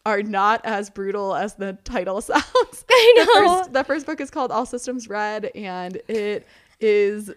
are 0.06 0.24
not 0.24 0.62
as 0.64 0.90
brutal 0.90 1.36
as 1.36 1.56
the 1.56 1.78
title 1.84 2.22
sounds. 2.22 2.46
I 2.90 3.14
The 3.18 3.26
know. 3.26 3.48
first, 3.58 3.74
the 3.74 3.84
first 3.84 4.06
book 4.06 4.22
is 4.22 4.32
called 4.32 4.50
All 4.52 4.66
Systems 4.66 5.10
Red, 5.10 5.52
and 5.54 5.98
it 6.08 6.48
is 6.82 7.32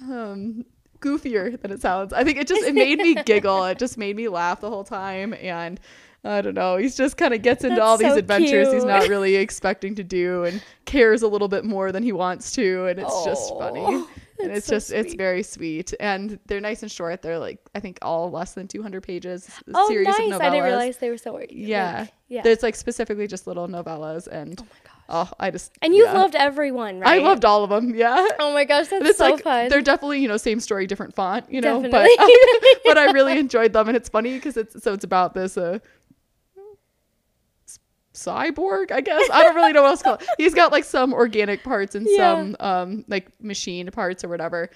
um 0.00 0.64
goofier 1.00 1.60
than 1.60 1.70
it 1.70 1.80
sounds. 1.80 2.12
I 2.12 2.24
think 2.24 2.38
it 2.38 2.46
just 2.46 2.62
it 2.62 2.74
made 2.74 2.98
me 2.98 3.14
giggle. 3.26 3.64
It 3.64 3.78
just 3.78 3.98
made 3.98 4.16
me 4.16 4.28
laugh 4.28 4.60
the 4.60 4.70
whole 4.70 4.84
time 4.84 5.34
and 5.34 5.78
I 6.26 6.40
don't 6.40 6.54
know. 6.54 6.78
He's 6.78 6.96
just 6.96 7.18
kind 7.18 7.34
of 7.34 7.42
gets 7.42 7.64
into 7.64 7.76
That's 7.76 7.84
all 7.84 7.98
these 7.98 8.12
so 8.12 8.16
adventures 8.18 8.72
he's 8.72 8.84
not 8.84 9.08
really 9.08 9.36
expecting 9.36 9.94
to 9.96 10.02
do 10.04 10.44
and 10.44 10.62
cares 10.86 11.20
a 11.22 11.28
little 11.28 11.48
bit 11.48 11.66
more 11.66 11.92
than 11.92 12.02
he 12.02 12.12
wants 12.12 12.52
to 12.52 12.86
and 12.86 12.98
it's 12.98 13.24
just 13.24 13.52
funny. 13.58 13.82
Oh, 13.84 14.08
And 14.40 14.50
it's 14.50 14.66
so 14.66 14.76
just 14.76 14.90
it's 14.90 15.12
very 15.14 15.42
sweet 15.42 15.92
and 16.00 16.38
they're 16.46 16.60
nice 16.62 16.82
and 16.82 16.90
short. 16.90 17.20
They're 17.20 17.38
like 17.38 17.58
I 17.74 17.80
think 17.80 17.98
all 18.00 18.30
less 18.30 18.54
than 18.54 18.66
200 18.66 19.02
pages. 19.02 19.50
Oh, 19.74 19.86
series 19.88 20.08
nice. 20.08 20.18
of 20.18 20.24
novellas. 20.24 20.40
I 20.40 20.50
didn't 20.50 20.64
realize 20.64 20.96
they 20.96 21.10
were 21.10 21.18
so 21.18 21.34
like, 21.34 21.50
Yeah. 21.52 22.06
yeah. 22.28 22.40
There's 22.40 22.62
like 22.62 22.74
specifically 22.76 23.26
just 23.26 23.46
little 23.46 23.68
novellas 23.68 24.26
and 24.26 24.58
Oh. 24.62 24.83
Oh, 25.08 25.30
I 25.38 25.50
just 25.50 25.72
And 25.82 25.94
you've 25.94 26.06
yeah. 26.12 26.18
loved 26.18 26.34
everyone, 26.34 27.00
right? 27.00 27.20
I 27.20 27.24
loved 27.24 27.44
all 27.44 27.64
of 27.64 27.70
them. 27.70 27.94
Yeah. 27.94 28.26
Oh 28.38 28.52
my 28.52 28.64
gosh, 28.64 28.88
that's 28.88 29.04
it's 29.10 29.18
so 29.18 29.30
like 29.30 29.42
fun. 29.44 29.68
they're 29.68 29.80
definitely 29.82 30.20
you 30.20 30.28
know 30.28 30.36
same 30.36 30.60
story, 30.60 30.86
different 30.86 31.14
font, 31.14 31.50
you 31.50 31.60
know. 31.60 31.82
Definitely. 31.82 32.10
But 32.16 32.30
but 32.84 32.98
I 32.98 33.10
really 33.12 33.38
enjoyed 33.38 33.72
them, 33.72 33.88
and 33.88 33.96
it's 33.96 34.08
funny 34.08 34.34
because 34.34 34.56
it's 34.56 34.82
so 34.82 34.92
it's 34.92 35.04
about 35.04 35.34
this 35.34 35.56
uh 35.56 35.78
cyborg, 38.14 38.92
I 38.92 39.00
guess. 39.00 39.28
I 39.32 39.42
don't 39.42 39.56
really 39.56 39.72
know 39.72 39.82
what 39.82 39.88
else 39.90 39.98
to 40.00 40.04
call 40.04 40.14
it. 40.14 40.26
He's 40.38 40.54
got 40.54 40.70
like 40.72 40.84
some 40.84 41.12
organic 41.12 41.64
parts 41.64 41.94
and 41.94 42.06
Yeah. 42.08 42.16
some 42.34 42.56
um 42.60 43.04
like 43.08 43.28
machine 43.42 43.90
parts 43.90 44.22
or 44.24 44.28
whatever. 44.28 44.70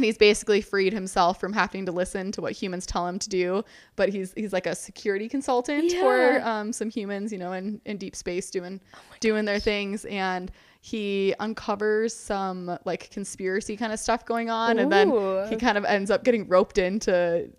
And 0.00 0.04
he's 0.06 0.16
basically 0.16 0.62
freed 0.62 0.94
himself 0.94 1.38
from 1.38 1.52
having 1.52 1.84
to 1.84 1.92
listen 1.92 2.32
to 2.32 2.40
what 2.40 2.52
humans 2.52 2.86
tell 2.86 3.06
him 3.06 3.18
to 3.18 3.28
do. 3.28 3.62
But 3.96 4.08
he's 4.08 4.32
he's 4.32 4.50
like 4.50 4.64
a 4.64 4.74
security 4.74 5.28
consultant 5.28 5.92
for 5.92 6.40
um, 6.40 6.72
some 6.72 6.88
humans, 6.88 7.30
you 7.30 7.38
know, 7.38 7.52
in, 7.52 7.82
in 7.84 7.98
deep 7.98 8.16
space 8.16 8.50
doing 8.50 8.80
Oh 8.94 8.98
doing 9.20 9.44
their 9.44 9.58
things. 9.58 10.06
And 10.06 10.50
he 10.80 11.34
uncovers 11.38 12.14
some 12.14 12.78
like 12.86 13.10
conspiracy 13.10 13.76
kind 13.76 13.92
of 13.92 13.98
stuff 13.98 14.24
going 14.24 14.48
on, 14.48 14.78
and 14.78 14.90
then 14.90 15.10
he 15.50 15.56
kind 15.56 15.76
of 15.76 15.84
ends 15.84 16.10
up 16.10 16.24
getting 16.24 16.48
roped 16.48 16.78
into 16.78 17.50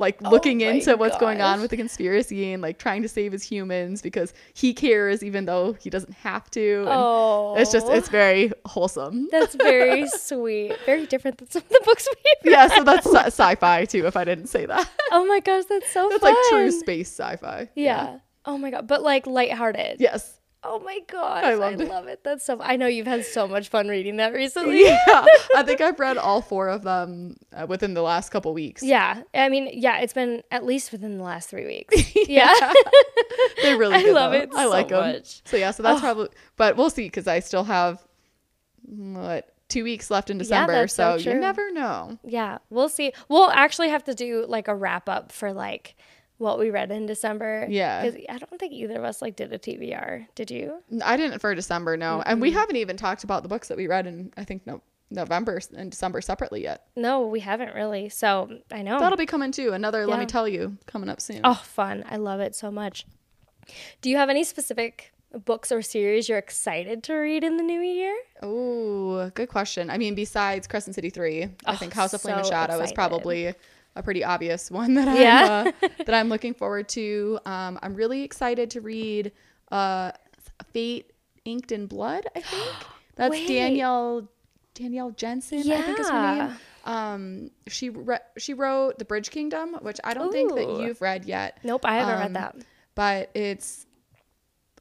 like 0.00 0.18
Oh 0.24 0.30
looking 0.30 0.58
my 0.58 0.64
into 0.64 0.96
what's 0.96 1.16
going 1.18 1.40
on 1.40 1.60
with 1.60 1.70
the 1.70 1.76
conspiracy 1.76 2.52
and 2.52 2.62
like 2.62 2.78
trying 2.78 3.02
to 3.02 3.08
save 3.08 3.32
his 3.32 3.42
humans 3.42 4.02
because 4.02 4.32
he 4.54 4.74
cares 4.74 5.22
even 5.22 5.44
though 5.44 5.74
he 5.74 5.90
doesn't 5.90 6.14
have 6.14 6.50
to. 6.52 6.80
And 6.80 6.88
oh. 6.88 7.54
it's 7.56 7.70
just 7.70 7.88
it's 7.88 8.08
very 8.08 8.52
wholesome. 8.64 9.28
That's 9.30 9.54
very 9.54 10.08
sweet. 10.18 10.76
Very 10.86 11.06
different 11.06 11.38
than 11.38 11.50
some 11.50 11.62
of 11.62 11.68
the 11.68 11.82
books 11.84 12.08
we've 12.10 12.52
yeah, 12.52 12.68
so 12.68 12.82
that's 12.82 13.06
sci- 13.06 13.26
sci-fi 13.26 13.84
too. 13.84 14.06
If 14.06 14.16
I 14.16 14.24
didn't 14.24 14.46
say 14.48 14.66
that, 14.66 14.90
Oh 15.12 15.26
my 15.26 15.40
gosh, 15.40 15.64
that's 15.68 15.92
so 15.92 16.08
that's 16.08 16.20
fun. 16.20 16.34
like 16.34 16.42
true 16.48 16.70
space 16.70 17.08
sci-fi. 17.08 17.68
Yeah. 17.74 18.18
Oh 18.44 18.58
my 18.58 18.70
god, 18.70 18.86
but 18.86 19.02
like 19.02 19.26
lighthearted. 19.26 20.00
Yes. 20.00 20.39
Oh 20.62 20.78
my 20.80 20.98
gosh, 21.08 21.42
I 21.44 21.52
I, 21.52 21.70
it. 21.70 21.88
love 21.88 22.06
it. 22.06 22.22
That's 22.22 22.44
so. 22.44 22.60
I 22.60 22.76
know 22.76 22.86
you've 22.86 23.06
had 23.06 23.24
so 23.24 23.48
much 23.48 23.68
fun 23.70 23.88
reading 23.88 24.16
that 24.18 24.34
recently. 24.34 24.84
Yeah. 24.84 24.98
I 25.56 25.62
think 25.64 25.80
I've 25.80 25.98
read 25.98 26.18
all 26.18 26.42
four 26.42 26.68
of 26.68 26.82
them 26.82 27.36
uh, 27.54 27.66
within 27.66 27.94
the 27.94 28.02
last 28.02 28.28
couple 28.30 28.52
weeks. 28.52 28.82
Yeah, 28.82 29.22
I 29.32 29.48
mean, 29.48 29.70
yeah, 29.72 30.00
it's 30.00 30.12
been 30.12 30.42
at 30.50 30.64
least 30.66 30.92
within 30.92 31.16
the 31.16 31.24
last 31.24 31.48
three 31.48 31.66
weeks. 31.66 32.12
Yeah, 32.28 32.52
They're 33.62 33.78
really 33.78 33.96
I 34.06 34.10
love 34.12 34.34
it 34.34 34.50
I 34.54 34.64
so 34.64 34.70
like 34.70 34.88
them. 34.88 35.00
much. 35.14 35.40
So 35.46 35.56
yeah, 35.56 35.70
so 35.70 35.82
that's 35.82 35.98
Oh. 35.98 36.00
probably. 36.00 36.28
But 36.56 36.76
we'll 36.76 36.90
see 36.90 37.04
because 37.04 37.26
I 37.26 37.40
still 37.40 37.64
have 37.64 38.04
what 38.86 39.54
two 39.68 39.84
weeks 39.84 40.10
left 40.10 40.30
in 40.30 40.38
December. 40.38 40.72
that's 40.72 40.94
so 40.94 41.16
so 41.18 41.30
you 41.30 41.38
never 41.38 41.72
know. 41.72 42.18
yeah, 42.24 42.58
we'll 42.70 42.88
see. 42.88 43.12
We'll 43.28 43.50
actually 43.50 43.88
have 43.88 44.04
to 44.04 44.14
do 44.14 44.44
like 44.48 44.68
a 44.68 44.74
wrap 44.74 45.08
up 45.08 45.32
for 45.32 45.52
like 45.52 45.96
what 46.40 46.58
we 46.58 46.70
read 46.70 46.90
in 46.90 47.06
December. 47.06 47.66
Yeah. 47.68 48.02
because 48.04 48.20
I 48.28 48.38
don't 48.38 48.58
think 48.58 48.72
either 48.72 48.96
of 48.98 49.04
us 49.04 49.20
like 49.22 49.36
did 49.36 49.52
a 49.52 49.58
TBR. 49.58 50.26
Did 50.34 50.50
you? 50.50 50.82
I 51.04 51.16
didn't 51.16 51.38
for 51.40 51.54
December, 51.54 51.96
no, 51.96 52.22
and 52.24 52.40
we 52.40 52.50
haven't 52.50 52.76
even 52.76 52.96
talked 52.96 53.24
about 53.24 53.42
the 53.42 53.48
books 53.48 53.68
that 53.68 53.76
we 53.76 53.86
read 53.86 54.06
in 54.06 54.32
I 54.36 54.44
think 54.44 54.66
no 54.66 54.80
November 55.10 55.60
and 55.76 55.90
December 55.90 56.20
separately 56.20 56.62
yet. 56.62 56.86
No, 56.96 57.26
we 57.26 57.40
haven't 57.40 57.74
really. 57.74 58.08
So 58.08 58.48
I 58.72 58.82
know. 58.82 58.98
That'll 58.98 59.18
be 59.18 59.26
coming 59.26 59.52
too. 59.52 59.72
Another, 59.72 60.06
let 60.06 60.18
me 60.18 60.26
tell 60.26 60.46
you, 60.48 60.78
coming 60.86 61.08
up 61.08 61.20
soon. 61.20 61.40
Oh, 61.44 61.54
fun. 61.54 62.04
I 62.08 62.16
love 62.16 62.40
it 62.40 62.54
so 62.54 62.70
much. 62.70 63.06
Do 64.02 64.08
you 64.08 64.16
have 64.16 64.30
any 64.30 64.44
specific 64.44 65.12
books 65.44 65.70
or 65.70 65.82
series 65.82 66.28
you're 66.28 66.38
excited 66.38 67.02
to 67.04 67.14
read 67.14 67.44
in 67.44 67.56
the 67.56 67.62
new 67.62 67.80
year? 67.80 68.16
Oh, 68.42 69.30
good 69.30 69.48
question. 69.48 69.90
I 69.90 69.98
mean, 69.98 70.14
besides 70.14 70.66
Crescent 70.66 70.94
City 70.94 71.10
Three, 71.10 71.42
I 71.44 71.48
Oh, 71.66 71.76
think 71.76 71.92
House 71.92 72.14
of 72.14 72.22
Flame 72.22 72.36
and 72.38 72.46
so 72.46 72.50
Shadow 72.52 72.80
is 72.80 72.92
probably 72.92 73.52
a 74.00 74.02
pretty 74.02 74.24
obvious 74.24 74.70
one 74.80 74.94
that 74.94 75.06
I'm 75.08 75.16
Yeah. 75.20 75.72
uh, 75.82 75.88
that 76.04 76.14
I'm 76.14 76.28
looking 76.28 76.54
forward 76.54 76.88
to. 76.90 77.38
Um, 77.46 77.78
I'm 77.82 77.94
really 77.94 78.22
excited 78.22 78.70
to 78.72 78.80
read 78.80 79.32
uh, 79.70 80.10
Fate 80.72 81.12
Inked 81.44 81.70
in 81.72 81.86
Blood. 81.86 82.26
I 82.34 82.40
think 82.40 82.68
that's 83.16 83.30
Wait. 83.30 83.46
Danielle 83.46 84.28
Danielle 84.74 85.10
Jensen. 85.12 85.70
I 85.70 85.82
think 85.82 86.00
is 86.00 86.08
her 86.10 86.34
name. 86.36 86.56
Um, 86.86 87.50
she 87.68 87.90
re- 87.90 88.18
she 88.38 88.54
wrote 88.54 88.98
The 88.98 89.04
Bridge 89.04 89.30
Kingdom, 89.30 89.74
which 89.82 90.00
I 90.02 90.14
don't 90.14 90.32
think 90.32 90.54
that 90.54 90.80
you've 90.80 91.00
read 91.02 91.26
yet 91.26 91.58
Nope, 91.62 91.84
I 91.84 91.96
haven't 91.96 92.14
Um, 92.14 92.20
read 92.20 92.34
that. 92.34 92.56
but 92.94 93.30
it's 93.34 93.86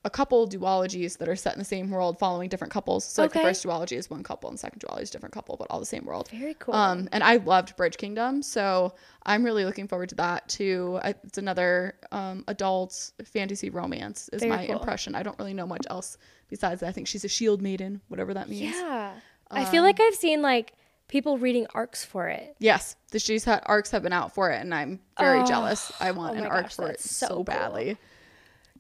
a 0.06 0.10
couple 0.10 0.48
duologies 0.48 1.18
that 1.18 1.28
are 1.28 1.36
set 1.36 1.54
in 1.54 1.60
the 1.60 1.66
same 1.66 1.90
world 1.90 2.18
following 2.18 2.48
different 2.48 2.72
couples. 2.72 3.04
So 3.04 3.24
like 3.24 3.34
the 3.34 3.40
first 3.40 3.66
duology 3.66 3.98
is 3.98 4.10
one 4.10 4.24
couple 4.24 4.50
and 4.50 4.58
the 4.58 4.60
second 4.62 4.80
duology 4.82 5.02
is 5.02 5.10
a 5.10 5.12
different 5.12 5.34
couple, 5.34 5.58
but 5.58 5.68
all 5.70 5.80
the 5.80 5.86
same 5.86 6.06
world. 6.06 6.30
Very 6.30 6.54
cool. 6.54 6.74
Um, 6.74 7.10
and 7.12 7.22
I 7.24 7.36
loved 7.38 7.76
Bridge 7.76 7.98
Kingdom, 7.98 8.42
so 8.42 8.94
I'm 9.26 9.44
really 9.44 9.66
looking 9.66 9.88
forward 9.90 10.10
to 10.10 10.16
that 10.16 10.48
too. 10.48 11.00
I, 11.04 11.16
it's 11.26 11.38
another 11.38 11.96
um, 12.14 12.46
adult 12.48 13.12
fantasy 13.26 13.70
romance, 13.70 14.30
is 14.32 14.42
Very 14.42 14.50
my 14.56 14.66
cool. 14.68 14.78
impression. 14.78 15.16
I 15.16 15.24
don't 15.24 15.38
really 15.38 15.54
know 15.54 15.68
much 15.68 15.86
else 15.90 16.18
besides 16.50 16.80
that. 16.80 16.88
I 16.88 16.92
think 16.94 17.08
she's 17.08 17.26
a 17.26 17.30
shield 17.30 17.62
maiden, 17.62 18.00
whatever 18.08 18.34
that 18.36 18.48
means. 18.48 18.76
yeah. 18.76 19.12
I 19.52 19.66
feel 19.66 19.84
like 19.84 20.00
I've 20.00 20.16
seen 20.16 20.42
like 20.42 20.74
people 21.08 21.38
reading 21.40 21.66
arcs 21.74 22.06
for 22.06 22.28
it. 22.28 22.56
Yes, 22.60 22.96
the 23.12 23.18
she's 23.20 23.44
had 23.44 23.64
arcs 23.66 23.90
have 23.92 24.04
been 24.04 24.14
out 24.14 24.34
for 24.34 24.52
it, 24.52 24.62
and 24.62 24.74
I'm 24.74 25.00
very 25.20 25.40
Oh, 25.40 25.46
jealous. 25.46 25.92
I 26.00 26.12
want 26.12 26.36
oh 26.36 26.38
an 26.38 26.44
my 26.44 26.50
arc 26.50 26.72
for 26.72 26.86
it 26.86 27.00
that's 27.00 27.16
so 27.18 27.44
badly. 27.44 27.86
cool. 27.96 27.98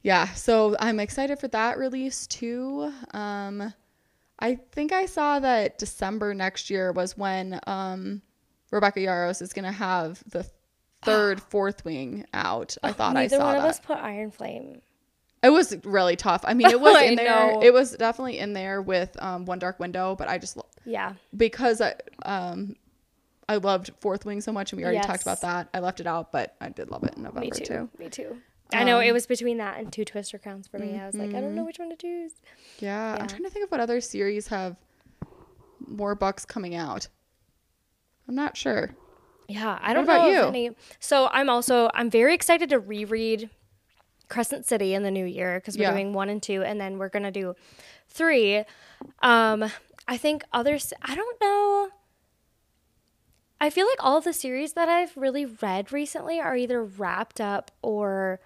Yeah, 0.01 0.27
so 0.33 0.75
I'm 0.79 0.99
excited 0.99 1.39
for 1.39 1.47
that 1.49 1.77
release 1.77 2.25
too. 2.27 2.91
Um, 3.11 3.73
I 4.39 4.55
think 4.71 4.93
I 4.93 5.05
saw 5.05 5.39
that 5.39 5.77
December 5.77 6.33
next 6.33 6.69
year 6.69 6.91
was 6.93 7.17
when 7.17 7.59
um, 7.67 8.21
Rebecca 8.71 8.99
Yarros 9.01 9.41
is 9.41 9.51
going 9.51 9.65
to 9.65 9.71
have 9.71 10.23
the 10.29 10.45
third 11.01 11.41
Fourth 11.49 11.83
Wing 11.83 12.25
out. 12.33 12.77
I 12.81 12.93
thought 12.93 13.17
I 13.17 13.21
Neither 13.23 13.37
saw 13.37 13.45
one 13.45 13.55
that. 13.55 13.63
of 13.63 13.69
us 13.69 13.79
put 13.81 13.97
Iron 13.97 14.31
Flame. 14.31 14.81
It 15.43 15.49
was 15.49 15.75
really 15.85 16.15
tough. 16.15 16.43
I 16.45 16.53
mean, 16.53 16.69
it 16.69 16.79
was 16.81 17.01
in 17.01 17.15
there. 17.15 17.53
know. 17.53 17.61
It 17.61 17.73
was 17.73 17.91
definitely 17.95 18.39
in 18.39 18.53
there 18.53 18.81
with 18.81 19.21
um, 19.21 19.45
One 19.45 19.59
Dark 19.59 19.79
Window, 19.79 20.15
but 20.15 20.29
I 20.29 20.37
just 20.37 20.57
Yeah. 20.85 21.13
because 21.35 21.81
I 21.81 21.95
um 22.25 22.75
I 23.49 23.55
loved 23.55 23.91
Fourth 23.99 24.25
Wing 24.25 24.41
so 24.41 24.51
much, 24.53 24.71
and 24.71 24.77
we 24.79 24.85
already 24.85 24.99
talked 24.99 25.23
about 25.23 25.41
that. 25.41 25.69
I 25.73 25.79
left 25.79 25.99
it 25.99 26.07
out, 26.07 26.31
but 26.31 26.55
I 26.61 26.69
did 26.69 26.91
love 26.91 27.03
it 27.03 27.15
in 27.17 27.23
November 27.23 27.39
Me 27.41 27.49
too. 27.51 27.65
too. 27.65 27.89
Me 27.97 28.07
too. 28.09 28.37
I 28.71 28.83
know 28.83 28.97
Um, 28.97 29.03
it 29.03 29.13
was 29.13 29.25
between 29.25 29.57
that 29.57 29.79
and 29.79 29.91
two 29.91 30.05
Twisted 30.05 30.43
Crowns 30.43 30.67
for 30.67 30.77
me. 30.77 30.99
I 30.99 31.05
was 31.07 31.15
like, 31.15 31.29
I 31.29 31.33
mm-hmm. 31.33 31.41
don't 31.41 31.55
know 31.55 31.63
which 31.65 31.79
one 31.79 31.89
to 31.89 31.95
choose. 31.95 32.33
Yeah, 32.79 33.15
Yeah. 33.15 33.21
I'm 33.21 33.27
trying 33.27 33.43
to 33.43 33.49
think 33.49 33.65
of 33.65 33.71
what 33.71 33.79
other 33.79 33.99
series 33.99 34.47
have 34.47 34.75
more 35.87 36.13
bucks 36.15 36.45
coming 36.45 36.75
out. 36.75 37.07
I'm 38.27 38.35
not 38.35 38.55
sure. 38.55 38.91
Yeah, 39.47 39.79
I 39.81 39.93
don't 39.93 40.03
about 40.03 40.27
know 40.27 40.29
you? 40.29 40.43
any. 40.43 40.69
So 40.99 41.27
I'm 41.31 41.49
also 41.49 41.89
I'm 41.95 42.11
very 42.11 42.35
excited 42.35 42.69
to 42.69 42.79
reread 42.79 43.49
Crescent 44.27 44.67
City 44.67 44.93
in 44.93 45.01
the 45.01 45.09
new 45.09 45.25
year 45.25 45.59
because 45.59 45.75
we're 45.75 45.85
Yeah. 45.85 45.93
doing 45.93 46.13
one 46.13 46.29
and 46.29 46.41
two, 46.43 46.61
and 46.61 46.79
then 46.79 46.99
we're 46.99 47.09
gonna 47.09 47.31
do 47.31 47.55
three. 48.07 48.63
Um, 49.23 49.71
I 50.07 50.17
think 50.17 50.43
others. 50.53 50.93
I 51.01 51.15
don't 51.15 51.41
know. 51.41 51.89
I 53.59 53.71
feel 53.71 53.87
like 53.87 53.97
all 53.99 54.21
the 54.21 54.33
series 54.33 54.73
that 54.73 54.87
I've 54.87 55.17
really 55.17 55.45
read 55.45 55.91
recently 55.91 56.39
are 56.39 56.55
either 56.55 56.83
wrapped 56.83 57.41
up 57.41 57.71
or 57.81 58.39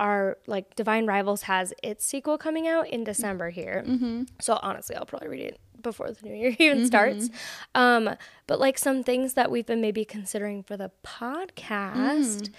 are 0.00 0.38
like 0.46 0.74
Divine 0.74 1.06
Rivals 1.06 1.42
has 1.42 1.72
its 1.82 2.04
sequel 2.04 2.38
coming 2.38 2.66
out 2.66 2.88
in 2.88 3.04
December 3.04 3.50
here. 3.50 3.84
Mm-hmm. 3.86 4.22
So 4.40 4.58
honestly, 4.62 4.96
I'll 4.96 5.04
probably 5.06 5.28
read 5.28 5.44
it 5.44 5.60
before 5.82 6.10
the 6.10 6.26
new 6.26 6.34
year 6.34 6.56
even 6.58 6.86
starts. 6.86 7.28
Um, 7.74 8.16
but 8.48 8.58
like 8.58 8.78
some 8.78 9.04
things 9.04 9.34
that 9.34 9.50
we've 9.50 9.66
been 9.66 9.80
maybe 9.80 10.04
considering 10.04 10.62
for 10.62 10.76
the 10.76 10.90
podcast. 11.04 12.50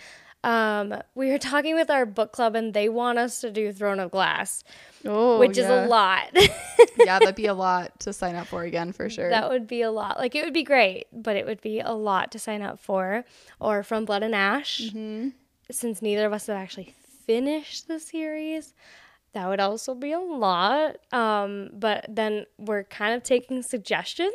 Um, 0.43 0.95
we 1.13 1.30
were 1.30 1.38
talking 1.38 1.75
with 1.75 1.91
our 1.91 2.04
book 2.06 2.32
club 2.32 2.56
and 2.56 2.73
they 2.73 2.89
want 2.89 3.19
us 3.19 3.41
to 3.41 3.51
do 3.51 3.71
Throne 3.71 3.99
of 3.99 4.10
Glass, 4.10 4.63
Oh, 5.06 5.38
which 5.38 5.56
is 5.58 5.67
a 5.67 5.86
lot. 5.86 6.30
yeah, 6.97 7.19
that'd 7.19 7.36
be 7.36 7.45
a 7.45 7.54
lot 7.54 7.99
to 8.01 8.13
sign 8.13 8.36
up 8.36 8.47
for 8.47 8.63
again 8.63 8.91
for 8.91 9.08
sure. 9.08 9.30
that 9.30 9.49
would 9.49 9.67
be 9.67 9.84
a 9.84 9.91
lot. 9.91 10.17
Like 10.17 10.34
it 10.36 10.43
would 10.43 10.54
be 10.54 10.63
great, 10.63 11.06
but 11.13 11.36
it 11.36 11.45
would 11.45 11.62
be 11.62 11.80
a 11.80 11.91
lot 11.91 12.32
to 12.32 12.39
sign 12.39 12.63
up 12.63 12.80
for. 12.80 13.23
Or 13.60 13.84
From 13.84 14.06
Blood 14.06 14.23
and 14.23 14.34
Ash, 14.34 14.82
Mm-hmm. 14.82 15.30
since 15.69 16.01
neither 16.01 16.25
of 16.25 16.34
us 16.34 16.47
have 16.47 16.58
actually 16.58 16.95
finished 17.25 17.88
the 17.88 17.99
series. 17.99 18.73
That 19.34 19.47
would 19.47 19.60
also 19.60 19.95
be 19.95 20.12
a 20.12 20.19
lot. 20.19 20.97
Um, 21.12 21.69
but 21.73 22.05
then 22.10 22.45
we're 22.57 22.84
kind 22.84 23.15
of 23.15 23.23
taking 23.23 23.62
suggestions. 23.63 24.34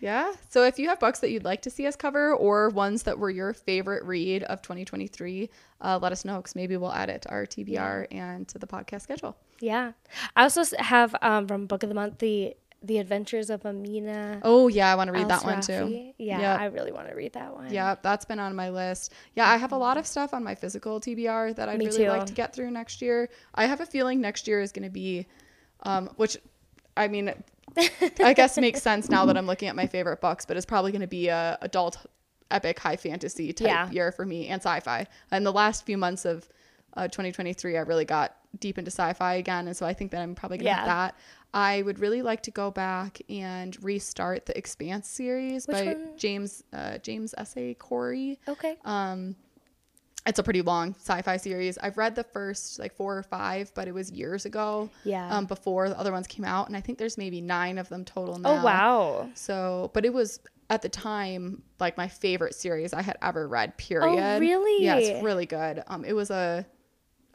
Yeah. 0.00 0.32
So 0.48 0.64
if 0.64 0.78
you 0.78 0.88
have 0.88 1.00
books 1.00 1.20
that 1.20 1.30
you'd 1.30 1.44
like 1.44 1.62
to 1.62 1.70
see 1.70 1.86
us 1.86 1.96
cover 1.96 2.32
or 2.32 2.68
ones 2.68 3.02
that 3.04 3.18
were 3.18 3.30
your 3.30 3.52
favorite 3.52 4.04
read 4.04 4.44
of 4.44 4.62
2023, 4.62 5.50
uh, 5.80 5.98
let 6.00 6.12
us 6.12 6.24
know 6.24 6.36
because 6.36 6.54
maybe 6.54 6.76
we'll 6.76 6.92
add 6.92 7.08
it 7.10 7.22
to 7.22 7.30
our 7.30 7.46
TBR 7.46 8.06
and 8.12 8.46
to 8.48 8.58
the 8.58 8.66
podcast 8.66 9.02
schedule. 9.02 9.36
Yeah. 9.60 9.92
I 10.36 10.44
also 10.44 10.64
have 10.78 11.16
um, 11.20 11.48
from 11.48 11.66
Book 11.66 11.82
of 11.82 11.88
the 11.88 11.94
Month 11.94 12.18
the 12.18 12.54
The 12.82 12.98
Adventures 12.98 13.50
of 13.50 13.66
Amina. 13.66 14.40
Oh, 14.44 14.68
yeah. 14.68 14.92
I 14.92 14.94
want 14.94 15.08
to 15.08 15.12
read 15.12 15.28
that 15.28 15.44
one 15.44 15.60
too. 15.60 16.12
Yeah, 16.18 16.40
Yep. 16.40 16.60
I 16.60 16.64
really 16.66 16.92
want 16.92 17.08
to 17.08 17.14
read 17.14 17.32
that 17.32 17.52
one. 17.52 17.72
Yeah, 17.72 17.96
that's 18.02 18.24
been 18.24 18.38
on 18.38 18.54
my 18.54 18.70
list. 18.70 19.12
Yeah, 19.34 19.48
I 19.48 19.56
have 19.56 19.72
a 19.72 19.76
lot 19.76 19.96
of 19.96 20.06
stuff 20.06 20.32
on 20.32 20.44
my 20.44 20.54
physical 20.54 21.00
TBR 21.00 21.56
that 21.56 21.68
I'd 21.68 21.78
Me 21.78 21.86
really 21.86 22.04
too. 22.04 22.08
like 22.08 22.26
to 22.26 22.32
get 22.34 22.54
through 22.54 22.70
next 22.70 23.02
year. 23.02 23.30
I 23.54 23.66
have 23.66 23.80
a 23.80 23.86
feeling 23.86 24.20
next 24.20 24.46
year 24.46 24.60
is 24.60 24.70
going 24.70 24.84
to 24.84 24.90
be, 24.92 25.26
um, 25.82 26.08
which, 26.16 26.36
I 26.96 27.08
mean, 27.08 27.32
I 28.20 28.32
guess 28.34 28.56
makes 28.60 28.80
sense 28.80 29.08
now 29.08 29.24
that 29.26 29.36
I'm 29.36 29.46
looking 29.46 29.68
at 29.68 29.74
my 29.76 29.86
favorite 29.88 30.20
books, 30.20 30.44
but 30.46 30.56
it's 30.56 30.66
probably 30.66 30.92
going 30.92 31.00
to 31.02 31.06
be 31.08 31.28
a 31.28 31.58
adult 31.60 31.98
epic 32.50 32.78
high 32.78 32.96
fantasy 32.96 33.52
type 33.52 33.66
Yeah. 33.66 33.90
year 33.90 34.12
for 34.12 34.24
me 34.24 34.46
and 34.48 34.60
sci-fi. 34.62 35.06
And 35.32 35.44
the 35.44 35.52
last 35.52 35.84
few 35.84 35.98
months 35.98 36.24
of 36.24 36.48
uh, 36.96 37.08
2023, 37.08 37.76
I 37.76 37.80
really 37.80 38.04
got 38.04 38.34
deep 38.58 38.78
into 38.78 38.90
sci-fi 38.90 39.34
again, 39.34 39.66
and 39.68 39.76
so 39.76 39.86
I 39.86 39.92
think 39.94 40.10
that 40.12 40.20
I'm 40.22 40.34
probably 40.34 40.58
gonna 40.58 40.72
have 40.72 40.86
Yeah. 40.86 40.94
that. 40.94 41.14
I 41.54 41.82
would 41.82 41.98
really 41.98 42.20
like 42.22 42.42
to 42.42 42.50
go 42.50 42.70
back 42.70 43.20
and 43.30 43.76
restart 43.82 44.46
the 44.46 44.56
Expanse 44.56 45.08
series 45.08 45.66
Which 45.66 45.76
by 45.76 45.84
one? 45.94 46.16
James 46.18 46.62
uh, 46.72 46.98
James 46.98 47.34
S. 47.38 47.54
A. 47.56 47.74
Corey. 47.74 48.38
Okay. 48.46 48.76
Um, 48.84 49.34
it's 50.26 50.38
a 50.38 50.42
pretty 50.42 50.60
long 50.60 50.94
sci-fi 50.98 51.38
series. 51.38 51.78
I've 51.78 51.96
read 51.96 52.14
the 52.14 52.24
first 52.24 52.78
like 52.78 52.94
four 52.94 53.16
or 53.16 53.22
five, 53.22 53.72
but 53.74 53.88
it 53.88 53.94
was 53.94 54.10
years 54.10 54.44
ago. 54.44 54.90
Yeah. 55.04 55.34
Um, 55.34 55.46
before 55.46 55.88
the 55.88 55.98
other 55.98 56.12
ones 56.12 56.26
came 56.26 56.44
out, 56.44 56.68
and 56.68 56.76
I 56.76 56.80
think 56.82 56.98
there's 56.98 57.16
maybe 57.16 57.40
nine 57.40 57.78
of 57.78 57.88
them 57.88 58.04
total 58.04 58.38
now. 58.38 58.50
oh, 58.60 58.64
wow. 58.64 59.30
So, 59.34 59.90
but 59.94 60.04
it 60.04 60.12
was 60.12 60.40
at 60.68 60.82
the 60.82 60.88
time 60.90 61.62
like 61.80 61.96
my 61.96 62.08
favorite 62.08 62.54
series 62.54 62.92
I 62.92 63.00
had 63.00 63.16
ever 63.22 63.48
read. 63.48 63.78
Period. 63.78 64.22
Oh, 64.22 64.38
really? 64.38 64.84
Yeah, 64.84 64.96
it's 64.96 65.24
really 65.24 65.46
good. 65.46 65.82
Um, 65.86 66.04
it 66.04 66.12
was 66.12 66.30
a, 66.30 66.66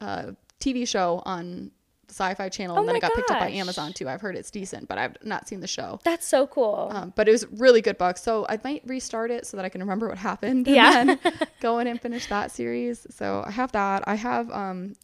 a 0.00 0.34
TV 0.60 0.86
show 0.86 1.22
on 1.24 1.70
the 2.06 2.12
Sci-Fi 2.14 2.48
Channel, 2.50 2.76
Oh 2.76 2.80
and 2.80 2.88
then 2.88 2.96
it 2.96 3.00
got 3.00 3.14
picked 3.14 3.30
up 3.30 3.38
by. 3.40 3.48
Amazon 3.50 3.92
too. 3.92 4.08
I've 4.08 4.20
heard 4.20 4.36
it's 4.36 4.50
decent, 4.50 4.88
but 4.88 4.98
I've 4.98 5.16
not 5.24 5.48
seen 5.48 5.60
the 5.60 5.66
show. 5.66 6.00
That's 6.04 6.26
so 6.26 6.46
cool. 6.46 6.90
Um, 6.92 7.12
but 7.16 7.28
it 7.28 7.32
was 7.32 7.44
a 7.44 7.48
really 7.48 7.80
good 7.80 7.96
book, 7.98 8.18
so 8.18 8.44
I 8.48 8.58
might 8.62 8.82
restart 8.86 9.30
it 9.30 9.46
so 9.46 9.56
that 9.56 9.64
I 9.64 9.68
can 9.70 9.80
remember 9.80 10.08
what 10.08 10.18
happened. 10.18 10.66
And 10.68 10.76
Yeah. 10.76 11.04
then 11.04 11.18
go 11.60 11.78
in 11.78 11.86
and 11.86 12.00
finish 12.00 12.26
that 12.26 12.50
series. 12.50 13.06
So 13.10 13.42
I 13.46 13.50
have 13.50 13.72
that. 13.72 14.04
I 14.06 14.14
have 14.16 14.50
um, 14.50 14.94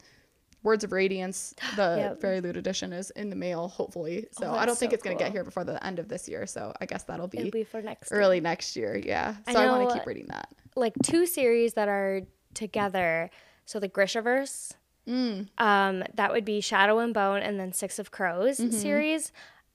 Words 0.62 0.84
of 0.84 0.92
Radiance. 0.92 1.54
The 1.76 1.96
Yep. 1.98 2.20
FairyLoot 2.20 2.56
edition 2.56 2.92
is 2.92 3.08
in 3.12 3.30
the 3.30 3.36
mail, 3.36 3.68
hopefully. 3.68 4.26
So 4.32 4.48
Oh, 4.48 4.54
I 4.54 4.66
don't 4.66 4.76
think 4.78 4.90
so 4.92 4.94
it's 4.94 5.02
gonna 5.02 5.16
get 5.16 5.32
here 5.32 5.42
before 5.44 5.64
the 5.64 5.82
end 5.84 5.98
of 5.98 6.08
this 6.08 6.28
year. 6.28 6.46
So 6.46 6.74
I 6.82 6.84
guess 6.86 7.04
that'll 7.04 7.28
be 7.28 7.48
be 7.50 7.64
for 7.64 7.80
next 7.80 8.10
year. 8.10 8.20
early 8.20 8.40
next 8.40 8.76
year. 8.76 8.94
Yeah. 9.02 9.36
So 9.50 9.58
I, 9.58 9.66
want 9.66 9.88
to 9.88 9.96
keep 9.96 10.06
reading 10.06 10.26
that. 10.28 10.48
like 10.76 10.92
two 11.02 11.24
series 11.24 11.72
that 11.74 11.88
are 11.88 12.22
together. 12.52 13.30
So 13.64 13.78
the 13.80 13.88
Grishaverse, 13.88 14.72
Mm. 15.08 15.48
um, 15.58 16.04
that 16.14 16.32
would 16.32 16.44
be 16.44 16.60
Shadow 16.60 16.98
and 16.98 17.12
Bone, 17.14 17.40
and 17.42 17.58
then 17.58 17.72
Six 17.72 17.98
of 17.98 18.10
Crows 18.10 18.58
Mm-hmm. 18.58 18.70
series. 18.76 19.32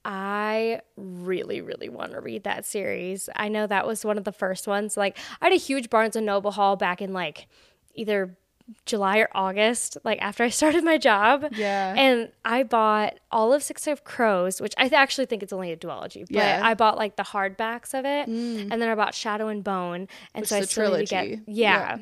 I 0.08 0.82
really, 0.98 1.62
really 1.62 1.90
want 1.90 2.12
to 2.12 2.22
read 2.22 2.44
that 2.44 2.64
series. 2.66 3.28
I 3.36 3.48
know 3.50 3.66
that 3.66 3.88
was 3.88 4.06
one 4.06 4.18
of 4.20 4.24
the 4.24 4.32
first 4.32 4.68
ones. 4.68 4.96
Like 4.96 5.18
I 5.42 5.46
had 5.48 5.54
a 5.54 5.58
huge 5.58 5.90
Barnes 5.90 6.16
and 6.16 6.26
Noble 6.28 6.52
haul 6.52 6.76
back 6.76 7.02
in 7.02 7.12
like 7.12 7.48
either 7.96 8.38
July 8.86 9.18
or 9.18 9.30
August, 9.34 9.98
like 10.04 10.20
after 10.22 10.44
I 10.44 10.50
started 10.62 10.84
my 10.84 11.00
job. 11.00 11.46
Yeah. 11.54 11.96
And 11.98 12.32
I 12.46 12.62
bought 12.64 13.16
all 13.32 13.52
of 13.52 13.64
Six 13.64 13.88
of 13.88 14.04
Crows, 14.04 14.62
which 14.62 14.74
I 14.78 14.84
th- 14.84 14.94
actually 14.94 15.26
think 15.26 15.42
it's 15.42 15.54
only 15.54 15.72
a 15.72 15.78
duology, 15.78 16.22
but 16.28 16.36
Yeah. 16.38 16.62
Mm. 16.62 16.64
I 16.66 16.74
bought 16.76 16.98
like 16.98 17.16
the 17.16 17.24
hardbacks 17.24 17.98
of 17.98 18.06
it, 18.06 18.28
and 18.28 18.72
then 18.72 18.84
I 18.88 18.94
bought 18.94 19.16
Shadow 19.16 19.48
and 19.48 19.64
Bone, 19.64 20.08
and 20.36 20.42
Which 20.44 20.50
so 20.50 20.58
I 20.58 20.62
still 20.62 20.92
need 20.98 21.08
to 21.08 21.16
get 21.16 21.40
yeah. 21.48 21.98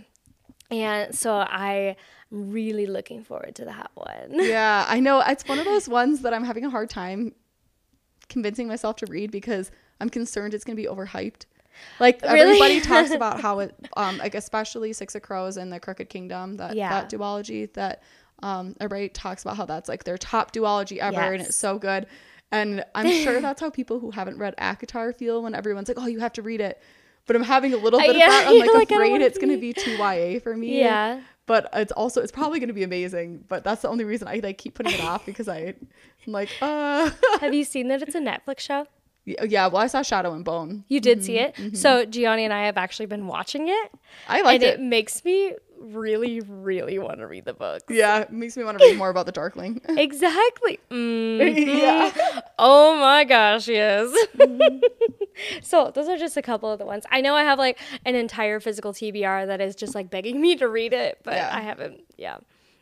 And 0.70 1.16
so 1.16 1.36
I 1.36 1.96
really 2.34 2.88
looking 2.88 3.24
forward 3.24 3.56
to 3.56 3.66
that 3.66 3.92
one. 3.94 4.32
yeah, 4.34 4.86
I 4.90 5.00
know. 5.00 5.22
It's 5.22 5.48
one 5.48 5.60
of 5.60 5.66
those 5.66 5.88
ones 5.88 6.22
that 6.24 6.34
I'm 6.34 6.44
having 6.44 6.66
a 6.66 6.70
hard 6.70 6.90
time 6.90 7.34
convincing 8.30 8.68
myself 8.68 8.96
to 8.98 9.06
read 9.06 9.32
because 9.32 9.72
I'm 10.02 10.10
concerned 10.10 10.54
it's 10.54 10.64
going 10.64 10.76
to 10.76 10.82
be 10.82 10.88
overhyped. 10.88 11.46
Like 12.00 12.22
Really? 12.22 12.40
everybody 12.40 12.82
talks 12.82 13.12
about 13.16 13.40
how 13.42 13.60
it, 13.60 13.76
um, 13.98 14.18
like 14.18 14.36
especially 14.36 14.94
Six 14.94 15.16
of 15.16 15.22
Crows 15.22 15.58
and 15.58 15.72
the 15.72 15.80
Crooked 15.80 16.10
Kingdom, 16.10 16.58
that 16.58 16.76
Yeah. 16.76 16.90
that 16.90 17.10
duology 17.12 17.72
that 17.74 18.02
um, 18.42 18.76
everybody 18.80 19.10
talks 19.10 19.44
about 19.44 19.58
how 19.58 19.66
that's 19.66 19.88
like 19.88 20.04
their 20.04 20.18
top 20.18 20.52
duology 20.54 20.98
ever 20.98 21.20
and 21.34 21.42
it's 21.42 21.56
so 21.56 21.78
good. 21.78 22.08
And 22.52 22.84
I'm 22.94 23.10
sure 23.24 23.42
that's 23.42 23.60
how 23.62 23.70
people 23.72 24.00
who 24.00 24.12
haven't 24.12 24.38
read 24.38 24.54
ACOTAR 24.58 25.16
feel 25.16 25.42
when 25.42 25.56
everyone's 25.56 25.88
like, 25.88 25.98
"Oh, 26.00 26.06
you 26.06 26.20
have 26.20 26.34
to 26.34 26.44
read 26.44 26.62
it." 26.62 26.80
But 27.26 27.36
I'm 27.36 27.42
having 27.42 27.74
a 27.74 27.78
little 27.78 28.00
Uh, 28.00 28.06
bit 28.06 28.18
yeah, 28.18 28.26
of 28.26 28.32
that. 28.32 28.48
I'm 28.50 28.60
like, 28.60 28.74
like, 28.74 28.92
afraid 28.92 29.22
it's 29.22 29.40
going 29.40 29.50
to 29.50 29.58
be 29.58 29.74
too 29.74 29.92
YA 29.98 30.40
for 30.40 30.56
me 30.56 30.80
Yeah. 30.80 31.22
But 31.46 31.70
it's 31.74 31.92
also 31.92 32.22
it's 32.22 32.32
probably 32.32 32.60
going 32.60 32.68
to 32.70 32.74
be 32.74 32.84
amazing 32.84 33.44
but 33.48 33.64
that's 33.64 33.82
the 33.82 33.90
only 33.90 34.04
reason 34.06 34.28
i 34.28 34.40
like 34.44 34.58
keep 34.58 34.74
putting 34.76 34.94
it 34.94 35.02
off 35.02 35.26
because 35.32 35.48
i 35.48 35.74
i'm 36.26 36.34
like 36.34 36.50
uh 36.62 37.10
Have 37.42 37.54
you 37.54 37.64
seen 37.64 37.88
that 37.90 38.02
it's 38.02 38.16
a 38.16 38.20
Netflix 38.20 38.60
show? 38.62 38.88
yeah 39.26 39.68
well 39.68 39.82
i 39.82 39.88
saw 39.88 40.02
shadow 40.02 40.34
and 40.34 40.44
bone 40.44 40.84
You 40.90 41.00
did 41.00 41.24
see 41.24 41.40
it. 41.40 41.56
So 41.78 42.04
Gianni 42.06 42.44
and 42.44 42.54
I 42.54 42.66
have 42.66 42.78
actually 42.78 43.06
been 43.06 43.26
watching 43.28 43.70
it. 43.70 43.92
i 44.28 44.42
liked 44.42 44.64
and 44.64 44.74
it 44.74 44.80
it 44.80 44.82
makes 44.82 45.24
me 45.24 45.54
really, 45.84 46.40
really 46.42 46.98
want 47.00 47.20
to 47.20 47.28
read 47.28 47.46
the 47.46 47.54
books. 47.54 47.86
Yeah, 47.90 48.20
it 48.20 48.32
makes 48.32 48.56
me 48.58 48.64
want 48.64 48.80
to 48.80 48.86
read 48.86 48.98
more 48.98 49.10
about 49.10 49.26
the 49.26 49.32
Darkling. 49.32 49.82
Exactly. 49.90 50.80
Mhm. 50.90 51.66
Yeah. 51.82 52.42
Oh 52.58 52.98
my 52.98 53.24
gosh, 53.24 53.68
yes. 53.68 54.12
so 55.62 55.92
those 55.94 56.08
are 56.08 56.18
just 56.18 56.38
a 56.38 56.42
couple 56.42 56.72
of 56.72 56.80
the 56.80 56.86
ones. 56.86 57.06
I 57.12 57.22
know 57.22 57.36
I 57.36 57.44
have 57.44 57.60
like 57.60 57.80
an 58.06 58.16
entire 58.16 58.60
physical 58.60 58.94
TBR 58.94 59.48
that 59.48 59.62
is 59.62 59.76
just 59.76 59.96
like 59.96 60.10
begging 60.10 60.42
me 60.42 60.56
to 60.58 60.68
read 60.68 60.94
it, 60.94 61.20
but 61.24 61.34
Yeah. 61.36 61.50
I 61.54 61.62
haven't. 61.62 62.02
Yeah, 62.18 62.38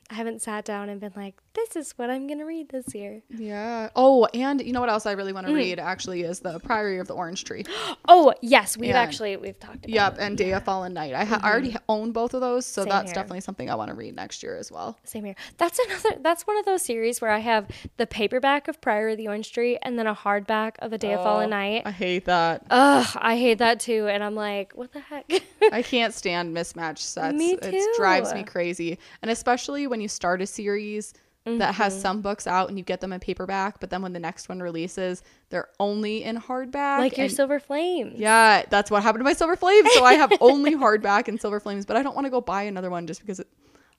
I 0.09 0.13
haven't 0.15 0.41
sat 0.41 0.65
down 0.65 0.89
and 0.89 0.99
been 0.99 1.13
like, 1.15 1.35
this 1.53 1.75
is 1.75 1.91
what 1.97 2.09
I'm 2.09 2.27
gonna 2.27 2.45
read 2.45 2.69
this 2.69 2.93
year. 2.95 3.21
Yeah. 3.29 3.89
Oh, 3.95 4.25
and 4.33 4.61
you 4.61 4.71
know 4.73 4.79
what 4.79 4.89
else 4.89 5.05
I 5.05 5.11
really 5.13 5.33
want 5.33 5.47
Mm. 5.47 5.49
to 5.49 5.55
read 5.55 5.79
actually 5.79 6.21
is 6.21 6.39
the 6.39 6.59
Priory 6.59 6.99
of 6.99 7.07
the 7.07 7.13
Orange 7.13 7.43
Tree. 7.43 7.65
Oh 8.07 8.33
yes, 8.41 8.77
we've 8.77 8.89
Yeah. 8.89 8.99
actually 9.01 9.37
we've 9.37 9.59
talked 9.59 9.77
about. 9.85 9.89
Yep, 9.89 10.13
it. 10.13 10.19
and 10.19 10.37
Day 10.37 10.51
of 10.53 10.63
Fallen 10.63 10.93
Night. 10.93 11.13
I, 11.13 11.23
ha- 11.23 11.39
I 11.43 11.49
already 11.51 11.75
own 11.87 12.11
both 12.11 12.33
of 12.33 12.41
those, 12.41 12.65
so 12.65 12.81
Mm-hmm. 12.81 12.89
Same 12.91 12.97
that's 12.97 13.11
here. 13.11 13.15
definitely 13.15 13.41
something 13.41 13.69
I 13.69 13.75
want 13.75 13.89
to 13.89 13.95
read 13.95 14.15
next 14.15 14.43
year 14.43 14.57
as 14.57 14.71
well. 14.71 14.97
Same 15.03 15.23
here. 15.25 15.35
That's 15.57 15.77
another. 15.79 16.17
That's 16.21 16.47
one 16.47 16.57
of 16.57 16.65
those 16.65 16.81
series 16.81 17.21
where 17.21 17.31
I 17.31 17.39
have 17.39 17.67
the 17.97 18.07
paperback 18.07 18.67
of 18.67 18.81
Priory 18.81 19.11
of 19.13 19.17
the 19.17 19.27
Orange 19.27 19.51
Tree 19.51 19.77
and 19.83 19.97
then 19.99 20.07
a 20.07 20.15
hardback 20.15 20.73
of 20.79 20.93
A 20.93 20.97
Day 20.97 21.13
of 21.13 21.21
Fallen 21.23 21.49
Night. 21.51 21.83
Oh, 21.85 21.89
I 21.89 21.91
hate 21.91 22.25
that. 22.25 22.65
Ugh, 22.69 23.17
I 23.21 23.35
hate 23.37 23.59
that 23.59 23.79
too. 23.79 24.07
And 24.07 24.23
I'm 24.23 24.35
like, 24.35 24.73
what 24.73 24.91
the 24.93 24.99
heck? 24.99 25.29
I 25.71 25.81
can't 25.81 26.13
stand 26.13 26.53
mismatched 26.53 27.03
sets. 27.03 27.33
Me 27.37 27.55
too. 27.57 27.69
It 27.71 27.97
drives 27.97 28.33
me 28.33 28.43
crazy. 28.43 28.97
And 29.21 29.29
especially 29.31 29.87
when 29.87 30.01
you 30.01 30.07
start 30.07 30.41
a 30.41 30.47
series 30.47 31.13
that 31.45 31.73
has 31.75 31.93
Mm-hmm. 31.93 32.01
some 32.01 32.21
books 32.21 32.45
out 32.45 32.69
and 32.69 32.77
you 32.77 32.83
get 32.83 33.01
them 33.01 33.11
in 33.11 33.19
paperback, 33.19 33.79
but 33.79 33.89
then 33.89 34.01
when 34.03 34.13
the 34.13 34.19
next 34.19 34.47
one 34.47 34.59
releases, 34.59 35.23
they're 35.49 35.69
only 35.79 36.23
in 36.23 36.37
hardback. 36.39 36.99
like 36.99 37.17
your 37.17 37.29
Silver 37.29 37.59
Flames. 37.59 38.19
Yeah, 38.19 38.63
that's 38.69 38.91
what 38.91 39.01
happened 39.01 39.21
to 39.21 39.25
my 39.25 39.33
Silver 39.33 39.55
Flames. 39.55 39.91
So 39.93 40.03
I 40.03 40.13
have 40.13 40.31
only 40.39 40.75
hardback 40.75 41.27
and 41.27 41.41
Silver 41.41 41.59
Flames, 41.59 41.85
but 41.85 41.97
I 41.97 42.03
don't 42.03 42.13
want 42.15 42.25
to 42.25 42.31
go 42.31 42.41
buy 42.41 42.63
another 42.63 42.89
one 42.91 43.07
just 43.07 43.21
because 43.21 43.39
it, 43.39 43.47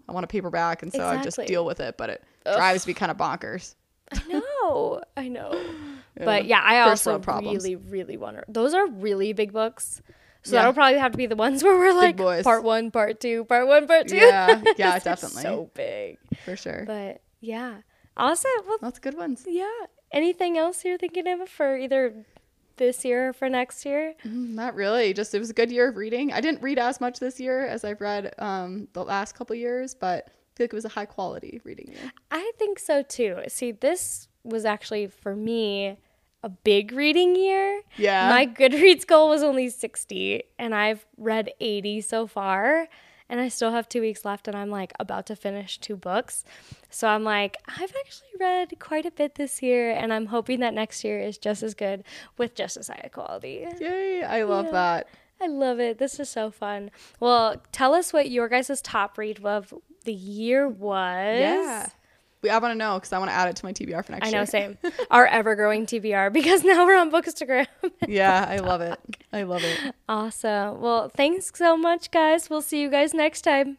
I 0.09 0.13
want 0.13 0.25
a 0.25 0.29
paperback, 0.29 0.83
and 0.83 0.93
so 0.93 1.05
I 1.05 1.21
just 1.23 1.39
deal 1.47 1.65
with 1.65 1.81
it. 1.81 1.97
But 1.97 2.11
it 2.11 2.25
drives 2.45 2.87
me 2.87 2.95
kind 2.95 3.11
of 3.11 3.17
bonkers. 3.17 3.75
I 4.13 4.23
know. 4.29 5.03
I 5.17 5.29
know. 5.29 5.61
But 6.15 6.45
yeah, 6.45 6.61
I 6.63 6.91
First 6.91 7.09
also 7.09 7.41
really, 7.41 7.75
really 7.75 8.19
want 8.19 8.37
to. 8.37 8.45
Those 8.47 8.75
are 8.75 8.87
really 8.87 9.33
big 9.33 9.51
books. 9.51 10.03
So 10.43 10.55
Yeah. 10.55 10.61
that'll 10.61 10.75
probably 10.75 10.99
have 10.99 11.13
to 11.13 11.17
be 11.19 11.25
the 11.25 11.37
ones 11.37 11.65
where 11.65 11.75
we're 11.77 11.95
like 11.95 12.19
part 12.45 12.63
one, 12.65 12.91
part 12.91 13.19
two, 13.19 13.47
part 13.47 13.67
one, 13.67 13.87
part 13.87 14.09
two. 14.09 14.17
Yeah, 14.17 14.61
yeah, 14.77 14.99
definitely. 14.99 15.41
So 15.43 15.71
big. 15.73 16.19
For 16.45 16.55
sure. 16.55 16.85
But 16.87 17.23
yeah. 17.43 17.83
Awesome. 18.17 18.51
Well, 18.67 18.79
That's 18.81 18.99
good 18.99 19.17
ones. 19.17 19.45
yeah. 19.47 19.69
Anything 20.11 20.57
else 20.59 20.85
you're 20.85 20.99
thinking 20.99 21.27
of 21.27 21.49
for 21.49 21.77
either 21.77 22.25
this 22.77 23.05
year 23.05 23.31
or 23.31 23.33
for 23.33 23.49
next 23.49 23.85
year? 23.87 24.15
Mm, 24.25 24.51
Not 24.55 24.75
really. 24.75 25.13
Just 25.15 25.35
it 25.35 25.39
was 25.39 25.51
a 25.51 25.55
good 25.55 25.71
year 25.73 25.89
of 25.89 25.97
reading. 25.97 26.33
I 26.33 26.41
didn't 26.43 26.63
read 26.63 26.79
as 26.79 27.01
much 27.01 27.19
this 27.21 27.41
year 27.41 27.67
as 27.67 27.85
I've 27.85 28.01
read 28.01 28.35
um, 28.39 28.89
the 28.93 29.03
last 29.05 29.35
couple 29.35 29.57
years, 29.57 29.95
but 29.95 30.27
I 30.29 30.31
feel 30.57 30.65
like 30.65 30.73
it 30.73 30.75
was 30.75 30.85
a 30.85 30.91
high 30.91 31.07
quality 31.07 31.61
reading 31.65 31.89
year. 31.89 32.13
I 32.31 32.53
think 32.59 32.79
so 32.79 33.03
too. 33.03 33.39
See, 33.49 33.73
this 33.73 34.29
was 34.45 34.65
actually 34.67 35.07
for 35.07 35.35
me 35.35 35.97
a 36.43 36.49
big 36.51 36.93
reading 36.93 37.35
year. 37.37 37.81
Yeah. 37.97 38.29
My 38.29 38.47
Goodreads 38.47 39.07
goal 39.07 39.31
was 39.31 39.43
only 39.43 39.71
60, 39.71 40.43
and 40.59 40.75
I've 40.75 41.07
read 41.17 41.51
80 41.61 42.01
so 42.03 42.27
far. 42.27 42.89
And 43.29 43.41
I 43.41 43.49
still 43.49 43.71
have 43.73 43.89
two 43.89 44.01
weeks 44.01 44.25
left, 44.25 44.47
and 44.49 44.57
I'm 44.57 44.71
like 44.71 44.93
about 45.01 45.27
to 45.27 45.37
finish 45.37 45.79
two 45.79 45.97
books. 45.97 46.45
So 46.91 47.09
I'm 47.09 47.25
like, 47.25 47.57
I've 47.67 47.93
actually 48.05 48.29
read 48.39 48.75
quite 48.79 49.07
a 49.07 49.11
bit 49.11 49.37
this 49.37 49.63
year, 49.63 49.91
and 49.91 50.13
I'm 50.13 50.27
hoping 50.27 50.61
that 50.61 50.75
next 50.75 51.03
year 51.05 51.19
is 51.21 51.39
just 51.39 51.63
as 51.63 51.75
good 51.75 52.05
with 52.37 52.55
just 52.55 52.77
as 52.77 52.89
high 52.89 53.09
quality. 53.13 53.67
Yay! 53.81 54.23
I 54.23 54.43
love 54.43 54.67
Yeah. 54.67 54.71
that. 54.73 55.09
I 55.41 55.47
love 55.49 55.81
it. 55.81 55.99
This 55.99 56.21
is 56.21 56.29
so 56.29 56.51
fun. 56.51 56.91
Well, 57.19 57.57
tell 57.73 57.95
us 57.95 58.13
what 58.13 58.31
your 58.31 58.49
guys' 58.49 58.81
top 58.83 59.19
read 59.19 59.45
of 59.45 59.75
the 60.05 60.13
year 60.13 60.69
was. 60.69 61.39
Yeah. 61.41 61.89
We, 62.43 62.51
I 62.51 62.59
want 62.59 62.73
to 62.73 62.79
know 62.79 62.95
because 62.99 63.13
I 63.13 63.19
want 63.19 63.31
to 63.31 63.35
add 63.35 63.49
it 63.49 63.57
to 63.57 63.65
my 63.65 63.73
TBR 63.73 64.05
for 64.05 64.13
next 64.13 64.27
year. 64.27 64.27
I 64.27 64.29
year. 64.31 64.41
know, 64.41 64.45
same. 64.45 64.79
Our 65.11 65.27
ever 65.27 65.55
growing 65.55 65.87
TBR 65.87 66.33
because 66.33 66.65
now 66.65 66.85
we're 66.85 66.99
on 66.99 67.11
Bookstagram. 67.11 67.67
yeah, 68.09 68.47
I 68.49 68.57
love 68.59 68.81
it. 68.81 68.99
I 69.33 69.45
love 69.45 69.63
it. 69.65 69.95
awesome. 70.09 70.81
Well, 70.81 71.09
thanks 71.09 71.51
so 71.55 71.77
much, 71.77 72.11
guys. 72.11 72.51
We'll 72.51 72.63
see 72.63 72.81
you 72.81 72.91
guys 72.91 73.15
next 73.15 73.43
time. 73.43 73.79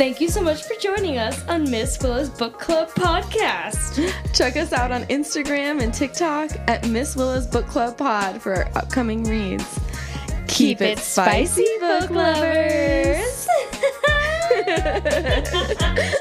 Thank 0.00 0.18
you 0.22 0.30
so 0.30 0.40
much 0.40 0.62
for 0.62 0.72
joining 0.80 1.18
us 1.18 1.46
on 1.46 1.70
Miss 1.70 1.98
Willa's 2.00 2.30
Book 2.30 2.58
Club 2.58 2.88
podcast. 2.88 4.10
Check 4.32 4.56
us 4.56 4.72
out 4.72 4.90
on 4.90 5.02
Instagram 5.04 5.82
and 5.82 5.92
TikTok 5.92 6.52
at 6.68 6.88
Miss 6.88 7.14
Willa's 7.16 7.46
Book 7.46 7.66
Club 7.66 7.98
Pod 7.98 8.40
for 8.40 8.54
our 8.54 8.78
upcoming 8.78 9.24
reads. 9.24 9.78
Keep 10.48 10.80
it 10.80 10.98
spicy, 11.00 11.66
book 11.80 12.08
lovers. 12.08 13.46